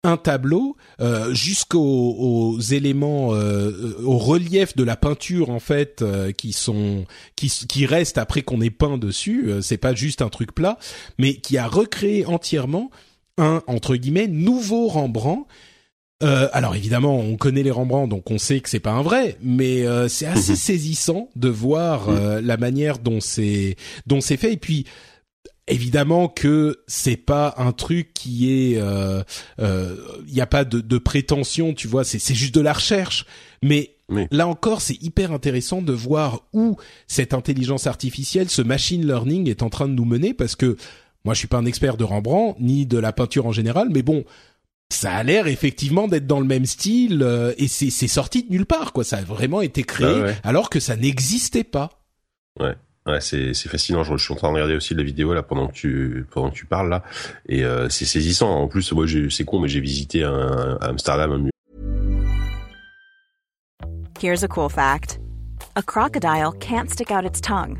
[0.03, 6.53] un tableau euh, jusqu'aux éléments euh, au relief de la peinture en fait euh, qui
[6.53, 10.77] sont qui qui restent après qu'on ait peint dessus c'est pas juste un truc plat
[11.17, 12.89] mais qui a recréé entièrement
[13.37, 15.47] un entre guillemets nouveau Rembrandt
[16.21, 19.85] alors évidemment, on connaît les Rembrandt, donc on sait que c'est pas un vrai, mais
[20.09, 20.57] c'est assez mhm.
[20.57, 23.75] saisissant de voir la manière dont c'est
[24.07, 24.53] dont c'est fait.
[24.53, 24.85] Et puis
[25.67, 29.21] évidemment que c'est pas un truc qui est, il euh,
[29.59, 29.95] euh,
[30.27, 33.25] y a pas de, de prétention, tu vois, c'est c'est juste de la recherche.
[33.61, 33.95] Mais
[34.31, 39.63] là encore, c'est hyper intéressant de voir où cette intelligence artificielle, ce machine learning est
[39.63, 40.77] en train de nous mener, parce que
[41.25, 44.01] moi, je suis pas un expert de Rembrandt ni de la peinture en général, mais
[44.01, 44.23] bon.
[44.89, 48.65] Ça a l'air effectivement d'être dans le même style euh, et c'est sorti de nulle
[48.65, 49.03] part quoi.
[49.03, 51.89] Ça a vraiment été créé bah alors que ça n'existait pas.
[52.59, 52.75] Ouais.
[53.07, 54.03] Ouais, c'est c'est fascinant.
[54.03, 56.55] Je, suis en train de regarder aussi la vidéo là pendant que tu pendant que
[56.55, 57.03] tu parles là,
[57.47, 58.49] et euh, c'est saisissant.
[58.49, 61.31] En plus, moi, c'est con, mais j'ai visité un, un Amsterdam.
[61.31, 61.49] Un...
[64.21, 65.19] Here's a cool fact:
[65.77, 67.77] a crocodile can't stick out its tongue.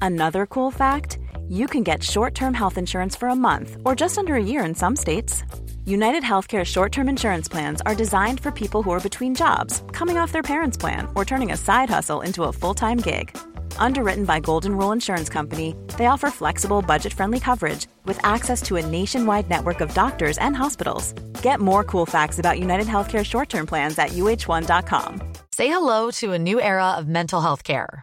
[0.00, 4.34] Another cool fact: you can get short-term health insurance for a month or just under
[4.34, 5.44] a year in some states.
[5.86, 10.32] United Healthcare short-term insurance plans are designed for people who are between jobs, coming off
[10.32, 13.36] their parents' plan, or turning a side hustle into a full-time gig.
[13.76, 18.86] Underwritten by Golden Rule Insurance Company, they offer flexible, budget-friendly coverage with access to a
[18.86, 21.12] nationwide network of doctors and hospitals.
[21.42, 25.20] Get more cool facts about United Healthcare short-term plans at uh1.com.
[25.50, 28.02] Say hello to a new era of mental health care.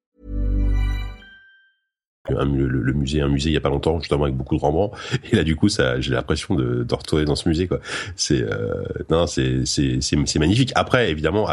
[2.33, 4.95] Le, le, musée, un musée il y a pas longtemps, justement avec beaucoup de Rembrandt.
[5.31, 7.79] Et là, du coup, ça, j'ai l'impression de, de retourner dans ce musée, quoi.
[8.15, 10.71] C'est, euh, non, c'est, c'est, c'est, magnifique.
[10.75, 11.47] Après, évidemment,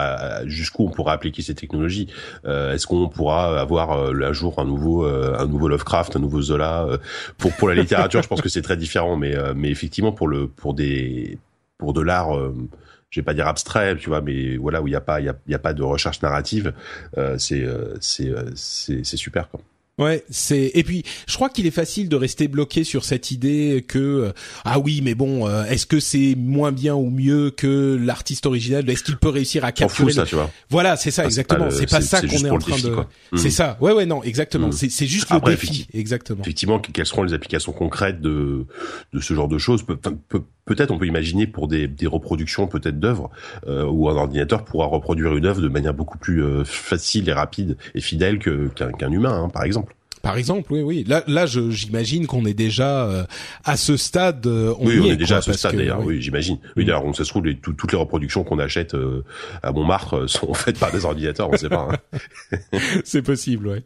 [0.45, 2.09] jusqu'où on pourra appliquer ces technologies?
[2.45, 6.43] Euh, Est-ce qu'on pourra avoir euh, un jour un nouveau, un nouveau Lovecraft, un nouveau
[6.43, 6.87] Zola?
[7.37, 10.49] Pour pour la littérature, je pense que c'est très différent, mais mais effectivement pour le
[10.49, 11.39] pour des
[11.79, 12.31] pour de l'art.
[13.11, 15.25] je vais pas dire abstrait, tu vois, mais voilà où il y a pas il
[15.25, 16.73] y y a, pas de recherche narrative,
[17.39, 17.67] c'est
[18.01, 19.61] c'est c'est c'est super quoi.
[19.99, 23.85] Ouais, c'est et puis je crois qu'il est facile de rester bloqué sur cette idée
[23.87, 24.33] que euh,
[24.65, 28.89] ah oui mais bon euh, est-ce que c'est moins bien ou mieux que l'artiste original?
[28.89, 30.51] Est-ce qu'il peut réussir à capturer ça, tu vois.
[30.71, 32.97] Voilà, c'est ça exactement, c'est pas, ça qu'on est en train de
[33.35, 33.51] C'est hmm.
[33.51, 33.79] ça.
[33.81, 34.73] Ouais ouais non, exactement, hmm.
[34.73, 36.43] c'est c'est juste le défi exactement.
[36.43, 38.67] Effectivement, quelles seront les applications concrètes de
[39.13, 39.85] de ce genre de choses?
[40.69, 43.31] Peut-être on peut imaginer pour des, des reproductions peut-être d'œuvres
[43.67, 47.77] euh, où un ordinateur pourra reproduire une œuvre de manière beaucoup plus facile et rapide
[47.95, 49.95] et fidèle que qu'un humain hein, par exemple.
[50.23, 51.05] Par exemple, oui, oui.
[51.07, 53.25] Là, là, j'imagine qu'on est déjà euh,
[53.65, 54.47] à ce stade.
[54.47, 56.05] Euh, on oui, on est, déjà à ce stade d'ailleurs.
[56.05, 56.59] Oui, j'imagine.
[56.77, 59.25] Oui, d'ailleurs, on se trouve les, toutes les reproductions qu'on achète euh,
[59.63, 61.49] à Montmartre sont faites par des ordinateurs.
[61.49, 61.89] On ne sait pas.
[62.13, 62.59] Hein.
[63.05, 63.85] C'est possible, ouais.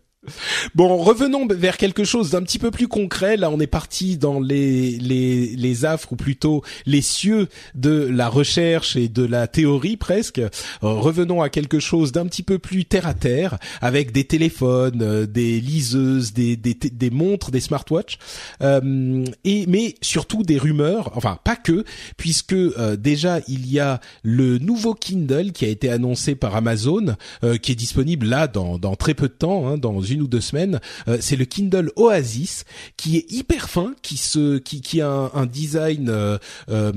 [0.77, 3.37] Bon, revenons vers quelque chose d'un petit peu plus concret.
[3.37, 8.29] Là, on est parti dans les les les affres ou plutôt les cieux de la
[8.29, 10.39] recherche et de la théorie presque.
[10.39, 10.49] Euh,
[10.83, 15.27] revenons à quelque chose d'un petit peu plus terre à terre, avec des téléphones, euh,
[15.27, 18.19] des liseuses, des des, des montres, des smartwatches,
[18.63, 21.11] euh, et mais surtout des rumeurs.
[21.17, 21.85] Enfin, pas que,
[22.17, 27.17] puisque euh, déjà il y a le nouveau Kindle qui a été annoncé par Amazon,
[27.61, 30.41] qui est disponible là dans dans très peu de temps, hein, dans une ou deux
[30.41, 30.81] semaines.
[31.09, 32.65] Euh, c'est le Kindle Oasis
[32.97, 36.39] qui est hyper fin, qui se, qui, qui a un, design euh,
[36.71, 36.93] euh,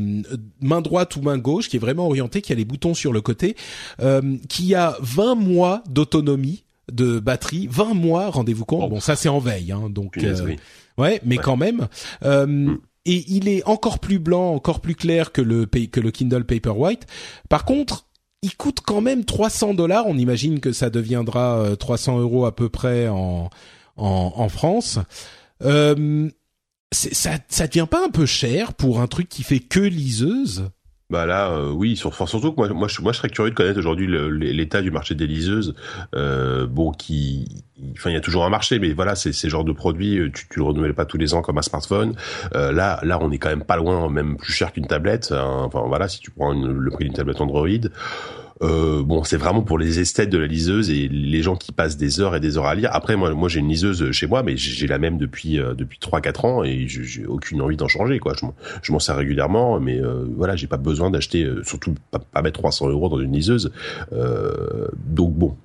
[0.62, 3.22] main droite ou main gauche, qui est vraiment orienté, qui a les boutons sur le
[3.22, 3.56] côté,
[4.50, 8.84] qui a 20 mois d'autonomie de batterie, 20 mois, rendez-vous compte.
[8.86, 8.90] Oh.
[8.90, 10.20] Bon, ça c'est en veille, hein, donc
[10.98, 11.88] ouais, mais quand même.
[12.24, 12.76] Mm.
[13.08, 17.06] Et il est encore plus blanc, encore plus clair que le que le Kindle Paperwhite.
[17.50, 18.05] Par contre,
[18.46, 20.06] il coûte quand même 300 dollars.
[20.08, 23.50] On imagine que ça deviendra 300 euh, euros à peu près en
[23.98, 25.00] en, France.
[25.64, 26.30] Euh,
[26.92, 30.70] ça ça devient pas un peu cher pour un truc qui fait que liseuse?
[31.12, 33.78] Bah là, euh, oui, surtout que moi, moi, je, moi, je serais curieux de connaître
[33.78, 35.76] aujourd'hui l'état du marché des liseuses.
[36.16, 39.64] Euh, bon, qui, enfin, il y a toujours un marché, mais voilà, c'est ces genres
[39.64, 42.16] de produits, euh, tu, tu le renouvelles pas tous les ans comme un smartphone.
[42.54, 45.32] Là, là, on est quand même pas loin, même plus cher qu'une tablette.
[45.32, 45.64] Hein.
[45.66, 47.68] Enfin, voilà, si tu prends le prix d'une tablette Android.
[48.62, 51.98] Euh, bon, c'est vraiment pour les esthètes de la liseuse et les gens qui passent
[51.98, 52.90] des heures et des heures à lire.
[52.94, 56.00] Après, moi, moi, j'ai une liseuse chez moi, mais j'ai la même depuis euh, depuis
[56.00, 58.20] trois quatre ans et j'ai aucune envie d'en changer.
[58.20, 58.34] Quoi,
[58.82, 62.42] je m'en sers régulièrement, mais euh, voilà, j'ai pas besoin d'acheter, euh, surtout pas, pas,
[62.42, 63.72] mettre 300 euros dans une liseuse.
[64.12, 65.58] donc bon,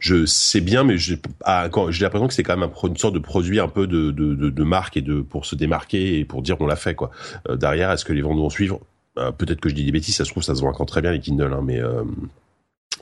[0.00, 3.60] je sais bien, mais j'ai l'impression que c'est quand même un, une sorte de produit
[3.60, 6.66] un peu de, de, de, marque et de pour se démarquer et pour dire on
[6.66, 7.10] l'a fait quoi.
[7.54, 8.80] derrière, est-ce que les ventes vont suivre?
[9.18, 11.02] Euh, peut-être que je dis des bêtises, ça se trouve, ça se vend encore très
[11.02, 12.04] bien les Kindle, hein, mais euh,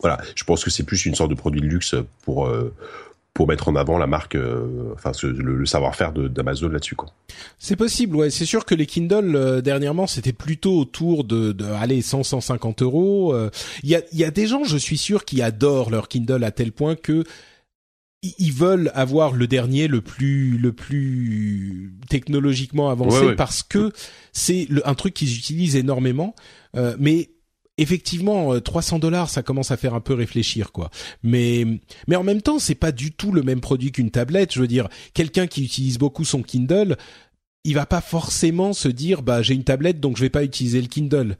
[0.01, 2.75] voilà, je pense que c'est plus une sorte de produit de luxe pour euh,
[3.35, 4.37] pour mettre en avant la marque,
[4.95, 6.97] enfin le, savoir-faire d'Amazon là-dessus.
[7.61, 8.31] C'est possible, ouais.
[8.31, 13.33] C'est sûr que les Kindle dernièrement c'était plutôt autour de, de allez 100 150 euros.
[13.85, 16.51] Il y a y a des gens, je suis sûr, qui adorent leur Kindle à
[16.51, 17.23] tel point que
[18.23, 23.93] ils veulent avoir le dernier le plus le plus technologiquement avancé parce que
[24.33, 26.35] c'est un truc qu'ils utilisent énormément.
[26.77, 27.31] Euh, mais
[27.77, 30.91] effectivement 300 euh, dollars ça commence à faire un peu réfléchir quoi.
[31.23, 31.65] Mais
[32.09, 34.53] mais en même temps c'est pas du tout le même produit qu'une tablette.
[34.53, 36.97] Je veux dire quelqu'un qui utilise beaucoup son Kindle
[37.63, 40.81] il va pas forcément se dire bah j'ai une tablette donc je vais pas utiliser
[40.81, 41.37] le Kindle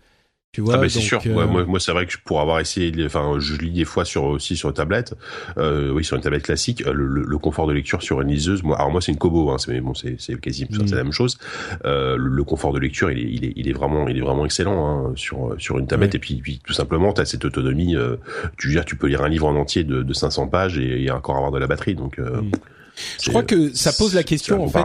[0.53, 1.21] tu vois, ah ben c'est sûr.
[1.27, 4.25] Euh, moi, moi c'est vrai que pour avoir essayé, enfin, je lis des fois sur
[4.25, 5.15] aussi sur une tablette,
[5.59, 8.63] euh, oui, sur une tablette classique, le, le, confort de lecture sur une liseuse.
[8.63, 11.05] Moi, alors moi, c'est une Kobo, hein, c'est bon, c'est quasi c'est la mm.
[11.05, 11.37] même chose.
[11.85, 14.47] Euh, le, confort de lecture, il est, il est, il est vraiment, il est vraiment
[14.47, 16.15] excellent hein, sur sur une tablette.
[16.15, 17.95] Et puis, puis tout simplement, tu as cette autonomie.
[17.95, 18.17] Euh,
[18.57, 21.37] tu tu peux lire un livre en entier de, de 500 pages et, et encore
[21.37, 21.95] avoir de la batterie.
[21.95, 22.51] Donc, euh, mm.
[23.23, 24.81] je crois que ça pose la question en fait.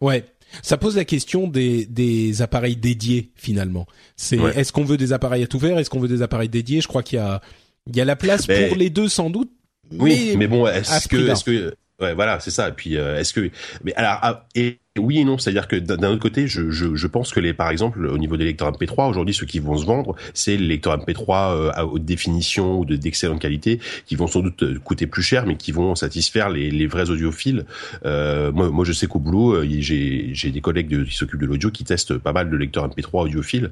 [0.00, 0.24] Ouais,
[0.62, 3.86] ça pose la question des, des appareils dédiés finalement.
[4.16, 6.80] C'est est-ce qu'on veut des appareils à tout faire, est-ce qu'on veut des appareils dédiés?
[6.80, 7.40] Je crois qu'il y a
[7.88, 9.50] il y a la place pour les deux sans doute.
[9.90, 12.68] Oui, mais, bon, est-ce que est-ce que ouais voilà c'est ça.
[12.68, 13.50] Et puis euh, est-ce que
[13.84, 17.06] mais alors ah, et oui et non, c'est-à-dire que d'un autre côté, je, je, je,
[17.06, 19.86] pense que les, par exemple, au niveau des lecteurs MP3, aujourd'hui, ceux qui vont se
[19.86, 24.40] vendre, c'est les lecteurs MP3 euh, à haute définition ou d'excellente qualité, qui vont sans
[24.40, 27.64] doute euh, coûter plus cher, mais qui vont satisfaire les, les vrais audiophiles.
[28.04, 31.46] Euh, moi, moi, je sais qu'au boulot, euh, j'ai des collègues de, qui s'occupent de
[31.46, 33.70] l'audio qui testent pas mal de lecteurs MP3 audiophiles,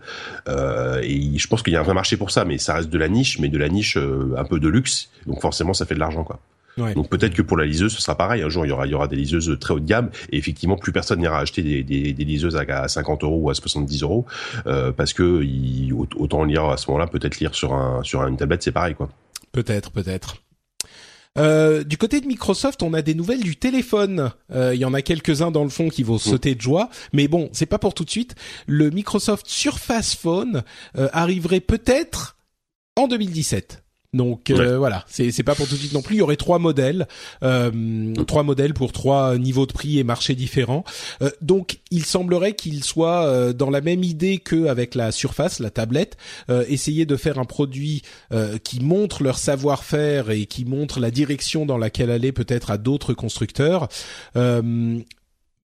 [0.49, 2.99] et je pense qu'il y a un vrai marché pour ça, mais ça reste de
[2.99, 6.01] la niche, mais de la niche un peu de luxe, donc forcément, ça fait de
[6.01, 6.41] l'argent, quoi.
[6.77, 8.43] Donc peut-être que pour la liseuse, ce sera pareil.
[8.43, 10.37] Un jour, il y aura, il y aura des liseuses très haut de gamme, et
[10.37, 14.03] effectivement, plus personne n'ira acheter des, des, des, liseuses à 50 euros ou à 70
[14.03, 14.27] euros,
[14.67, 18.37] euh, parce que il, autant lire à ce moment-là, peut-être lire sur un sur une
[18.37, 19.09] tablette, c'est pareil, quoi.
[19.53, 20.37] Peut-être, peut-être.
[21.37, 24.33] Euh, du côté de Microsoft, on a des nouvelles du téléphone.
[24.53, 27.29] Euh, il y en a quelques-uns dans le fond qui vont sauter de joie, mais
[27.29, 28.35] bon, c'est pas pour tout de suite.
[28.67, 30.63] Le Microsoft Surface Phone
[30.97, 32.37] euh, arriverait peut-être
[32.97, 33.86] en 2017.
[34.13, 36.17] Donc euh, voilà, c'est c'est pas pour tout de suite non plus.
[36.17, 37.07] Il y aurait trois modèles,
[37.43, 40.85] euh, trois modèles pour trois niveaux de prix et marchés différents.
[41.23, 45.61] Euh, donc il semblerait qu'ils soient euh, dans la même idée que avec la Surface,
[45.61, 46.17] la tablette,
[46.69, 48.03] essayer de faire un produit
[48.65, 53.15] qui montre leur savoir-faire et qui montre la direction dans laquelle aller peut-être à d'autres
[53.15, 53.89] constructeurs.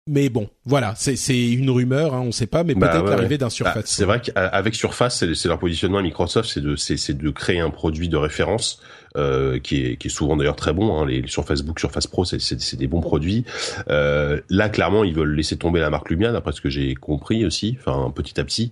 [0.06, 3.38] Mais bon, voilà, c'est une rumeur, hein, on ne sait pas, mais bah peut-être l'arrivée
[3.38, 3.76] d'un Surface.
[3.76, 7.62] Bah, c'est vrai qu'avec Surface, c'est leur positionnement à Microsoft, c'est de, c'est de créer
[7.62, 8.82] un produit de référence
[9.16, 10.98] euh, qui, est, qui est souvent d'ailleurs très bon.
[10.98, 11.06] Hein.
[11.06, 13.46] Les, sur Facebook, sur Face Pro, c'est des bons produits.
[13.90, 17.46] Euh, là, clairement, ils veulent laisser tomber la marque Lumia, d'après ce que j'ai compris
[17.46, 18.72] aussi, enfin petit à petit,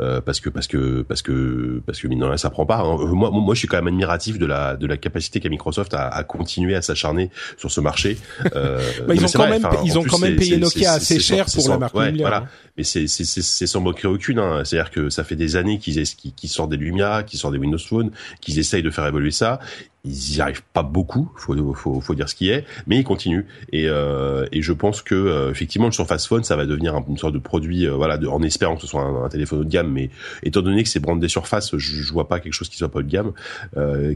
[0.00, 2.78] euh, parce que parce que parce que parce que mine de rien, ça prend pas.
[2.78, 2.96] Hein.
[3.12, 6.08] Moi, moi, je suis quand même admiratif de la de la capacité qu'a Microsoft à,
[6.08, 8.16] à, continuer à s'acharner sur ce marché.
[8.54, 11.68] Euh, bah, ils, ont quand même, ils ont quand même payé Nokia assez cher pour
[11.68, 12.22] la marque Lumia.
[12.22, 12.36] Voilà.
[12.38, 12.48] Hein.
[12.76, 14.38] Mais c'est c'est sans moquerie aucune.
[14.38, 14.62] Hein.
[14.64, 17.78] C'est-à-dire que ça fait des années qu'ils qu sortent des Lumia, qu'ils sortent des Windows
[17.78, 19.60] Phone, qu'ils essayent de faire évoluer ça
[20.04, 23.44] ils y arrivent pas beaucoup, faut, faut, dire ce qui est, mais ils continuent.
[23.72, 27.34] Et, euh, je pense que euh, effectivement le Surface Phone, ça va devenir une sorte
[27.34, 30.10] de produit, euh, voilà, en espérant que ce soit un, téléphone haut de gamme, mais
[30.42, 32.98] étant donné que c'est brandé Surface, je, je vois pas quelque chose qui soit pas
[32.98, 33.32] haut de gamme,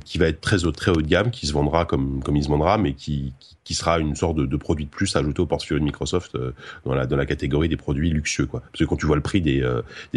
[0.05, 2.43] qui va être très haut, très haut de gamme, qui se vendra comme comme il
[2.43, 3.33] se vendra, mais qui,
[3.71, 6.37] sera une sorte de, produit de plus ajouté au portfolio de Microsoft
[6.85, 8.61] dans la catégorie des produits luxueux, quoi.
[8.61, 9.62] Parce que quand tu vois le prix des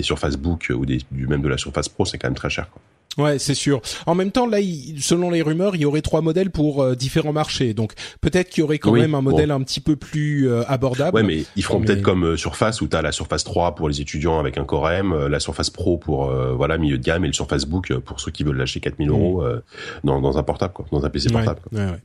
[0.02, 2.82] Surface Book ou du même de la Surface Pro, c'est quand même très cher, quoi.
[3.18, 3.82] Ouais, c'est sûr.
[4.06, 4.60] En même temps, là,
[5.00, 7.74] selon les rumeurs, il y aurait trois modèles pour euh, différents marchés.
[7.74, 11.16] Donc peut-être qu'il y aurait quand même un modèle un petit peu plus euh, abordable.
[11.16, 13.90] Ouais, mais ils feront peut-être comme euh, Surface où tu as la Surface 3 pour
[13.90, 17.28] les étudiants avec un Core M, la Surface Pro pour voilà milieu de gamme et
[17.28, 19.62] le Surface Book pour ceux qui veulent lâcher 4000 euros mm.
[20.04, 21.60] dans, dans un portable, quoi, dans un PC portable.
[21.72, 22.00] Ouais, ouais,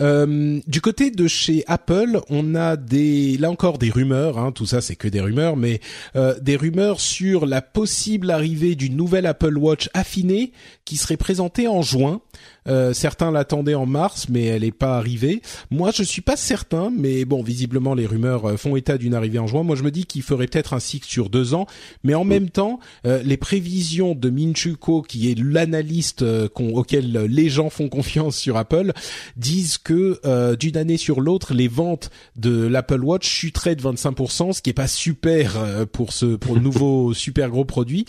[0.00, 4.38] Euh, du côté de chez Apple, on a des, là encore des rumeurs.
[4.38, 5.80] Hein, tout ça, c'est que des rumeurs, mais
[6.16, 10.52] euh, des rumeurs sur la possible arrivée d'une nouvelle Apple Watch affinée
[10.84, 12.20] qui serait présentée en juin.
[12.68, 15.42] Euh, certains l'attendaient en mars, mais elle n'est pas arrivée.
[15.70, 19.38] Moi, je suis pas certain, mais bon, visiblement les rumeurs euh, font état d'une arrivée
[19.38, 19.62] en juin.
[19.62, 21.66] Moi, je me dis qu'il ferait peut-être un cycle sur deux ans,
[22.02, 26.24] mais en même temps, euh, les prévisions de Minchuko, qui est l'analyste
[26.54, 28.92] auquel les gens font confiance sur Apple,
[29.36, 30.20] disent que
[30.56, 34.74] d'une année sur l'autre, les ventes de l'Apple Watch chuteraient de 25%, ce qui est
[34.74, 38.06] pas super pour ce pour le nouveau super gros produit.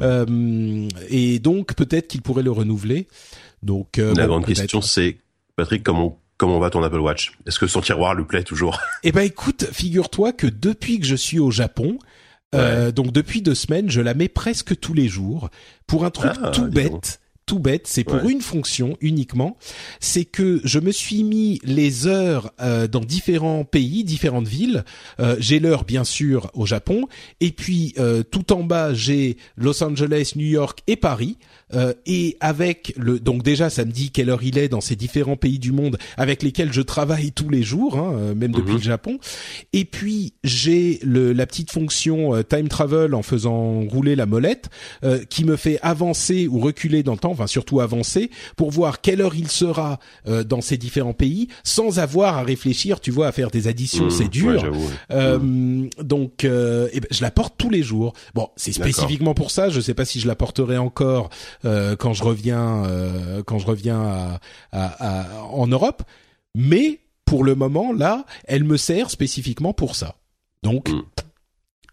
[0.00, 3.06] et donc peut-être qu'il pourrait le renouveler.
[3.62, 5.18] Donc euh, la grande question c'est
[5.56, 7.32] Patrick comment comment va ton Apple Watch?
[7.46, 8.80] Est-ce que son tiroir lui plaît toujours?
[9.02, 11.98] Eh ben écoute, figure-toi que depuis que je suis au Japon,
[12.54, 15.50] euh, donc depuis deux semaines, je la mets presque tous les jours
[15.86, 19.56] pour un truc ah, tout bête tout bête, c'est pour une fonction uniquement,
[20.00, 24.84] c'est que je me suis mis les heures euh, dans différents pays, différentes villes.
[25.20, 27.06] Euh, j'ai l'heure bien sûr au Japon,
[27.40, 31.38] et puis euh, tout en bas j'ai Los Angeles, New York et Paris.
[32.06, 35.36] et avec le donc déjà ça me dit quelle heure il est dans ces différents
[35.36, 38.78] pays du monde avec lesquels je travaille tous les jours, hein, même depuis mhm.
[38.78, 39.18] le Japon.
[39.72, 44.68] Et puis j'ai le la petite fonction time travel en faisant rouler la molette
[45.30, 49.20] qui me fait avancer ou reculer dans le temps enfin surtout avancer, pour voir quelle
[49.20, 53.32] heure il sera euh, dans ces différents pays, sans avoir à réfléchir, tu vois, à
[53.32, 54.72] faire des additions, mmh, c'est dur.
[55.10, 55.90] Euh, mmh.
[56.02, 58.14] Donc, euh, eh ben, je la porte tous les jours.
[58.34, 59.68] Bon, c'est spécifiquement pour ça.
[59.68, 61.30] Je sais pas si je la porterai encore
[61.62, 62.84] quand je reviens,
[63.46, 64.38] quand je reviens
[64.72, 66.02] à, en Europe,
[66.54, 70.16] mais pour le moment là, elle me sert spécifiquement pour ça.
[70.62, 71.02] Donc, mmh.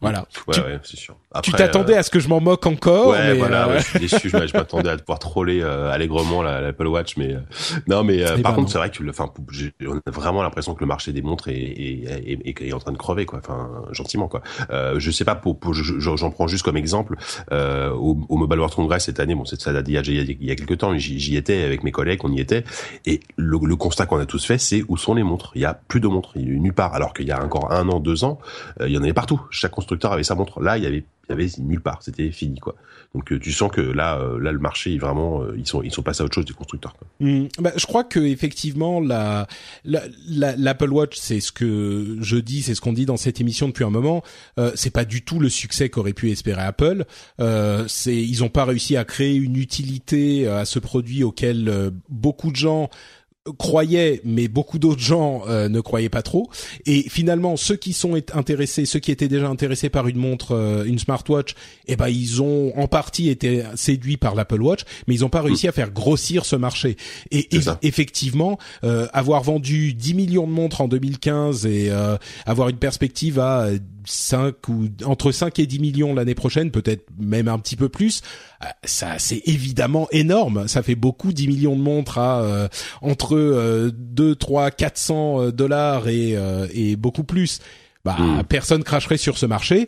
[0.04, 0.28] Voilà.
[0.48, 1.16] Ouais, ouais, c'est sûr.
[1.34, 3.08] Après, tu t'attendais euh, à ce que je m'en moque encore.
[3.08, 3.68] Ouais, mais voilà.
[3.68, 4.30] Euh, je suis déçu.
[4.30, 7.36] je m'attendais à pouvoir troller euh, allègrement l'Apple Watch, mais
[7.88, 9.32] non, mais par contre, c'est vrai que, enfin,
[9.88, 12.92] on a vraiment l'impression que le marché des montres est, est, est, est, en train
[12.92, 13.40] de crever, quoi.
[13.40, 14.42] Enfin, gentiment, quoi.
[14.70, 15.34] Euh, je sais pas.
[15.36, 17.16] Pour, pour j'en prends juste comme exemple
[17.52, 19.34] au, au, Mobile World Congress cette année.
[19.34, 20.96] Bon, ça date il y a, il y a quelques temps.
[20.98, 22.64] J'y étais avec mes collègues, on y était,
[23.06, 25.52] et le, le constat qu'on a tous fait, c'est où sont les montres?
[25.56, 26.94] Il y a plus de montres, il y a nulle part.
[26.94, 28.38] Alors qu'il y a encore un an, deux ans,
[28.80, 29.42] il y en avait partout.
[29.50, 30.62] Chaque constructeur avait sa montre.
[30.62, 32.76] Là, il y avait il avait nulle part, c'était fini quoi.
[33.16, 35.92] Donc euh, tu sens que là, euh, là le marché vraiment, euh, ils sont ils
[35.92, 36.96] sont passés à autre chose des constructeurs.
[36.98, 37.08] Quoi.
[37.20, 37.48] Mmh.
[37.60, 39.48] Bah, je crois que effectivement la
[39.86, 43.86] l'Apple Watch, c'est ce que je dis, c'est ce qu'on dit dans cette émission depuis
[43.86, 44.24] un moment.
[44.76, 47.06] c'est pas du tout le succès qu'aurait pu espérer Apple.
[47.88, 52.56] c'est ils ont pas réussi à créer une utilité à ce produit auquel beaucoup de
[52.56, 52.90] gens
[53.58, 56.50] croyaient, mais beaucoup d'autres gens euh, ne croyaient pas trop.
[56.86, 60.86] Et finalement, ceux qui sont intéressés, ceux qui étaient déjà intéressés par une montre, euh,
[60.86, 61.54] une smartwatch,
[61.88, 65.42] eh ben ils ont en partie été séduits par l'Apple Watch, mais ils n'ont pas
[65.42, 66.96] réussi à faire grossir ce marché.
[67.32, 67.50] Et,
[67.82, 71.92] effectivement, euh, avoir vendu 10 millions de montres en 2015 et
[72.46, 73.70] avoir une perspective à
[74.06, 78.22] 5 ou entre 5 et 10 millions l'année prochaine, peut-être même un petit peu plus.
[78.64, 80.68] Euh, ça, c'est évidemment énorme.
[80.68, 82.68] Ça fait beaucoup, 10 millions de montres à euh,
[83.02, 87.60] entre euh, 2, 3, 400 dollars et, euh, et beaucoup plus.
[88.06, 88.44] Bah, hmm.
[88.44, 89.88] personne cracherait sur ce marché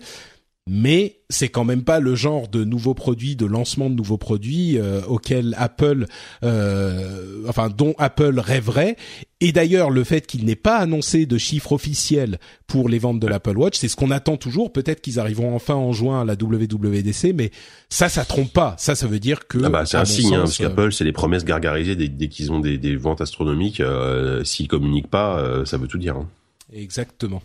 [0.68, 4.80] mais c'est quand même pas le genre de nouveaux produits, de lancement de nouveaux produits
[4.80, 6.08] euh, auquel Apple,
[6.44, 8.96] euh, enfin dont Apple rêverait.
[9.42, 13.28] Et d'ailleurs, le fait qu'il n'ait pas annoncé de chiffres officiels pour les ventes de
[13.28, 14.74] l'Apple Watch, c'est ce qu'on attend toujours.
[14.74, 17.52] Peut-être qu'ils arriveront enfin en juin à la WWDC, mais
[17.90, 18.76] ça, ça trompe pas.
[18.80, 21.12] Ça, ça veut dire que ah bah, c'est un signe, hein, parce qu'Apple, c'est les
[21.12, 23.82] promesses gargarisées dès, qu'ils ont des, des, ventes astronomiques.
[23.82, 26.16] Euh, S'ils communiquent pas, euh, ça veut tout dire.
[26.16, 26.28] Hein.
[26.74, 27.44] Exactement.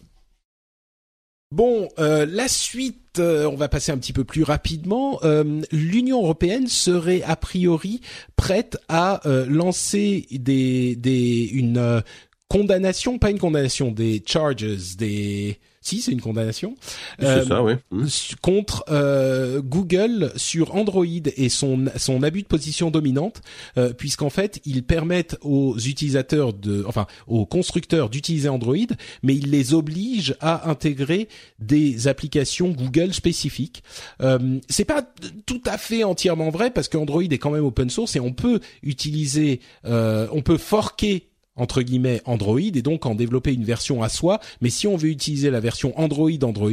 [1.53, 5.19] Bon, euh, la suite, euh, on va passer un petit peu plus rapidement.
[5.25, 8.01] Euh, L'Union européenne serait a priori
[8.37, 12.03] prête à lancer des, des une
[12.51, 16.75] condamnation, pas une condamnation, des charges, des si c'est une condamnation
[17.23, 17.73] euh, ça, oui.
[17.91, 18.07] Mmh.
[18.43, 23.41] contre euh, Google sur Android et son son abus de position dominante
[23.79, 28.77] euh, puisqu'en fait ils permettent aux utilisateurs de enfin aux constructeurs d'utiliser Android
[29.23, 31.29] mais ils les obligent à intégrer
[31.61, 33.83] des applications Google spécifiques
[34.21, 35.03] euh, c'est pas
[35.47, 38.61] tout à fait entièrement vrai parce qu'Android est quand même open source et on peut
[38.83, 41.30] utiliser euh, on peut forquer
[41.61, 44.41] entre guillemets Android et donc en développer une version à soi.
[44.61, 46.71] Mais si on veut utiliser la version Android Android,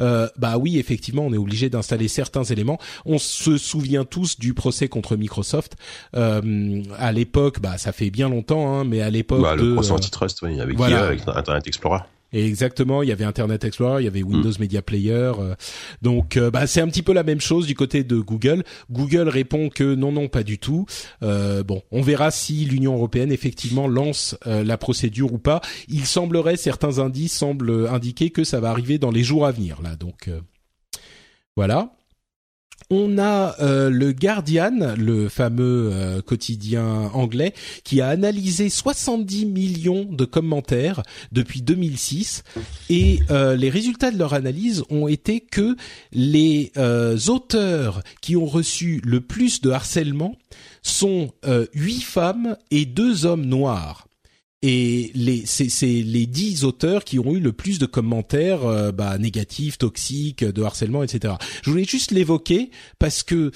[0.00, 2.78] euh, bah oui effectivement on est obligé d'installer certains éléments.
[3.04, 5.76] On se souvient tous du procès contre Microsoft
[6.16, 9.92] euh, à l'époque, bah ça fait bien longtemps, hein, mais à l'époque bah, le procès
[9.92, 12.00] antitrust, oui, avec, avec Internet Explorer.
[12.32, 15.32] Exactement, il y avait Internet Explorer, il y avait Windows Media Player.
[15.38, 15.54] euh,
[16.02, 18.64] donc euh, bah, c'est un petit peu la même chose du côté de Google.
[18.90, 20.86] Google répond que non non pas du tout.
[21.22, 25.60] Euh, bon, on verra si l'Union européenne effectivement lance euh, la procédure ou pas.
[25.88, 29.80] Il semblerait certains indices semblent indiquer que ça va arriver dans les jours à venir
[29.82, 29.96] là.
[29.96, 30.40] Donc euh,
[31.56, 31.92] voilà.
[32.88, 37.52] On a euh, le Guardian, le fameux euh, quotidien anglais,
[37.82, 41.02] qui a analysé 70 millions de commentaires
[41.32, 42.44] depuis 2006
[42.88, 45.76] et euh, les résultats de leur analyse ont été que
[46.12, 46.70] les
[47.28, 50.36] auteurs qui ont reçu le plus de harcèlement
[50.82, 51.32] sont
[51.74, 54.06] huit femmes et deux hommes noirs.
[54.62, 59.18] Et les, c'est, les dix auteurs qui ont eu le plus de commentaires euh, bah,
[59.18, 61.34] négatifs, toxiques, de harcèlement, etc.
[61.62, 63.52] Je voulais juste l'évoquer parce que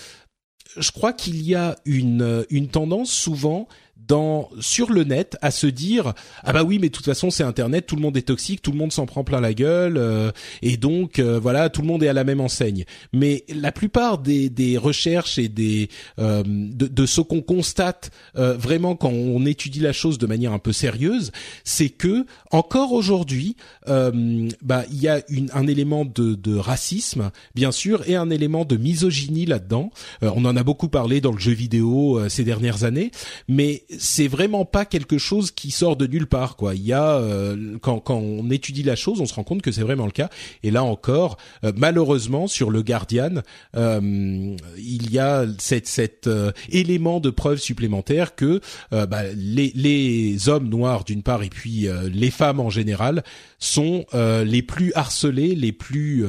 [0.76, 3.66] je crois qu'il y a une, une tendance souvent
[4.10, 7.44] dans sur le net à se dire ah bah oui mais de toute façon c'est
[7.44, 10.32] internet tout le monde est toxique tout le monde s'en prend plein la gueule euh,
[10.62, 12.84] et donc euh, voilà tout le monde est à la même enseigne.
[13.12, 18.56] Mais la plupart des, des recherches et des euh, de, de ce qu'on constate euh,
[18.56, 21.30] vraiment quand on étudie la chose de manière un peu sérieuse
[21.62, 23.54] c'est que encore aujourd'hui
[23.88, 28.30] euh, bah il y a une, un élément de, de racisme bien sûr et un
[28.30, 29.92] élément de misogynie là-dedans.
[30.24, 33.12] Euh, on en a beaucoup parlé dans le jeu vidéo ces dernières années
[33.46, 36.74] mais c'est vraiment pas quelque chose qui sort de nulle part quoi.
[36.74, 39.70] Il y a euh, quand quand on étudie la chose, on se rend compte que
[39.70, 40.30] c'est vraiment le cas.
[40.62, 43.42] Et là encore, euh, malheureusement sur le Guardian,
[43.76, 48.60] euh, il y a cet euh, élément de preuve supplémentaire que
[48.94, 53.22] euh, bah, les les hommes noirs d'une part et puis euh, les femmes en général
[53.58, 56.24] sont les plus harcelés, les plus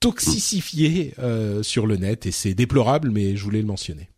[0.00, 4.08] toxicifiés euh, sur le net et c'est déplorable mais je voulais le mentionner.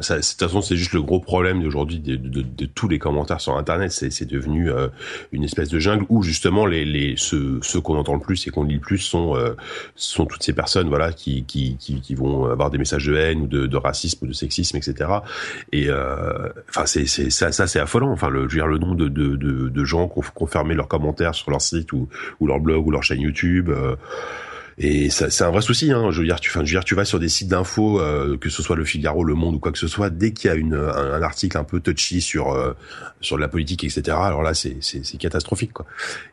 [0.00, 2.98] Ça, de toute façon, c'est juste le gros problème d'aujourd'hui de, de, de, tous les
[2.98, 3.92] commentaires sur Internet.
[3.92, 4.88] C'est devenu euh,
[5.32, 8.50] une espèce de jungle où justement les, les ceux, ceux qu'on entend le plus et
[8.50, 9.54] qu'on lit le plus sont euh,
[9.96, 13.46] sont toutes ces personnes voilà qui, qui qui vont avoir des messages de haine ou
[13.46, 15.10] de, racisme ou de sexisme, etc.
[15.72, 18.10] Et euh, enfin, c'est c'est ça, ça c'est affolant.
[18.10, 20.46] Enfin, le je veux dire le nombre de de, de, gens qui ont, qui ont
[20.46, 22.08] fermé leurs commentaires sur leur site ou
[22.40, 23.70] ou leur blog ou leur chaîne YouTube.
[24.80, 25.90] Euh, et c'est un vrai souci.
[25.92, 26.10] Hein.
[26.10, 29.24] Je veux dire, tu, vas sur des sites d'infos, euh, que ce soit Le Figaro,
[29.24, 31.64] Le Monde ou quoi que ce soit, dès qu'il y a une, un, article un
[31.64, 32.74] peu touchy sur euh,
[33.20, 34.16] sur la politique, etc.
[34.20, 35.86] Alors là, c'est c'est catastrophique, quoi.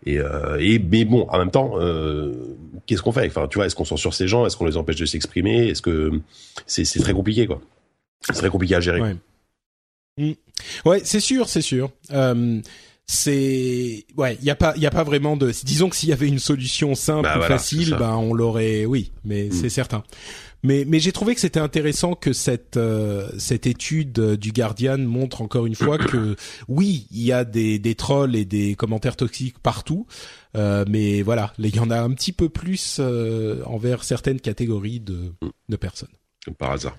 [0.06, 2.34] Et, euh, et mais bon, en même temps, euh,
[2.86, 3.28] qu'est-ce qu'on fait?
[3.28, 4.46] Enfin, tu vois, est-ce qu'on censure ces gens?
[4.46, 5.68] Est-ce qu'on les empêche de s'exprimer?
[5.68, 6.12] Est-ce que
[6.66, 7.62] c'est c'est très compliqué, quoi
[8.22, 9.02] C'est très compliqué à gérer.
[9.02, 9.16] Ouais,
[10.18, 10.34] mmh.
[10.86, 11.92] ouais c'est sûr, c'est sûr.
[13.06, 15.96] Euh, c'est ouais, il y a pas il y a pas vraiment de disons que
[15.96, 19.46] s'il y avait une solution simple bah ou voilà, facile, ben on l'aurait oui, mais
[19.46, 19.52] mmh.
[19.52, 20.04] c'est certain.
[20.64, 25.44] Mais mais j'ai trouvé que c'était intéressant que cette euh, cette étude du Guardian montre
[25.44, 26.36] encore une fois que
[26.68, 30.08] oui, il y a des des trolls et des commentaires toxiques partout.
[30.56, 35.00] Euh, mais voilà, il y en a un petit peu plus euh, envers certaines catégories
[35.00, 35.34] de
[35.70, 36.10] de personnes.
[36.58, 36.98] Par hasard.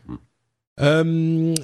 [0.78, 1.54] Euh,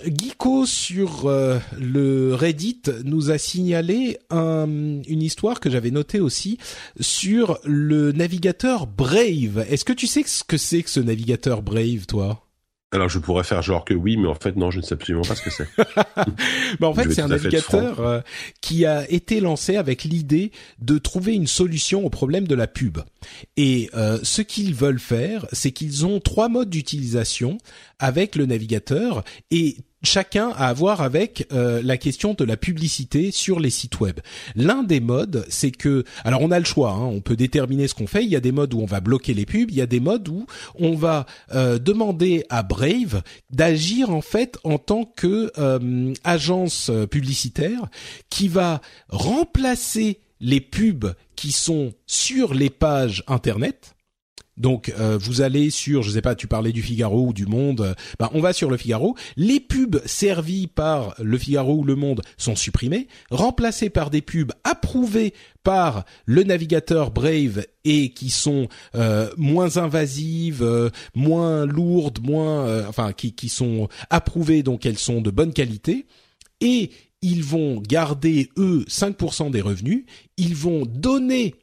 [0.66, 4.66] sur euh, le Reddit nous a signalé un,
[5.06, 6.58] une histoire que j'avais notée aussi
[7.00, 9.66] sur le navigateur Brave.
[9.68, 12.41] Est-ce que tu sais ce que c'est que ce navigateur Brave, toi?
[12.92, 15.24] Alors je pourrais faire genre que oui, mais en fait non, je ne sais absolument
[15.24, 15.66] pas ce que c'est.
[16.80, 18.20] bah en fait c'est un navigateur euh,
[18.60, 22.98] qui a été lancé avec l'idée de trouver une solution au problème de la pub.
[23.56, 27.58] Et euh, ce qu'ils veulent faire, c'est qu'ils ont trois modes d'utilisation
[27.98, 33.60] avec le navigateur et chacun à avoir avec euh, la question de la publicité sur
[33.60, 34.20] les sites web.
[34.54, 37.94] L'un des modes, c'est que, alors on a le choix, hein, on peut déterminer ce
[37.94, 38.24] qu'on fait.
[38.24, 40.00] Il y a des modes où on va bloquer les pubs, il y a des
[40.00, 40.46] modes où
[40.78, 47.88] on va euh, demander à Brave d'agir en fait en tant que euh, agence publicitaire
[48.30, 53.91] qui va remplacer les pubs qui sont sur les pages internet
[54.62, 57.80] donc euh, vous allez sur, je sais pas, tu parlais du Figaro ou du Monde,
[57.82, 59.16] euh, ben, on va sur le Figaro.
[59.36, 64.52] Les pubs servies par le Figaro ou le Monde sont supprimées, remplacées par des pubs
[64.64, 65.34] approuvées
[65.64, 73.34] par le navigateur Brave et qui sont euh, moins invasives, moins lourdes, moins, enfin qui,
[73.34, 76.06] qui sont approuvées, donc elles sont de bonne qualité.
[76.60, 76.90] Et
[77.20, 80.04] ils vont garder eux 5% des revenus,
[80.36, 81.54] ils vont donner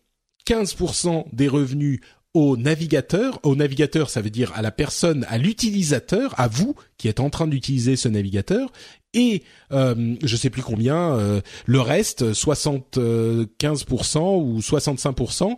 [0.49, 1.99] 15% des revenus
[2.33, 3.39] au navigateur.
[3.43, 7.29] Au navigateur, ça veut dire à la personne, à l'utilisateur, à vous qui êtes en
[7.29, 8.71] train d'utiliser ce navigateur.
[9.13, 15.55] Et euh, je sais plus combien, euh, le reste, 75% ou 65%,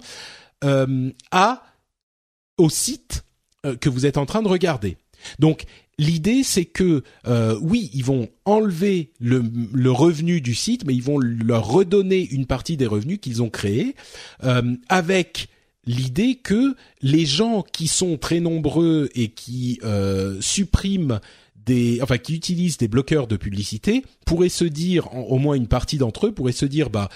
[0.63, 1.63] euh, à
[2.57, 3.23] au site
[3.79, 4.97] que vous êtes en train de regarder.
[5.39, 5.65] Donc
[5.97, 9.43] l'idée c'est que euh, oui, ils vont enlever le,
[9.73, 13.49] le, revenu du site, mais ils vont leur redonner une partie des revenus qu'ils ont
[13.49, 13.95] créés
[14.43, 15.49] euh, avec
[15.85, 21.19] l'idée que les gens qui sont très nombreux et qui euh, suppriment
[21.65, 25.97] des, enfin qui utilisent des bloqueurs de publicité pourraient se dire, au moins une partie
[25.97, 27.09] d'entre eux pourraient se dire, bah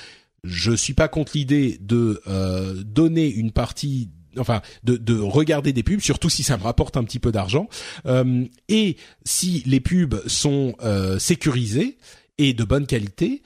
[0.44, 5.82] je suis pas contre l'idée de euh, donner une partie enfin de, de, regarder des
[5.82, 7.70] pubs, surtout si ça me rapporte un petit peu d'argent,
[8.06, 11.98] euh, et si les pubs sont euh, sécurisées
[12.38, 13.42] et de bonne qualité,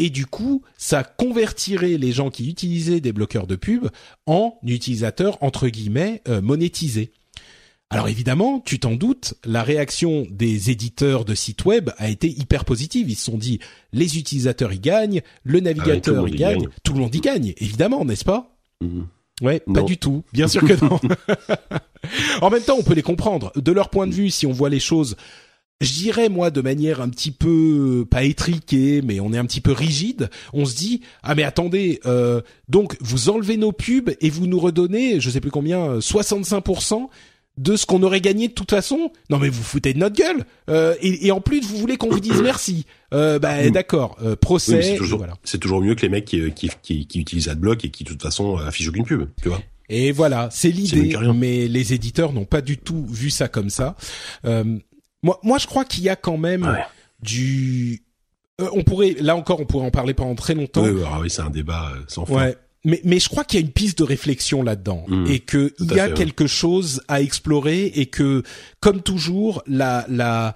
[0.00, 3.88] et du coup, ça convertirait les gens qui utilisaient des bloqueurs de pub
[4.24, 7.12] en utilisateurs entre guillemets euh, monétisés.
[7.90, 12.64] Alors évidemment, tu t'en doutes, la réaction des éditeurs de sites web a été hyper
[12.64, 13.10] positive.
[13.10, 13.58] Ils se sont dit,
[13.92, 18.06] les utilisateurs y gagnent, le ah navigateur y gagne, tout le monde y gagne, évidemment,
[18.06, 18.56] n'est-ce pas?
[18.80, 19.06] Mhm.
[19.42, 20.24] Ouais, pas du tout.
[20.32, 20.98] Bien sûr que non.
[22.40, 23.52] en même temps, on peut les comprendre.
[23.56, 25.16] De leur point de vue, si on voit les choses,
[25.80, 29.60] je dirais moi de manière un petit peu pas étriquée, mais on est un petit
[29.60, 30.30] peu rigide.
[30.52, 34.60] On se dit ah mais attendez, euh, donc vous enlevez nos pubs et vous nous
[34.60, 37.08] redonnez, je sais plus combien, 65%
[37.58, 39.10] de ce qu'on aurait gagné de toute façon?
[39.28, 40.44] Non mais vous foutez de notre gueule.
[40.68, 42.86] Euh, et, et, en plus vous voulez qu'on vous dise merci.
[43.12, 44.82] Euh, bah d'accord, euh, procès.
[44.82, 45.34] c'est toujours, voilà.
[45.60, 48.22] toujours mieux que les mecs qui, qui, qui, qui utilisent AdBlock et qui de toute
[48.22, 49.60] façon affichent aucune pub, tu vois.
[49.90, 51.16] Et voilà, c'est l'idée.
[51.34, 53.96] Mais les éditeurs n'ont pas du tout vu ça comme ça.
[54.44, 54.78] Euh,
[55.22, 56.76] moi, moi, je crois qu'il y a quand même
[57.22, 58.02] du.
[58.60, 60.84] Euh, on pourrait, là encore, on pourrait en parler pendant très longtemps.
[60.84, 62.34] Oui, oui c'est un débat sans fin.
[62.34, 65.26] Ouais mais, mais je crois qu'il y a une piste de réflexion là-dedans mmh.
[65.26, 68.42] et que il y a quelque chose à explorer et que,
[68.80, 70.54] comme toujours, la, la,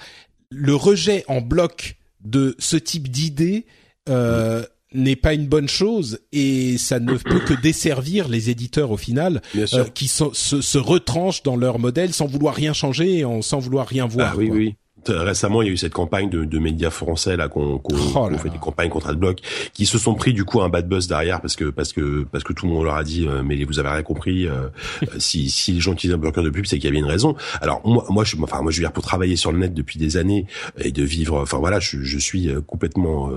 [0.51, 3.67] le rejet en bloc de ce type d'idée
[4.09, 4.67] euh, mmh.
[4.95, 9.43] N'est pas une bonne chose et ça ne peut que desservir les éditeurs au final
[9.57, 13.87] euh, qui se, se, retranchent dans leur modèle sans vouloir rien changer et sans vouloir
[13.87, 14.33] rien voir.
[14.35, 14.77] Ah, oui, oui.
[15.09, 18.29] Récemment, il y a eu cette campagne de, de médias français là qu'on qu oh
[18.39, 19.41] fait des campagnes contre Adblock,
[19.73, 22.45] qui se sont pris du coup un bad buzz derrière parce que parce que parce
[22.45, 24.47] que tout le monde leur a dit euh, mais vous avez rien compris.
[24.47, 24.69] Euh,
[25.03, 27.11] euh, si si les gens utilisent un bloqueur de pub, c'est qu'il y avait une
[27.11, 27.37] raison.
[27.61, 29.99] Alors moi moi je enfin moi je veux dire pour travailler sur le net depuis
[29.99, 30.47] des années
[30.79, 31.41] et de vivre.
[31.41, 33.31] Enfin voilà, je, je suis complètement.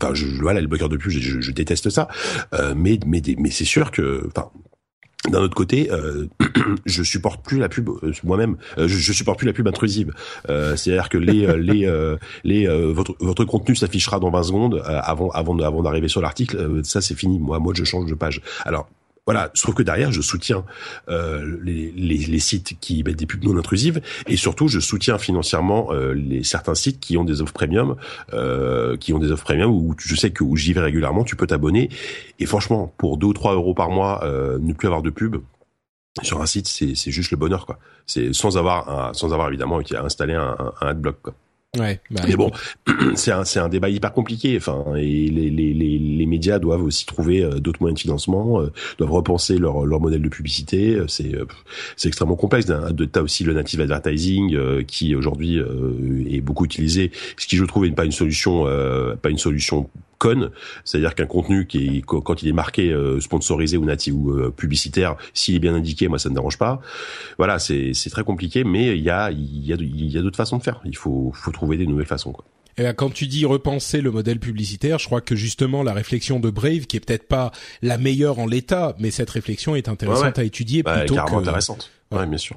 [0.00, 2.08] Enfin je, voilà le bloqueur de pub, je, je déteste ça.
[2.76, 4.50] mais mais mais c'est sûr que enfin
[5.26, 6.26] d'un autre côté, euh,
[6.86, 8.56] je supporte plus la pub euh, moi-même.
[8.78, 10.12] Euh, je, je, supporte plus la pub intrusive.
[10.48, 11.90] Euh, C'est-à-dire que les les
[12.44, 16.82] les votre votre contenu s'affichera dans 20 secondes avant avant avant d'arriver sur l'article.
[16.84, 17.38] ça c'est fini.
[17.38, 18.40] Moi moi je change de page.
[18.64, 18.88] Alors
[19.28, 20.64] voilà, trouve que derrière, je soutiens
[21.10, 25.18] euh, les, les, les, sites qui mettent des pubs non intrusives et surtout, je soutiens
[25.18, 27.96] financièrement euh, les certains sites qui ont des offres premium,
[28.32, 31.36] euh, qui ont des offres premium où je sais que où j'y vais régulièrement, tu
[31.36, 31.90] peux t'abonner
[32.38, 35.36] et franchement, pour 2 ou 3 euros par mois, euh, ne plus avoir de pub,
[36.22, 37.78] sur un site, c'est juste le bonheur, quoi.
[38.06, 41.18] C'est sans avoir, sans avoir évidemment installé un, un, un adblock.
[41.76, 42.50] Ouais, bah, mais bon,
[43.14, 44.56] c'est un, c'est un débat hyper compliqué.
[44.56, 48.62] Enfin, et les, les, les, les médias doivent aussi trouver euh, d'autres moyens de financement,
[48.62, 50.94] euh, doivent repenser leur, leur modèle de publicité.
[50.94, 51.32] Euh, c'est,
[51.96, 52.66] c'est extrêmement complexe.
[53.12, 57.92] T'as aussi le native advertising qui aujourd'hui est beaucoup utilisé, ce qui je trouve n'est
[57.92, 58.64] pas une solution,
[59.20, 60.50] pas une solution conne,
[60.84, 64.50] c'est-à-dire qu'un contenu qui est, quand il est marqué euh, sponsorisé ou natif ou euh,
[64.50, 66.80] publicitaire, s'il est bien indiqué, moi ça ne dérange pas.
[67.38, 70.22] Voilà, c'est c'est très compliqué, mais il y a il y a il y a
[70.22, 70.80] d'autres façons de faire.
[70.84, 72.44] Il faut faut trouver des nouvelles façons quoi.
[72.76, 76.38] Et eh quand tu dis repenser le modèle publicitaire, je crois que justement la réflexion
[76.38, 77.50] de Brave, qui est peut-être pas
[77.82, 81.90] la meilleure en l'état, mais cette réflexion est intéressante à étudier bah, plutôt que intéressante.
[82.12, 82.56] Ouais, bien sûr.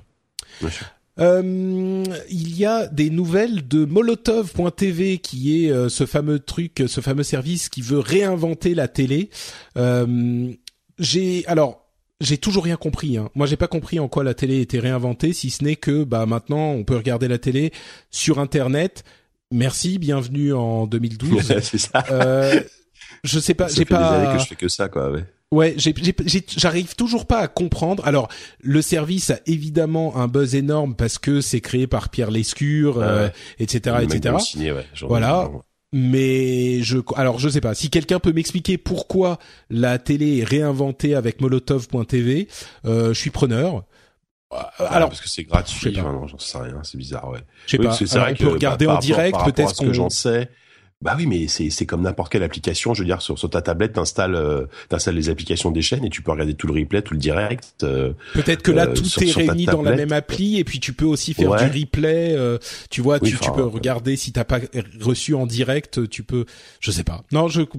[0.62, 0.86] Bien sûr.
[1.20, 7.02] Euh, il y a des nouvelles de Molotov.tv qui est euh, ce fameux truc, ce
[7.02, 9.30] fameux service qui veut réinventer la télé.
[9.78, 10.52] Euh,
[11.00, 11.82] j'ai alors
[12.22, 13.18] j'ai toujours rien compris.
[13.18, 13.30] Hein.
[13.34, 16.26] Moi, j'ai pas compris en quoi la télé était réinventée, si ce n'est que bah
[16.26, 17.72] maintenant on peut regarder la télé
[18.12, 19.04] sur Internet.
[19.52, 21.60] Merci, bienvenue en 2012.
[21.62, 22.06] C'est ça.
[22.12, 22.62] Euh,
[23.24, 23.98] je sais pas, j'ai pas.
[23.98, 25.12] Des années que je fais que ça, quoi.
[25.12, 25.26] Ouais.
[25.52, 28.06] Ouais, j'arrive toujours pas à comprendre.
[28.06, 28.30] Alors,
[28.62, 33.04] le service a évidemment un buzz énorme parce que c'est créé par Pierre Lescure,
[33.60, 34.36] etc., etc.
[35.02, 35.50] voilà.
[35.94, 37.76] Mais je, alors je sais pas.
[37.76, 39.40] Si quelqu'un peut m'expliquer pourquoi
[39.70, 42.48] la télé est réinventée avec Molotov.tv,
[42.86, 43.84] euh, je suis preneur.
[44.80, 46.00] alors parce que c'est gratuit.
[46.00, 46.80] Enfin, non, j'en sais rien.
[46.84, 47.40] C'est bizarre, ouais.
[47.66, 47.92] Je sais pas.
[47.92, 49.92] c'est vrai on peut regarder bah, en direct, peut-être qu'on.
[49.92, 50.50] j'en sais
[51.02, 52.94] Bah oui, mais c'est c'est comme n'importe quelle application.
[52.94, 56.10] Je veux dire, sur, sur ta tablette, t'installes euh, t'installes les applications des chaînes et
[56.10, 57.84] tu peux regarder tout le replay, tout le direct.
[57.84, 61.06] Euh, Peut-être que là tout est réuni dans la même appli et puis tu peux
[61.06, 62.38] aussi faire du replay.
[62.90, 64.60] tu vois, tu, tu peux regarder si t'as pas
[65.00, 66.46] reçu en direct, tu peux.
[66.80, 67.24] Je sais pas.
[67.32, 67.62] Non, je.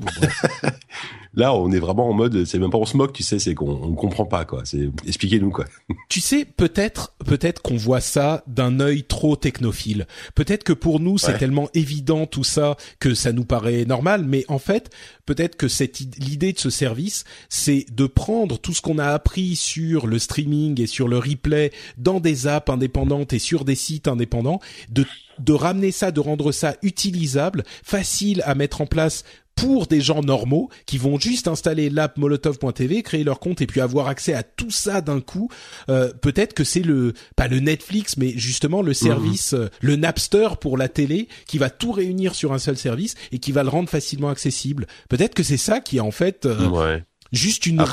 [1.34, 3.54] Là, on est vraiment en mode, c'est même pas on se moque, tu sais, c'est
[3.54, 4.62] qu'on on comprend pas quoi.
[4.64, 5.64] C'est expliquez-nous quoi.
[6.10, 10.06] Tu sais, peut-être, peut-être qu'on voit ça d'un œil trop technophile.
[10.34, 14.44] Peut-être que pour nous, c'est tellement évident tout ça que ça nous paraît normal, mais
[14.48, 14.90] en fait,
[15.26, 19.56] peut-être que cette l'idée de ce service, c'est de prendre tout ce qu'on a appris
[19.56, 24.08] sur le streaming et sur le replay dans des apps indépendantes et sur des sites
[24.08, 24.60] indépendants,
[24.90, 25.04] de
[25.38, 29.24] de ramener ça, de rendre ça utilisable, facile à mettre en place
[29.54, 33.80] pour des gens normaux qui vont juste installer l'app molotov.tv, créer leur compte et puis
[33.80, 35.48] avoir accès à tout ça d'un coup.
[35.88, 38.94] Euh, peut-être que c'est le pas le Netflix, mais justement le mhm.
[38.94, 43.14] service, euh, le Napster pour la télé, qui va tout réunir sur un seul service
[43.30, 44.86] et qui va le rendre facilement accessible.
[45.08, 46.98] Peut-être que c'est ça qui est en fait euh,
[47.32, 47.84] juste une,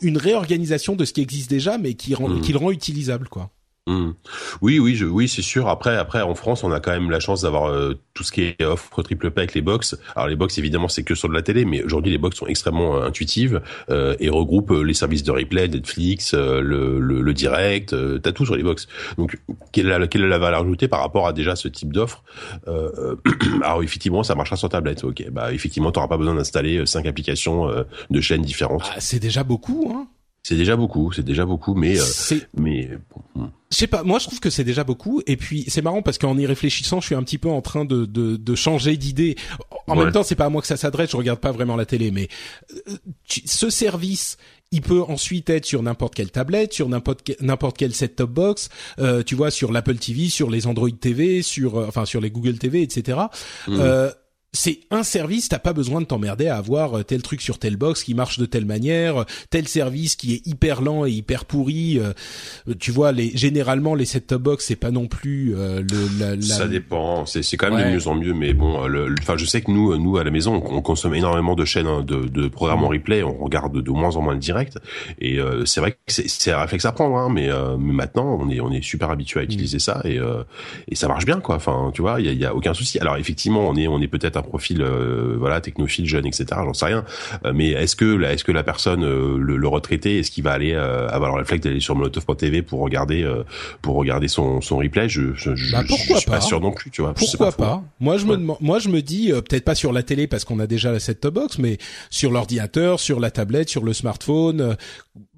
[0.00, 2.40] une réorganisation de ce qui existe déjà, mais qui, rend, mhm.
[2.40, 3.50] qui le rend utilisable, quoi.
[3.88, 4.14] Mmh.
[4.62, 5.68] Oui, oui, oui, c'est sûr.
[5.68, 8.42] Après, après, en France, on a quand même la chance d'avoir euh, tout ce qui
[8.42, 9.96] est offre triple avec les box.
[10.16, 12.48] Alors les box, évidemment, c'est que sur de la télé, mais aujourd'hui, les box sont
[12.48, 17.94] extrêmement euh, intuitives euh, et regroupent les services de replay, Netflix, le, direct.
[18.22, 18.88] T'as tout sur les box.
[19.18, 19.38] Donc,
[19.70, 22.24] quelle est la, quelle est la valeur ajoutée par rapport à déjà ce type d'offre?
[23.62, 25.04] Alors effectivement, ça marchera sur tablette.
[25.04, 27.68] Ok, bah effectivement, t'auras pas besoin d'installer cinq applications
[28.10, 28.82] de chaînes différentes.
[28.84, 30.08] Ah, c'est déjà beaucoup, hein
[30.46, 32.88] c'est déjà beaucoup, c'est déjà beaucoup, mais euh, mais
[33.34, 33.46] hmm.
[33.72, 34.04] je sais pas.
[34.04, 35.20] Moi, je trouve que c'est déjà beaucoup.
[35.26, 37.84] Et puis c'est marrant parce qu'en y réfléchissant, je suis un petit peu en train
[37.84, 39.34] de de, de changer d'idée.
[39.88, 41.10] En même temps, c'est pas à moi que ça s'adresse.
[41.10, 42.28] Je regarde pas vraiment la télé, mais
[42.86, 42.96] euh,
[43.44, 44.36] ce service,
[44.70, 48.68] il peut ensuite être sur n'importe quelle tablette, sur n'importe n'importe quel set-top box,
[49.00, 52.30] euh, tu vois, sur l'Apple TV, sur les Android TV, sur euh, enfin sur les
[52.30, 53.18] Google TV, etc.
[53.66, 53.80] Mmh.
[54.46, 57.58] Euh, c'est un service, t'as pas besoin de t'emmerder à avoir euh, tel truc sur
[57.58, 61.44] telle box qui marche de telle manière, tel service qui est hyper lent et hyper
[61.44, 61.98] pourri.
[61.98, 62.12] Euh,
[62.80, 66.18] tu vois, les généralement les set-top box c'est pas non plus euh, le.
[66.18, 66.42] La, la...
[66.42, 68.80] Ça dépend, c'est c'est quand même de mieux en mieux, mais bon,
[69.20, 72.02] enfin je sais que nous nous à la maison on, consomme énormément de chaînes hein,
[72.02, 74.78] de, de programmes en replay, on regarde de moins en moins le direct
[75.20, 77.48] et c'est vrai que c'est un réflexe à prendre, hein, mais,
[77.78, 80.18] mais maintenant on est on est super habitué à utiliser ça et
[80.88, 81.56] et ça marche bien quoi.
[81.56, 82.98] Enfin tu vois, il y a, y a aucun souci.
[82.98, 86.86] Alors effectivement on est on est peut-être profil euh, voilà technophile jeune etc j'en sais
[86.86, 87.04] rien.
[87.44, 90.74] Euh, mais est-ce que est-ce que la personne euh, le, retraité est-ce qu'il va aller
[90.74, 93.28] avoir le réflexe d'aller sur molotov.tv pour regarder
[93.82, 95.08] pour regarder son son replay?
[95.08, 98.26] Je je, bah, pourquoi suis pas, sûr non plus tu vois pourquoi pas, moi je
[98.26, 101.00] me moi je me dis peut-être pas sur la télé parce qu'on a déjà la
[101.00, 101.78] set-top box mais
[102.10, 104.76] sur l'ordinateur sur la tablette sur le smartphone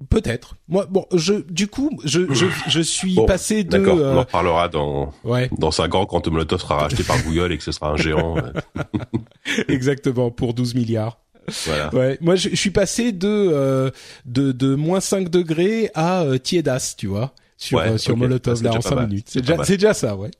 [0.09, 0.55] peut-être.
[0.67, 4.67] Moi bon je du coup je je, je suis passé de d'accord on en parlera
[4.67, 5.49] dans ouais.
[5.57, 8.35] dans cinq ans quand Molotov sera racheté par Google et que ce sera un géant
[9.67, 11.19] Exactement, pour 12 milliards.
[11.65, 11.93] Voilà.
[11.95, 13.89] Ouais, moi je, suis passé de euh,
[14.25, 18.73] de, de moins 5 degrés à euh, tiédas, tu vois, sur euh, sur Molotov là
[18.73, 19.27] en 5 minutes.
[19.29, 20.31] C'est déjà c'est déjà ça, ouais.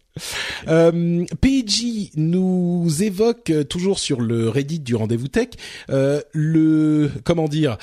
[0.68, 5.50] Euh, PJ nous évoque toujours sur le Reddit du rendez-vous tech
[5.88, 7.78] le comment dire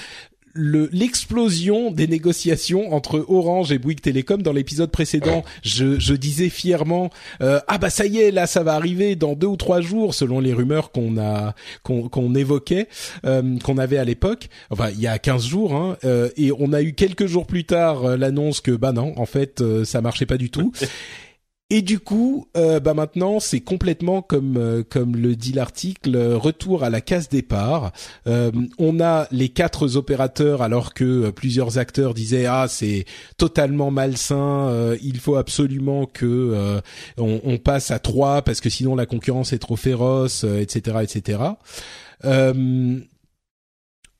[0.56, 5.44] l'explosion des négociations entre Orange et Bouygues Télécom dans l'épisode précédent.
[5.62, 7.10] Je, je, disais fièrement
[7.42, 10.14] euh, ah bah ça y est là ça va arriver dans deux ou trois jours
[10.14, 12.88] selon les rumeurs qu'on a qu'on évoquait
[13.24, 14.48] euh, qu'on avait à l'époque.
[14.70, 17.64] Enfin il y a 15 jours hein, euh, et on a eu quelques jours plus
[17.64, 20.72] tard l'annonce que bah non en fait ça marchait pas du tout.
[21.68, 26.84] Et du coup, euh, bah maintenant, c'est complètement comme euh, comme le dit l'article, retour
[26.84, 27.90] à la case départ.
[28.28, 33.04] Euh, on a les quatre opérateurs, alors que plusieurs acteurs disaient ah c'est
[33.36, 36.80] totalement malsain, il faut absolument que
[37.18, 41.40] on, passe à trois parce que sinon la concurrence est trop féroce, etc., etc.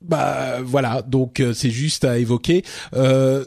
[0.02, 2.64] bah voilà, donc c'est juste à évoquer.
[2.94, 3.44] Euh,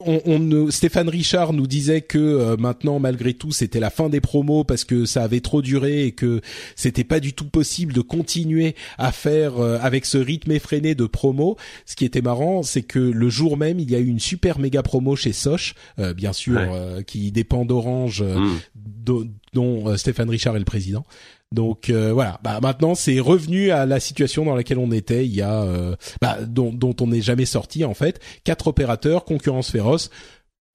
[0.00, 4.20] on, on, Stéphane Richard nous disait que euh, maintenant malgré tout c'était la fin des
[4.20, 6.42] promos parce que ça avait trop duré et que
[6.74, 11.06] c'était pas du tout possible de continuer à faire euh, avec ce rythme effréné de
[11.06, 11.56] promos.
[11.86, 14.58] Ce qui était marrant, c'est que le jour même il y a eu une super
[14.58, 16.60] méga promo chez Soch, euh, bien sûr,
[17.06, 19.24] qui dépend d'Orange, mmh.
[19.54, 21.04] dont Stéphane Richard est le président.
[21.52, 25.34] Donc euh, voilà, bah maintenant c'est revenu à la situation dans laquelle on était il
[25.34, 28.20] y a, euh, bah, dont, dont on n'est jamais sorti en fait.
[28.44, 30.10] Quatre opérateurs, concurrence féroce.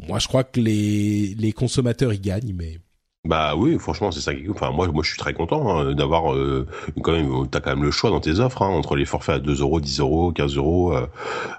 [0.07, 2.80] Moi je crois que les les consommateurs y gagnent, mais
[3.23, 6.34] Bah oui, franchement, c'est ça qui Enfin, moi, moi, je suis très content hein, d'avoir
[6.34, 6.65] euh,
[7.03, 7.48] quand même.
[7.52, 9.80] T'as quand même le choix dans tes offres hein, entre les forfaits à 2 euros,
[9.80, 10.95] 10 euros, 15 euros.
[10.95, 11.06] Euh,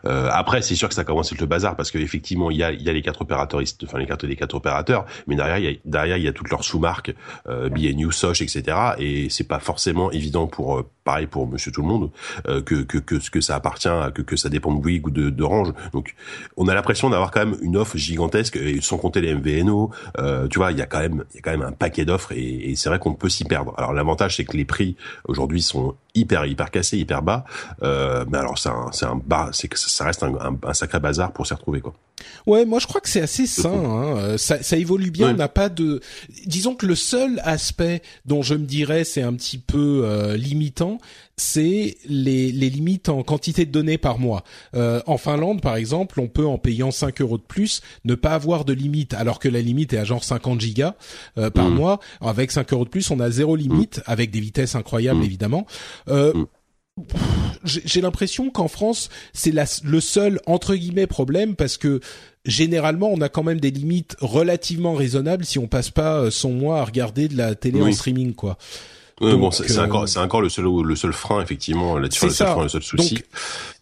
[0.04, 2.64] euh, après, c'est sûr que ça commence à être le bazar parce qu'effectivement, il y
[2.64, 5.64] a, y a les quatre opérateurs, enfin les cartes des quatre opérateurs, mais derrière, il
[5.64, 7.14] y a, derrière, il y a toutes leurs sous-marques,
[7.48, 8.76] euh, BNU, Soch, etc.
[8.98, 12.10] Et c'est pas forcément évident pour, euh, pareil pour Monsieur Tout le Monde,
[12.44, 15.72] que que que, que ça appartient, que que ça dépend de Bouygues ou de d'Orange.
[15.92, 16.14] Donc,
[16.56, 19.90] on a l'impression d'avoir quand même une offre gigantesque, et sans compter les MVNO.
[20.50, 22.32] tu vois, il y a quand même, il y a quand même un paquet d'offres
[22.32, 23.74] et, et c'est vrai qu'on peut s'y perdre.
[23.76, 27.44] Alors l'avantage c'est que les prix aujourd'hui sont hyper hyper cassés, hyper bas.
[27.82, 30.74] Euh, mais alors c'est un c'est un bas, c'est que ça reste un, un, un,
[30.74, 31.94] sacré bazar pour s'y retrouver quoi.
[32.46, 33.72] Ouais, moi je crois que c'est assez sain.
[33.72, 34.16] Hein.
[34.16, 35.28] Euh, ça, ça évolue bien.
[35.28, 35.32] Ouais.
[35.32, 36.00] On n'a pas de.
[36.46, 40.98] Disons que le seul aspect dont je me dirais c'est un petit peu euh, limitant,
[41.42, 44.44] c'est les, les limites en quantité de données par mois.
[44.74, 48.30] Euh, en Finlande, par exemple, on peut en payant 5 euros de plus ne pas
[48.30, 50.94] avoir de limite, alors que la limite est à genre 50 gigas
[51.38, 51.74] euh, par mmh.
[51.74, 52.00] mois.
[52.20, 54.02] Avec 5 euros de plus, on a zéro limite, mmh.
[54.06, 55.24] avec des vitesses incroyables mmh.
[55.24, 55.66] évidemment.
[56.08, 56.32] Euh,
[57.64, 59.52] j'ai l'impression qu'en France, c'est
[59.82, 62.00] le seul entre guillemets problème parce que
[62.44, 66.80] généralement, on a quand même des limites relativement raisonnables si on passe pas son mois
[66.80, 67.90] à regarder de la télé oui.
[67.90, 68.58] en streaming, quoi.
[69.22, 69.84] Oui, bon, c'est euh...
[69.84, 73.14] encore, encore le seul, le seul frein effectivement là-dessus, le seul frein, le seul souci.
[73.14, 73.24] Donc,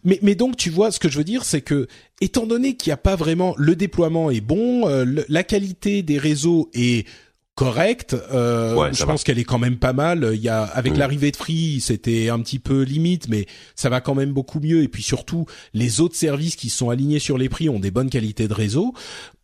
[0.03, 1.87] mais, mais donc tu vois, ce que je veux dire, c'est que
[2.21, 6.03] étant donné qu'il n'y a pas vraiment le déploiement est bon, euh, le, la qualité
[6.03, 7.07] des réseaux est
[7.55, 8.15] correcte.
[8.31, 10.31] Euh, ouais, je pense qu'elle est quand même pas mal.
[10.33, 10.95] Il y a avec Mm.
[10.95, 10.99] oui.
[10.99, 13.45] l'arrivée de Free, c'était un petit peu limite, mais
[13.75, 14.83] ça va quand même beaucoup mieux.
[14.83, 18.09] Et puis surtout, les autres services qui sont alignés sur les prix ont des bonnes
[18.09, 18.93] qualités de réseau.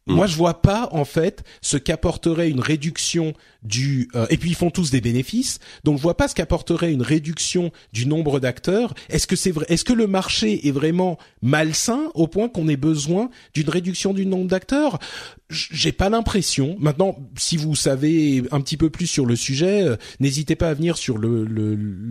[0.08, 0.14] Mm.
[0.14, 3.34] Moi, je vois pas en fait ce qu'apporterait une réduction
[3.64, 4.10] du.
[4.16, 7.02] Euh, et puis ils font tous des bénéfices, donc je vois pas ce qu'apporterait une
[7.02, 8.94] réduction du nombre d'acteurs.
[9.10, 12.78] Est-ce que c'est vrai Est-ce que le marché est vraiment malsain au point qu'on ait
[12.78, 15.00] besoin d'une réduction du nombre d'acteurs?
[15.50, 16.76] J'ai pas l'impression.
[16.78, 20.74] Maintenant, si vous savez un petit peu plus sur le sujet, euh, n'hésitez pas à
[20.74, 21.48] venir sur le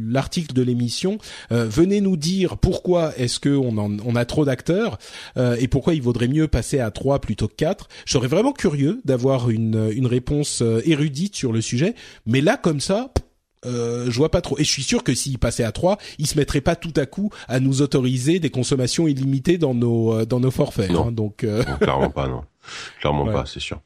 [0.09, 1.19] l'article de l'émission.
[1.53, 4.99] Euh, venez nous dire pourquoi est-ce que on, en, on a trop d'acteurs
[5.37, 7.89] euh, et pourquoi il vaudrait mieux passer à trois plutôt que quatre.
[8.07, 11.95] Je serais vraiment curieux d'avoir une une réponse érudite sur le sujet,
[12.27, 13.13] mais là comme ça,
[13.65, 14.59] euh, je vois pas trop.
[14.59, 17.07] Et je suis sûr que s'il passait à 3, il se mettrait pas tout à
[17.07, 20.91] coup à nous autoriser des consommations illimitées dans nos euh, dans nos forfaits.
[20.91, 21.09] Non.
[21.09, 21.65] Hein, donc euh...
[21.65, 22.43] non, clairement pas, non,
[23.01, 23.33] clairement ouais.
[23.33, 23.81] pas, c'est sûr.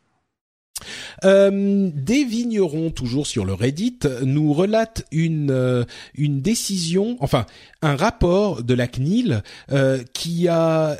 [1.24, 5.84] Euh, des vignerons, toujours sur le Reddit, nous relatent une euh,
[6.14, 7.46] une décision, enfin
[7.82, 9.42] un rapport de la CNIL
[9.72, 10.98] euh, qui a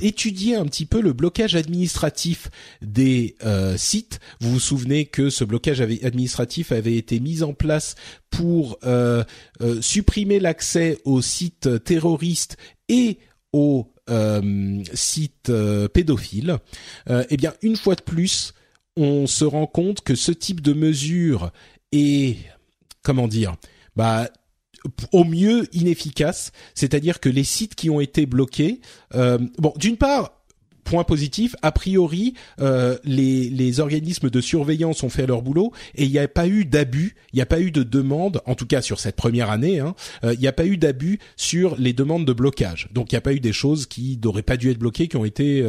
[0.00, 2.48] étudié un petit peu le blocage administratif
[2.82, 3.36] des
[3.76, 4.20] sites.
[4.40, 7.94] Vous vous souvenez que ce blocage administratif avait été mis en place
[8.30, 8.78] pour
[9.80, 12.56] supprimer l'accès aux sites terroristes
[12.88, 13.18] et
[13.52, 13.86] aux
[14.94, 15.52] sites
[15.92, 16.58] pédophiles.
[17.08, 18.52] eh bien, une fois de plus,
[18.98, 21.52] on se rend compte que ce type de mesure
[21.92, 22.36] est,
[23.02, 23.54] comment dire,
[23.96, 24.28] bah,
[25.12, 28.80] au mieux inefficace, c'est-à-dire que les sites qui ont été bloqués,
[29.14, 30.32] euh, bon, d'une part,
[30.84, 36.10] point positif, a priori, euh, les, organismes de surveillance ont fait leur boulot et il
[36.10, 38.80] n'y a pas eu d'abus, il n'y a pas eu de demande, en tout cas
[38.80, 39.94] sur cette première année, hein,
[40.24, 42.88] euh, il n'y a pas eu d'abus sur les demandes de blocage.
[42.92, 45.16] Donc il n'y a pas eu des choses qui n'auraient pas dû être bloquées, qui
[45.18, 45.62] ont été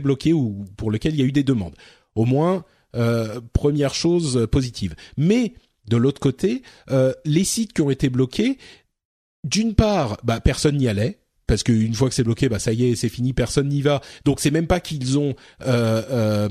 [0.00, 1.74] bloquées ou pour lesquelles il y a eu des demandes.
[2.16, 2.64] Au moins,
[2.96, 4.94] euh, première chose positive.
[5.16, 5.54] Mais
[5.86, 8.58] de l'autre côté, euh, les sites qui ont été bloqués,
[9.44, 11.20] d'une part, bah, personne n'y allait.
[11.46, 14.00] Parce qu'une fois que c'est bloqué, bah ça y est, c'est fini, personne n'y va.
[14.24, 16.48] Donc c'est même pas qu'ils ont euh,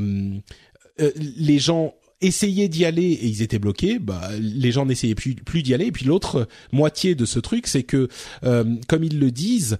[0.97, 5.63] les gens essayaient d'y aller et ils étaient bloqués, bah les gens n'essayaient plus, plus
[5.63, 5.87] d'y aller.
[5.87, 8.07] Et puis l'autre moitié de ce truc, c'est que
[8.87, 9.77] comme ils le disent,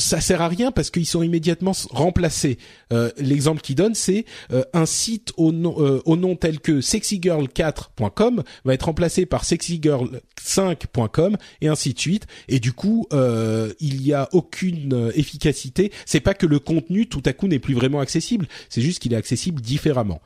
[0.00, 2.58] ça sert à rien parce qu'ils sont immédiatement remplacés.
[2.92, 6.80] Euh, L'exemple qu'ils donne, c'est euh, un site au nom, euh, au nom tel que
[6.80, 12.26] sexygirl4.com va être remplacé par sexygirl5.com et ainsi de suite.
[12.48, 15.92] Et du coup, il y a aucune efficacité.
[16.06, 19.12] C'est pas que le contenu tout à coup n'est plus vraiment accessible, c'est juste qu'il
[19.12, 20.20] est accessible différemment.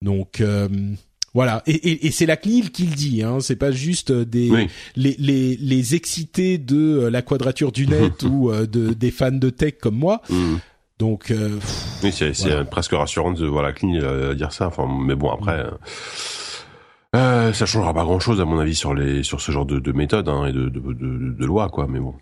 [0.00, 0.42] Donc
[1.34, 3.38] voilà, et, et, et c'est la CNIL qui le dit, hein.
[3.40, 4.68] c'est pas juste des oui.
[4.96, 9.48] les, les, les excités de la quadrature du net ou euh, de, des fans de
[9.48, 10.20] tech comme moi.
[10.28, 10.56] Mm.
[10.98, 11.58] Donc euh,
[12.04, 12.64] oui, c'est voilà.
[12.64, 14.66] presque rassurant de voir la CNIL euh, dire ça.
[14.66, 15.64] Enfin, mais bon après.
[15.64, 15.70] Mm.
[17.14, 19.78] Euh, ça changera pas grand chose à mon avis sur les sur ce genre de,
[19.78, 22.14] de méthode hein, et de, de, de, de loi quoi mais bon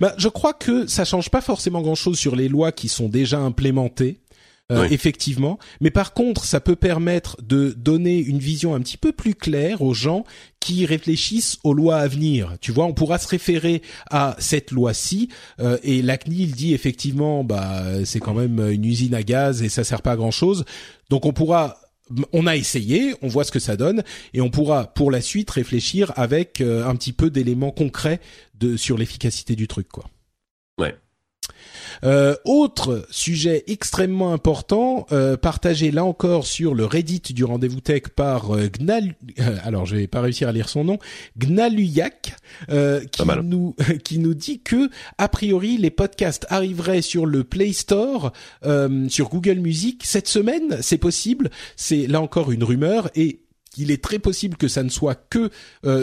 [0.00, 3.10] bah, je crois que ça change pas forcément grand chose sur les lois qui sont
[3.10, 4.18] déjà implémentées
[4.70, 4.88] euh, oui.
[4.90, 5.58] effectivement.
[5.80, 9.82] Mais par contre, ça peut permettre de donner une vision un petit peu plus claire
[9.82, 10.24] aux gens
[10.60, 12.56] qui réfléchissent aux lois à venir.
[12.60, 15.28] Tu vois, on pourra se référer à cette loi-ci
[15.60, 19.68] euh, et la CNIL dit effectivement, bah c'est quand même une usine à gaz et
[19.68, 20.64] ça sert pas à grand chose.
[21.08, 21.78] Donc on pourra
[22.32, 24.02] on a essayé, on voit ce que ça donne,
[24.34, 28.18] et on pourra pour la suite réfléchir avec un petit peu d'éléments concrets
[28.58, 30.10] de sur l'efficacité du truc, quoi.
[30.76, 30.96] Ouais.
[32.04, 38.02] Euh, autre sujet extrêmement important, euh, partagé là encore sur le Reddit du rendez-vous tech
[38.14, 40.98] par euh, Gnal, euh, alors je vais pas réussir à lire son nom,
[41.38, 42.36] Gnaluyak,
[43.12, 43.74] qui nous
[44.04, 48.32] qui nous dit que a priori les podcasts arriveraient sur le Play Store,
[49.08, 50.78] sur Google Music cette semaine.
[50.80, 51.50] C'est possible.
[51.76, 53.40] C'est là encore une rumeur et
[53.76, 55.50] il est très possible que ça ne soit que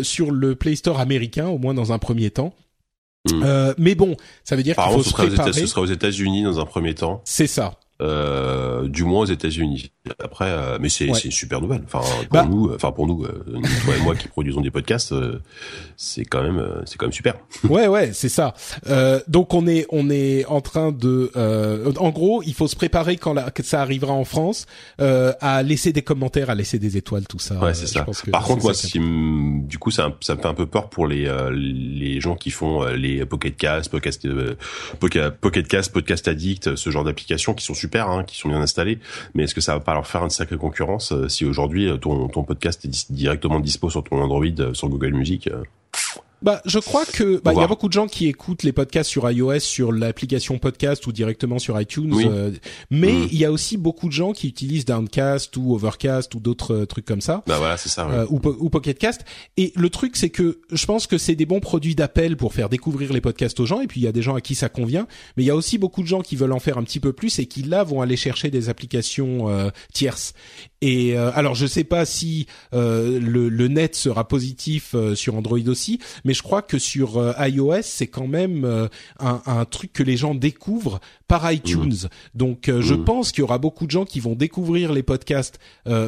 [0.04, 2.54] sur le Play Store américain, au moins dans un premier temps.
[3.34, 3.44] Mm.
[3.44, 5.54] Euh, mais bon, ça veut dire qu'il faut se préparer.
[5.54, 7.22] Ce sera aux États-Unis dans un premier temps.
[7.26, 7.80] C'est ça.
[8.02, 9.92] Euh, du moins aux États-Unis.
[10.24, 11.84] Après, euh, mais c'est une super nouvelle.
[11.86, 12.46] Enfin pour bah.
[12.50, 13.44] nous, enfin pour nous, euh,
[13.84, 15.42] toi et moi qui produisons des podcasts, euh,
[15.96, 17.36] c'est quand même, c'est quand même super.
[17.70, 18.54] ouais, ouais, c'est ça.
[19.28, 21.32] donc on est, on est en train de,
[21.98, 24.66] en gros, il faut se préparer quand la, ça arrivera en France,
[25.00, 27.56] à laisser des commentaires, à laisser des étoiles, tout ça.
[27.60, 28.06] Ouais, c'est ça.
[28.32, 31.28] Par contre, moi, si, du coup, ça, ça me fait un peu peur pour les
[31.52, 34.28] les gens qui font les Pocket Cast, Podcast,
[35.00, 39.00] Pocket Cast, Podcast Addict, ce genre d'applications qui sont super, hein, qui sont bien installées.
[39.34, 41.98] Mais est-ce que ça va pas leur faire une sacrée concurrence euh, si aujourd'hui euh,
[41.98, 45.50] ton, podcast est directement dispo sur ton Android, euh, sur Google Music
[46.42, 49.10] bah, je crois que bah, il y a beaucoup de gens qui écoutent les podcasts
[49.10, 52.14] sur iOS, sur l'application podcast ou directement sur iTunes.
[52.14, 52.52] Euh,
[52.92, 53.28] mais mm.
[53.32, 56.86] il y a aussi beaucoup de gens qui utilisent Downcast ou Overcast ou d'autres euh,
[56.86, 57.44] trucs comme ça.
[57.48, 58.08] Bah voilà, c'est ça.
[58.08, 59.26] Euh, ou, ou Pocketcast.
[59.58, 62.70] Et le truc, c'est que je pense que c'est des bons produits d'appel pour faire
[62.70, 63.82] découvrir les podcasts aux gens.
[63.82, 65.08] Et puis il y a des gens à qui ça convient.
[65.38, 67.14] Mais il y a aussi beaucoup de gens qui veulent en faire un petit peu
[67.14, 69.48] plus et qui là vont aller chercher des applications
[69.94, 70.34] tierces.
[70.82, 73.20] Et alors je sais pas si le,
[73.50, 78.08] le, net sera positif sur Android aussi mais je crois que sur euh, iOS, c'est
[78.08, 78.90] quand même euh,
[79.20, 81.00] un, un, truc que les gens découvrent
[81.30, 81.94] par iTunes.
[82.04, 82.38] Mmh.
[82.38, 83.06] Donc euh, je mmh.
[83.06, 85.58] pense qu'il y aura beaucoup de gens qui vont découvrir les podcasts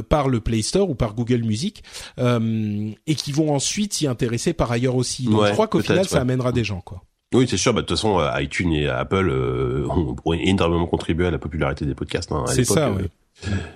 [0.09, 1.83] par le Play Store ou par Google Music
[2.17, 5.23] et qui vont ensuite s'y intéresser par ailleurs aussi.
[5.23, 7.01] Donc je crois qu'au final, ça amènera des gens, quoi.
[7.33, 7.73] Oui, c'est sûr.
[7.73, 9.31] Bah, de toute façon, iTunes et Apple
[10.25, 12.31] ont énormément contribué à la popularité des podcasts.
[12.31, 13.03] Hein, c'est ça, oui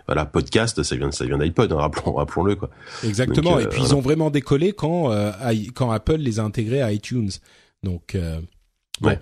[0.07, 2.69] voilà, podcast, ça vient, ça vient d'iPod, hein, rappelons, rappelons-le quoi.
[3.03, 3.59] Exactement.
[3.59, 5.31] et puis euh, ils ont vraiment décollé quand euh,
[5.73, 7.31] quand Apple les a intégrés à iTunes.
[7.83, 8.39] Donc euh,
[9.01, 9.19] ouais.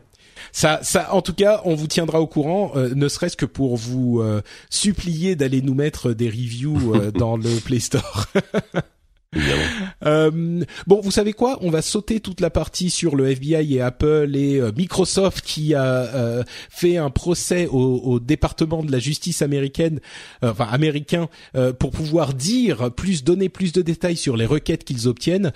[0.52, 4.24] Ça, ça, en tout cas, on vous tiendra au courant, ne serait-ce que pour vous
[4.72, 8.26] supplier d'aller nous mettre des reviews dans le Play Store.
[10.06, 11.58] Euh, bon, vous savez quoi?
[11.62, 15.74] On va sauter toute la partie sur le FBI et Apple et euh, Microsoft qui
[15.74, 20.02] a euh, fait un procès au, au, département de la justice américaine,
[20.44, 21.30] euh, enfin américain,
[21.80, 25.52] pour pouvoir dire plus, donner plus de détails sur les requêtes qu'ils obtiennent,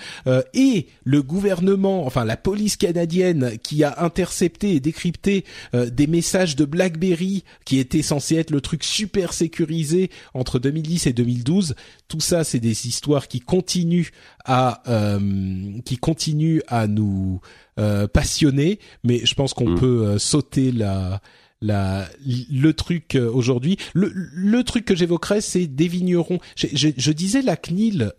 [0.53, 6.65] et le gouvernement, enfin la police canadienne qui a intercepté et décrypté des messages de
[6.65, 11.75] BlackBerry qui étaient censés être le truc super sécurisé entre 2010 et 2012.
[12.07, 14.11] Tout ça, c'est des histoires qui comptent continue
[14.45, 17.41] à euh, qui continue à nous
[17.79, 19.79] euh, passionner, mais je pense qu'on mm.
[19.79, 21.19] peut euh, sauter la
[21.61, 23.77] la, le truc aujourd'hui.
[23.95, 26.37] Le, le truc que j'évoquerais, c'est des vignerons.
[26.55, 28.11] Je, je, disais la CNIL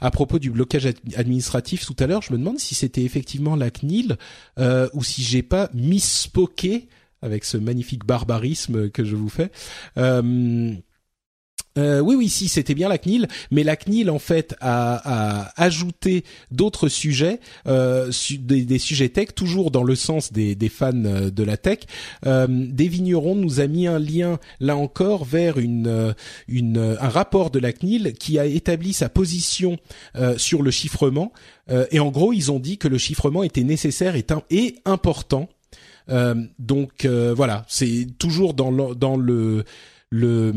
[0.00, 2.22] à propos du blocage administratif tout à l'heure.
[2.22, 4.16] Je me demande si c'était effectivement la CNIL
[4.58, 6.88] ou si j'ai pas misspoqué
[7.22, 9.52] avec ce magnifique barbarisme que je vous fais.
[11.78, 16.24] Euh, oui, oui, si, c'était bien la CNIL, mais la CNIL en fait a, ajouté
[16.50, 18.10] d'autres sujets, euh,
[18.40, 21.80] des, sujets tech, toujours dans le sens des, fans euh, de la tech.
[22.24, 26.14] des vignerons nous a mis un lien là encore vers une,
[26.48, 29.78] un rapport de la CNIL qui a établi sa position
[30.36, 31.32] sur le chiffrement.
[31.90, 34.14] et en gros, ils ont dit que le chiffrement était nécessaire
[34.50, 35.48] et, important.
[36.58, 39.64] donc voilà, c'est toujours dans le, le
[40.10, 40.52] le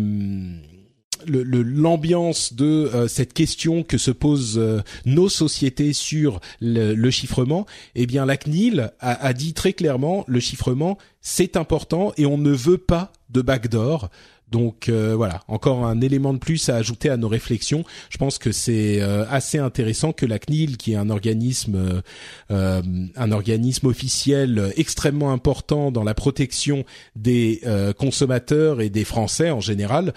[1.27, 7.65] l'ambiance de euh, cette question que se posent euh, nos sociétés sur le, chiffrement,
[7.95, 12.38] eh bien la CNIL a, a, dit très clairement le chiffrement c'est important et on
[12.38, 14.10] ne veut pas de backdoor.
[14.49, 17.85] Donc euh, voilà, encore un élément de plus à ajouter à nos réflexions.
[18.10, 22.02] Je pense que c'est assez intéressant que la CNIL, qui est un organisme,
[22.49, 26.84] un organisme officiel extrêmement important dans la protection
[27.15, 27.61] des
[27.98, 30.14] consommateurs et des Français en général,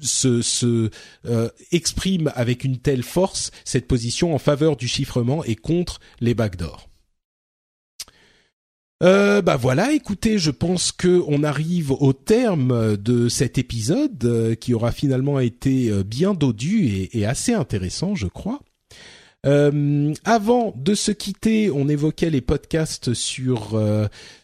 [0.00, 0.90] se,
[1.26, 6.34] euh, exprime avec une telle force cette position en faveur du chiffrement et contre les
[6.34, 6.88] backdoors.
[9.02, 14.54] Euh, bah voilà, écoutez, je pense que on arrive au terme de cet épisode euh,
[14.54, 18.60] qui aura finalement été euh, bien dodu et, et assez intéressant, je crois.
[20.24, 23.78] avant de se quitter, on évoquait les podcasts sur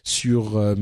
[0.03, 0.75] sur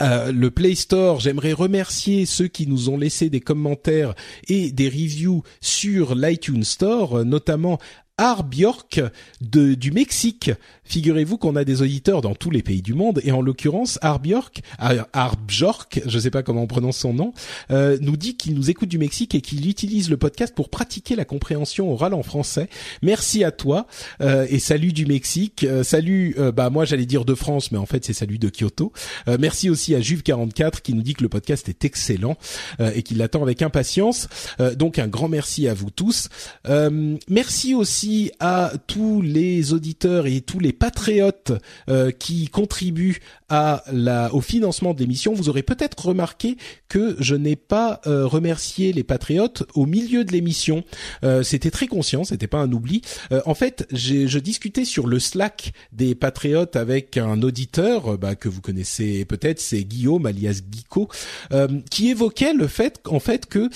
[0.00, 1.20] euh, le Play Store.
[1.20, 4.14] J'aimerais remercier ceux qui nous ont laissé des commentaires
[4.48, 7.78] et des reviews sur l'iTunes Store, notamment
[8.20, 9.00] Arbjork
[9.40, 10.50] du Mexique.
[10.90, 14.60] Figurez-vous qu'on a des auditeurs dans tous les pays du monde et en l'occurrence Arbjork,
[15.12, 17.32] Arbjork, je sais pas comment on prononce son nom,
[17.70, 21.14] euh, nous dit qu'il nous écoute du Mexique et qu'il utilise le podcast pour pratiquer
[21.14, 22.68] la compréhension orale en français.
[23.02, 23.86] Merci à toi
[24.20, 27.86] euh, et salut du Mexique, euh, salut bah moi j'allais dire de France mais en
[27.86, 28.92] fait c'est salut de Kyoto.
[29.38, 32.36] merci aussi à Juve44 qui nous dit que le podcast est excellent
[32.80, 34.26] et qu'il l'attend avec impatience.
[34.74, 36.30] donc un grand merci à vous tous.
[37.28, 41.52] merci aussi à tous les auditeurs et tous les patriotes
[41.88, 43.20] euh, qui contribuent
[44.32, 45.34] au financement de l'émission.
[45.34, 46.56] Vous aurez peut-être remarqué
[46.88, 50.84] que je n'ai pas euh, remercié les patriotes au milieu de l'émission.
[51.24, 53.02] Euh, c'était très conscient, c'était pas un oubli.
[53.44, 58.60] en fait, je discutais sur le Slack des patriotes avec un auditeur bah, que vous
[58.60, 61.08] connaissez peut-être, c'est Guillaume alias Guico,
[61.90, 63.68] qui évoquait le fait en fait que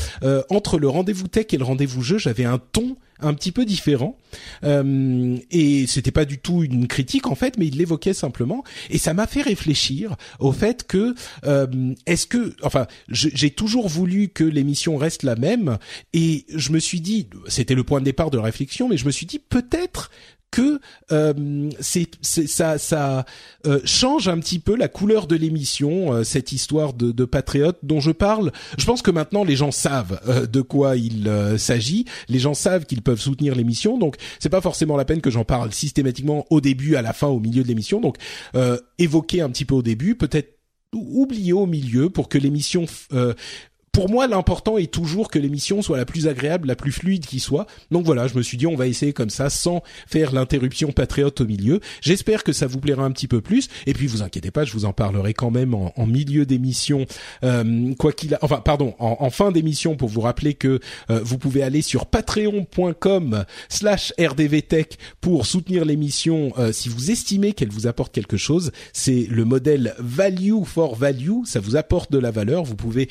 [0.48, 4.19] entre le rendez-vous tech et le rendez-vous jeu, j'avais un ton un petit peu différent.
[4.65, 8.65] Euh, et c'était pas du tout une critique en fait mais il l'évoquait simplement.
[8.91, 11.15] Et ça m'a fait réfléchir au fait que
[11.45, 15.78] euh, est-ce que enfin j'ai toujours voulu que l'émission reste la même.
[16.12, 19.07] Et je me suis dit c'était le point de départ de la réflexion mais je
[19.07, 20.11] me suis dit peut-être
[20.55, 20.78] que
[21.10, 23.24] euh, ça ça
[23.66, 27.78] euh, change un petit peu la couleur de l'émission euh, cette histoire de, de patriote
[27.82, 28.52] dont je parle.
[28.78, 31.28] Je pense que maintenant les gens savent euh, de quoi il
[31.59, 32.05] s'agit.
[32.28, 33.98] Les gens savent qu'ils peuvent soutenir l'émission.
[33.98, 37.26] Donc c'est pas forcément la peine que j'en parle systématiquement au début à la fin
[37.26, 38.01] au milieu de l'émission.
[38.01, 38.16] Donc
[38.98, 40.55] évoquer un petit peu au début peut-être
[40.94, 43.35] oublier au milieu pour que l'émission euh,
[43.94, 47.38] pour moi, l'important est toujours que l'émission soit la plus agréable, la plus fluide qui
[47.38, 47.68] soit.
[47.92, 51.40] Donc voilà, je me suis dit, on va essayer comme ça, sans faire l'interruption patriote
[51.40, 51.78] au milieu.
[52.00, 53.68] J'espère que ça vous plaira un petit peu plus.
[53.86, 57.06] Et puis, vous inquiétez pas, je vous en parlerai quand même en, milieu d'émission,
[57.44, 58.40] euh, quoi qu'il, a...
[58.42, 60.80] enfin, pardon, en, fin d'émission, pour vous rappeler que
[61.10, 67.70] euh, vous pouvez aller sur patreon.com/slash rdvtech pour soutenir l'émission euh, si vous estimez qu'elle
[67.70, 68.72] vous apporte quelque chose.
[68.92, 71.44] C'est le modèle value for value.
[71.44, 72.64] Ça vous apporte de la valeur.
[72.64, 73.08] Vous pouvez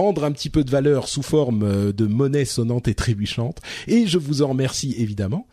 [0.00, 3.58] rendre un petit peu de valeur sous forme euh, de monnaie sonnante et trébuchante.
[3.86, 5.46] Et je vous en remercie évidemment.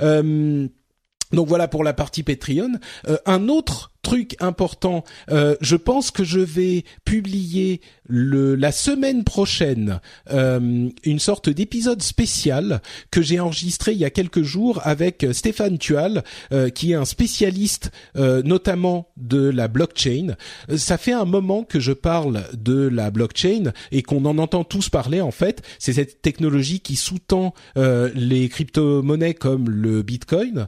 [0.00, 0.68] Euh,
[1.32, 2.72] donc voilà pour la partie Patreon.
[3.08, 9.24] Euh, un autre truc important, euh, je pense que je vais publier le, la semaine
[9.24, 10.00] prochaine
[10.32, 15.78] euh, une sorte d'épisode spécial que j'ai enregistré il y a quelques jours avec Stéphane
[15.78, 20.34] Tual, euh, qui est un spécialiste euh, notamment de la blockchain.
[20.76, 24.88] Ça fait un moment que je parle de la blockchain et qu'on en entend tous
[24.88, 25.62] parler en fait.
[25.78, 30.66] C'est cette technologie qui sous-tend les crypto-monnaies comme le Bitcoin.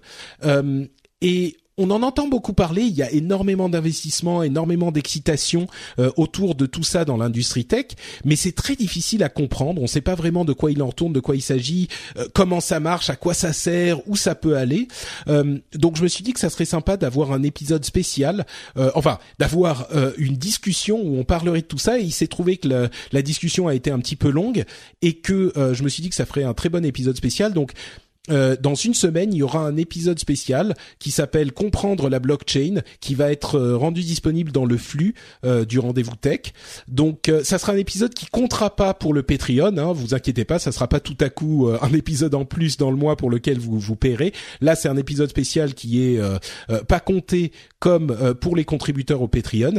[1.21, 2.83] et on en entend beaucoup parler.
[2.83, 5.67] Il y a énormément d'investissements, énormément d'excitation
[5.99, 7.87] euh, autour de tout ça dans l'industrie tech,
[8.25, 9.81] mais c'est très difficile à comprendre.
[9.81, 12.27] On ne sait pas vraiment de quoi il en retourne, de quoi il s'agit, euh,
[12.35, 14.89] comment ça marche, à quoi ça sert, où ça peut aller.
[15.29, 18.47] Euh, donc je me suis dit que ça serait sympa d'avoir un épisode spécial,
[18.95, 19.89] enfin d'avoir
[20.19, 21.99] une discussion où on parlerait de tout ça.
[21.99, 24.65] Et il s'est trouvé que la, la, discussion a été un petit peu longue
[25.01, 27.53] et que je me suis dit que ça ferait un très bon épisode spécial.
[27.53, 27.73] Donc
[28.31, 32.83] euh, dans une semaine, il y aura un épisode spécial qui s'appelle Comprendre la blockchain,
[33.01, 36.53] qui va être euh, rendu disponible dans le flux euh, du rendez-vous tech.
[36.87, 39.77] Donc, ça sera un épisode qui comptera pas pour le Patreon.
[39.77, 42.91] Hein, vous inquiétez pas, ça sera pas tout à coup un épisode en plus dans
[42.91, 44.33] le mois pour lequel vous vous paierez.
[44.61, 46.21] Là, c'est un épisode spécial qui est
[46.89, 49.75] pas compté comme pour les contributeurs au Patreon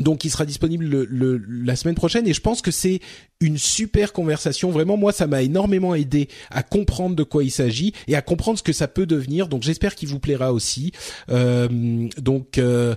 [0.00, 3.00] donc il sera disponible le, la semaine prochaine et je pense que c'est
[3.40, 4.70] une super conversation.
[4.70, 8.58] Vraiment, moi, ça m'a énormément aidé à comprendre de quoi il s'agit et à comprendre
[8.58, 9.48] ce que ça peut devenir.
[9.48, 10.92] Donc j'espère qu'il vous plaira aussi.
[11.30, 12.94] Euh, donc euh,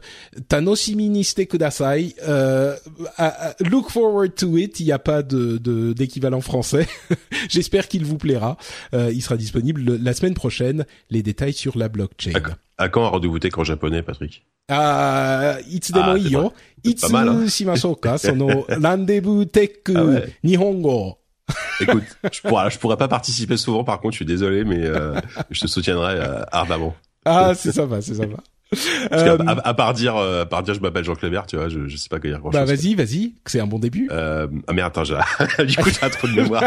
[0.50, 2.16] Tanoshimi kudasai.
[2.28, 2.76] Euh,
[3.62, 4.80] look forward to it.
[4.80, 6.88] Il n'y a pas d'équivalent français.
[7.50, 8.58] j'espère qu'il vous plaira.
[8.94, 10.86] Euh, il sera disponible la semaine prochaine.
[11.10, 12.32] Les détails sur la blockchain.
[12.78, 14.44] À quand un rendez-vous tech en japonais, Patrick?
[14.69, 16.53] あいつでもいいよ。
[16.82, 17.09] いつ
[17.51, 21.19] しましょうかその、ランデブーテック、日本語。
[21.81, 25.19] Écoute, je pourrais, je pourrais pas participer souvent, par contre, je suis désolé, mais euh,
[25.51, 26.95] je te soutiendrai euh, ardemment.
[27.24, 28.36] Ah, c'est sympa, c'est sympa.
[28.70, 31.57] Parce euh, à, à, part dire, euh, à part dire, je m'appelle Jean Clébert, tu
[31.57, 32.40] vois, je, je sais pas quoi dire.
[32.53, 34.09] Bah vas-y, vas-y, c'est un bon début.
[34.12, 35.16] Euh, ah mais attends, j'ai,
[35.65, 36.65] du coup j'ai un trou de mémoire.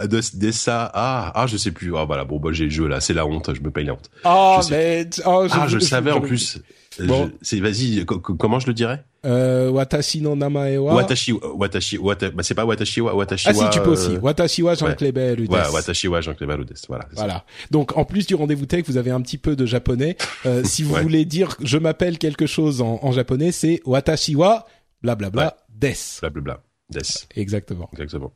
[0.00, 0.90] euh, de Dessa.
[0.94, 1.96] Ah, ah, je sais plus.
[1.96, 2.24] Ah, voilà.
[2.24, 3.00] Bon, bah, j'ai le jeu là.
[3.00, 3.54] C'est la honte.
[3.54, 4.10] Je me paye la honte.
[4.24, 5.08] Oh, mais.
[5.26, 6.60] Oh, je, ah, je, le savais en plus.
[7.00, 7.30] Bon.
[7.42, 9.04] C'est, vas-y, comment je le dirais?
[9.24, 10.94] Euh, Watashi no namae wa.
[10.94, 13.54] Watashi, watashi, wata, bah c'est pas Watashi wa, Watashi wa.
[13.58, 14.16] Ah si, tu peux aussi.
[14.16, 15.50] Euh, watashi wa Jean Kleber Ludes.
[15.50, 16.56] Ouais, Watashi wa Jean Kleber.
[16.88, 17.08] Voilà.
[17.12, 17.44] Voilà.
[17.70, 20.16] Donc, en plus du rendez-vous tech, vous avez un petit peu de japonais.
[20.44, 24.66] Euh, si vous voulez dire je m'appelle quelque chose en, en japonais, c'est Watashi wa,
[25.02, 25.50] blablabla, ouais.
[25.70, 25.96] des.
[26.20, 26.60] Blablabla,
[26.90, 27.00] des.
[27.34, 27.88] Exactement.
[27.94, 28.32] Exactement.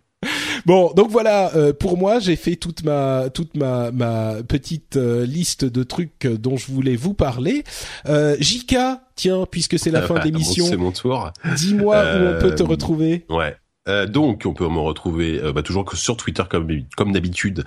[0.67, 5.25] Bon, donc voilà, euh, pour moi, j'ai fait toute ma toute ma ma petite euh,
[5.25, 7.65] liste de trucs dont je voulais vous parler.
[8.09, 11.31] Euh, Jika, tiens, puisque c'est la fin de l'émission, c'est mon tour.
[11.57, 13.25] Dis-moi où on peut te retrouver.
[13.29, 13.57] Ouais.
[13.89, 17.65] Euh, donc, on peut me retrouver euh, bah, toujours que sur Twitter comme comme d'habitude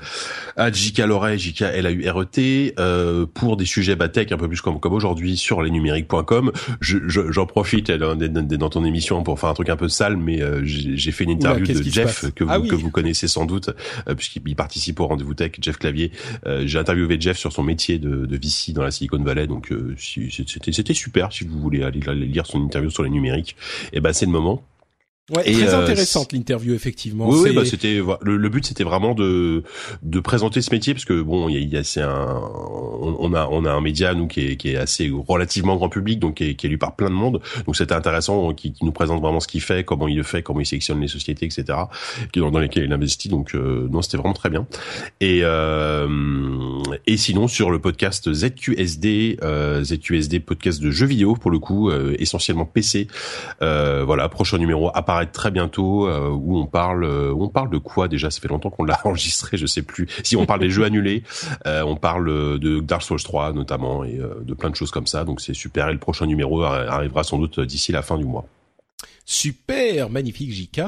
[0.56, 4.32] à JK Loret, JK L A U R E T euh, pour des sujets batek
[4.32, 6.52] un peu plus comme comme aujourd'hui sur lesnumériques.com.
[6.80, 10.18] J'en je, j'en profite dans, dans ton émission pour faire un truc un peu sale,
[10.18, 13.72] mais j'ai fait une interview de Jeff que vous, ah que vous connaissez sans doute
[14.16, 16.12] puisqu'il participe au rendez-vous tech, Jeff Clavier.
[16.64, 20.72] j'ai interviewé Jeff sur son métier de, de VC dans la Silicon Valley, donc c'était
[20.72, 23.56] c'était super si vous voulez aller lire son interview sur les numériques.
[23.94, 24.64] Et ben c'est le moment.
[25.36, 27.28] Ouais, très euh, intéressante l'interview effectivement.
[27.30, 29.64] Oui, oui bah c'était le, but c'était vraiment de
[30.04, 32.42] de présenter ce métier parce que bon il y a, c'est un
[33.02, 36.20] on, a on a un média nous qui est qui est assez relativement grand public
[36.20, 37.42] donc qui est, qui est lu par plein de monde.
[37.66, 40.44] Donc c'était intéressant qui, qui nous présente vraiment ce qu'il fait comment il le fait
[40.44, 41.78] comment il sélectionne les sociétés etc
[42.34, 43.30] qui dans, dans lesquelles il investit.
[43.30, 44.68] Donc euh, non c'était vraiment très bien.
[45.20, 51.52] Et euh, et sinon sur le podcast ZQSD euh, ZQSD podcast de jeux vidéo pour
[51.52, 53.08] le coup euh, essentiellement PC
[53.60, 58.32] voilà prochain numéro à très bientôt euh, où on parle euh, on de quoi déjà?
[58.32, 60.08] Ça fait longtemps qu'on l'a enregistré je sais plus.
[60.24, 61.24] Si on parle des jeux annulés
[61.68, 65.24] euh, on parle de Dark Souls 3 notamment et de plein de choses comme ça.
[65.24, 65.90] Donc c'est super.
[65.90, 68.46] Et le prochain numéro arrivera sans doute d'ici la fin du mois
[69.32, 70.82] Super, magnifique JK.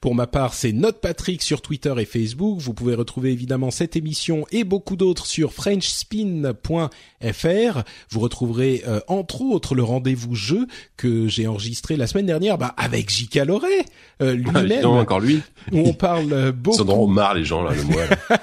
[0.00, 2.58] Pour ma part, c'est Note Patrick sur Twitter et Facebook.
[2.58, 7.82] Vous pouvez retrouver évidemment cette émission et beaucoup d'autres sur frenchspin.fr.
[8.08, 10.66] Vous retrouverez euh, entre autres le rendez-vous jeu
[10.96, 13.84] que j'ai enregistré la semaine dernière bah, avec JK Loret
[14.22, 14.80] euh, lui-même.
[14.80, 15.42] non, encore lui.
[15.70, 16.78] Où on parle beaucoup.
[16.82, 18.04] Ils sont marre les gens là, le mois.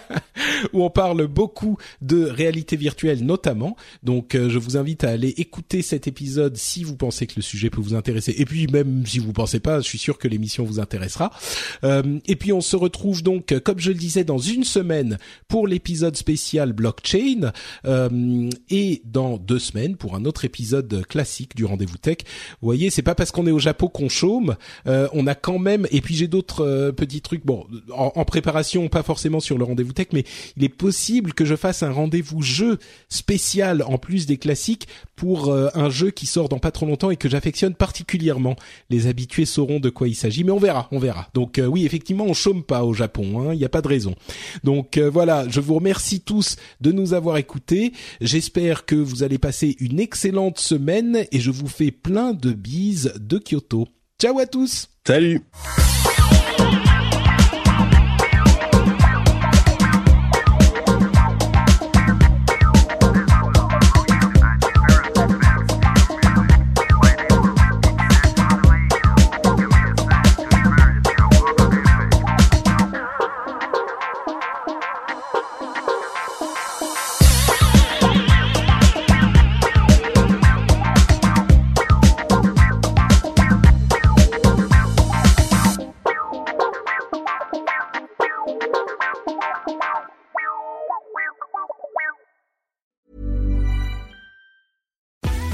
[0.74, 3.76] où on parle beaucoup de réalité virtuelle notamment.
[4.04, 7.42] Donc euh, je vous invite à aller écouter cet épisode si vous pensez que le
[7.42, 8.36] sujet peut vous intéresser.
[8.38, 11.32] Et puis même si vous pensez pas, je suis sûr que l'émission vous intéressera.
[11.84, 15.18] Euh, et puis on se retrouve donc, comme je le disais, dans une semaine
[15.48, 17.52] pour l'épisode spécial blockchain
[17.86, 22.18] euh, et dans deux semaines pour un autre épisode classique du rendez-vous tech.
[22.62, 24.56] Vous voyez, c'est pas parce qu'on est au Japon qu'on chôme.
[24.88, 25.88] Euh, on a quand même.
[25.92, 27.46] Et puis j'ai d'autres petits trucs.
[27.46, 30.26] Bon, en, préparation, pas forcément sur le rendez-vous tech, mais
[30.58, 32.78] il est possible que je fasse un rendez-vous jeu
[33.10, 37.18] spécial en plus des classiques pour un jeu qui sort dans pas trop longtemps et
[37.18, 38.56] que j'affectionne particulièrement.
[38.90, 41.28] Les habitués sauront de quoi il s'agit, mais on verra, on verra.
[41.34, 43.88] Donc euh, oui, effectivement, on chôme pas au Japon, hein, il n'y a pas de
[43.88, 44.16] raison.
[44.64, 47.92] Donc euh, voilà, je vous remercie tous de nous avoir écoutés.
[48.22, 53.14] J'espère que vous allez passer une excellente semaine et je vous fais plein de bises
[53.20, 53.88] de Kyoto.
[54.20, 54.88] Ciao à tous.
[55.06, 55.42] Salut.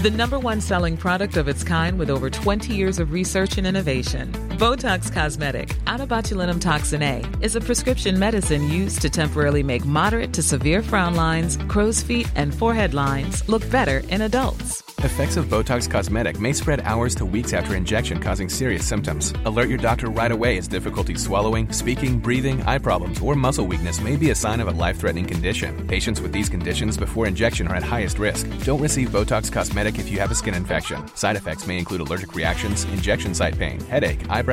[0.03, 3.65] The number one selling product of its kind with over 20 years of research and
[3.65, 4.52] innovation.
[4.63, 5.99] Botox Cosmetic, out
[6.61, 11.57] toxin A, is a prescription medicine used to temporarily make moderate to severe frown lines,
[11.67, 14.81] crow's feet, and forehead lines look better in adults.
[15.03, 19.33] Effects of Botox Cosmetic may spread hours to weeks after injection, causing serious symptoms.
[19.43, 23.99] Alert your doctor right away as difficulty swallowing, speaking, breathing, eye problems, or muscle weakness
[23.99, 25.85] may be a sign of a life threatening condition.
[25.87, 28.47] Patients with these conditions before injection are at highest risk.
[28.63, 31.05] Don't receive Botox Cosmetic if you have a skin infection.
[31.17, 34.52] Side effects may include allergic reactions, injection site pain, headache, eyebrow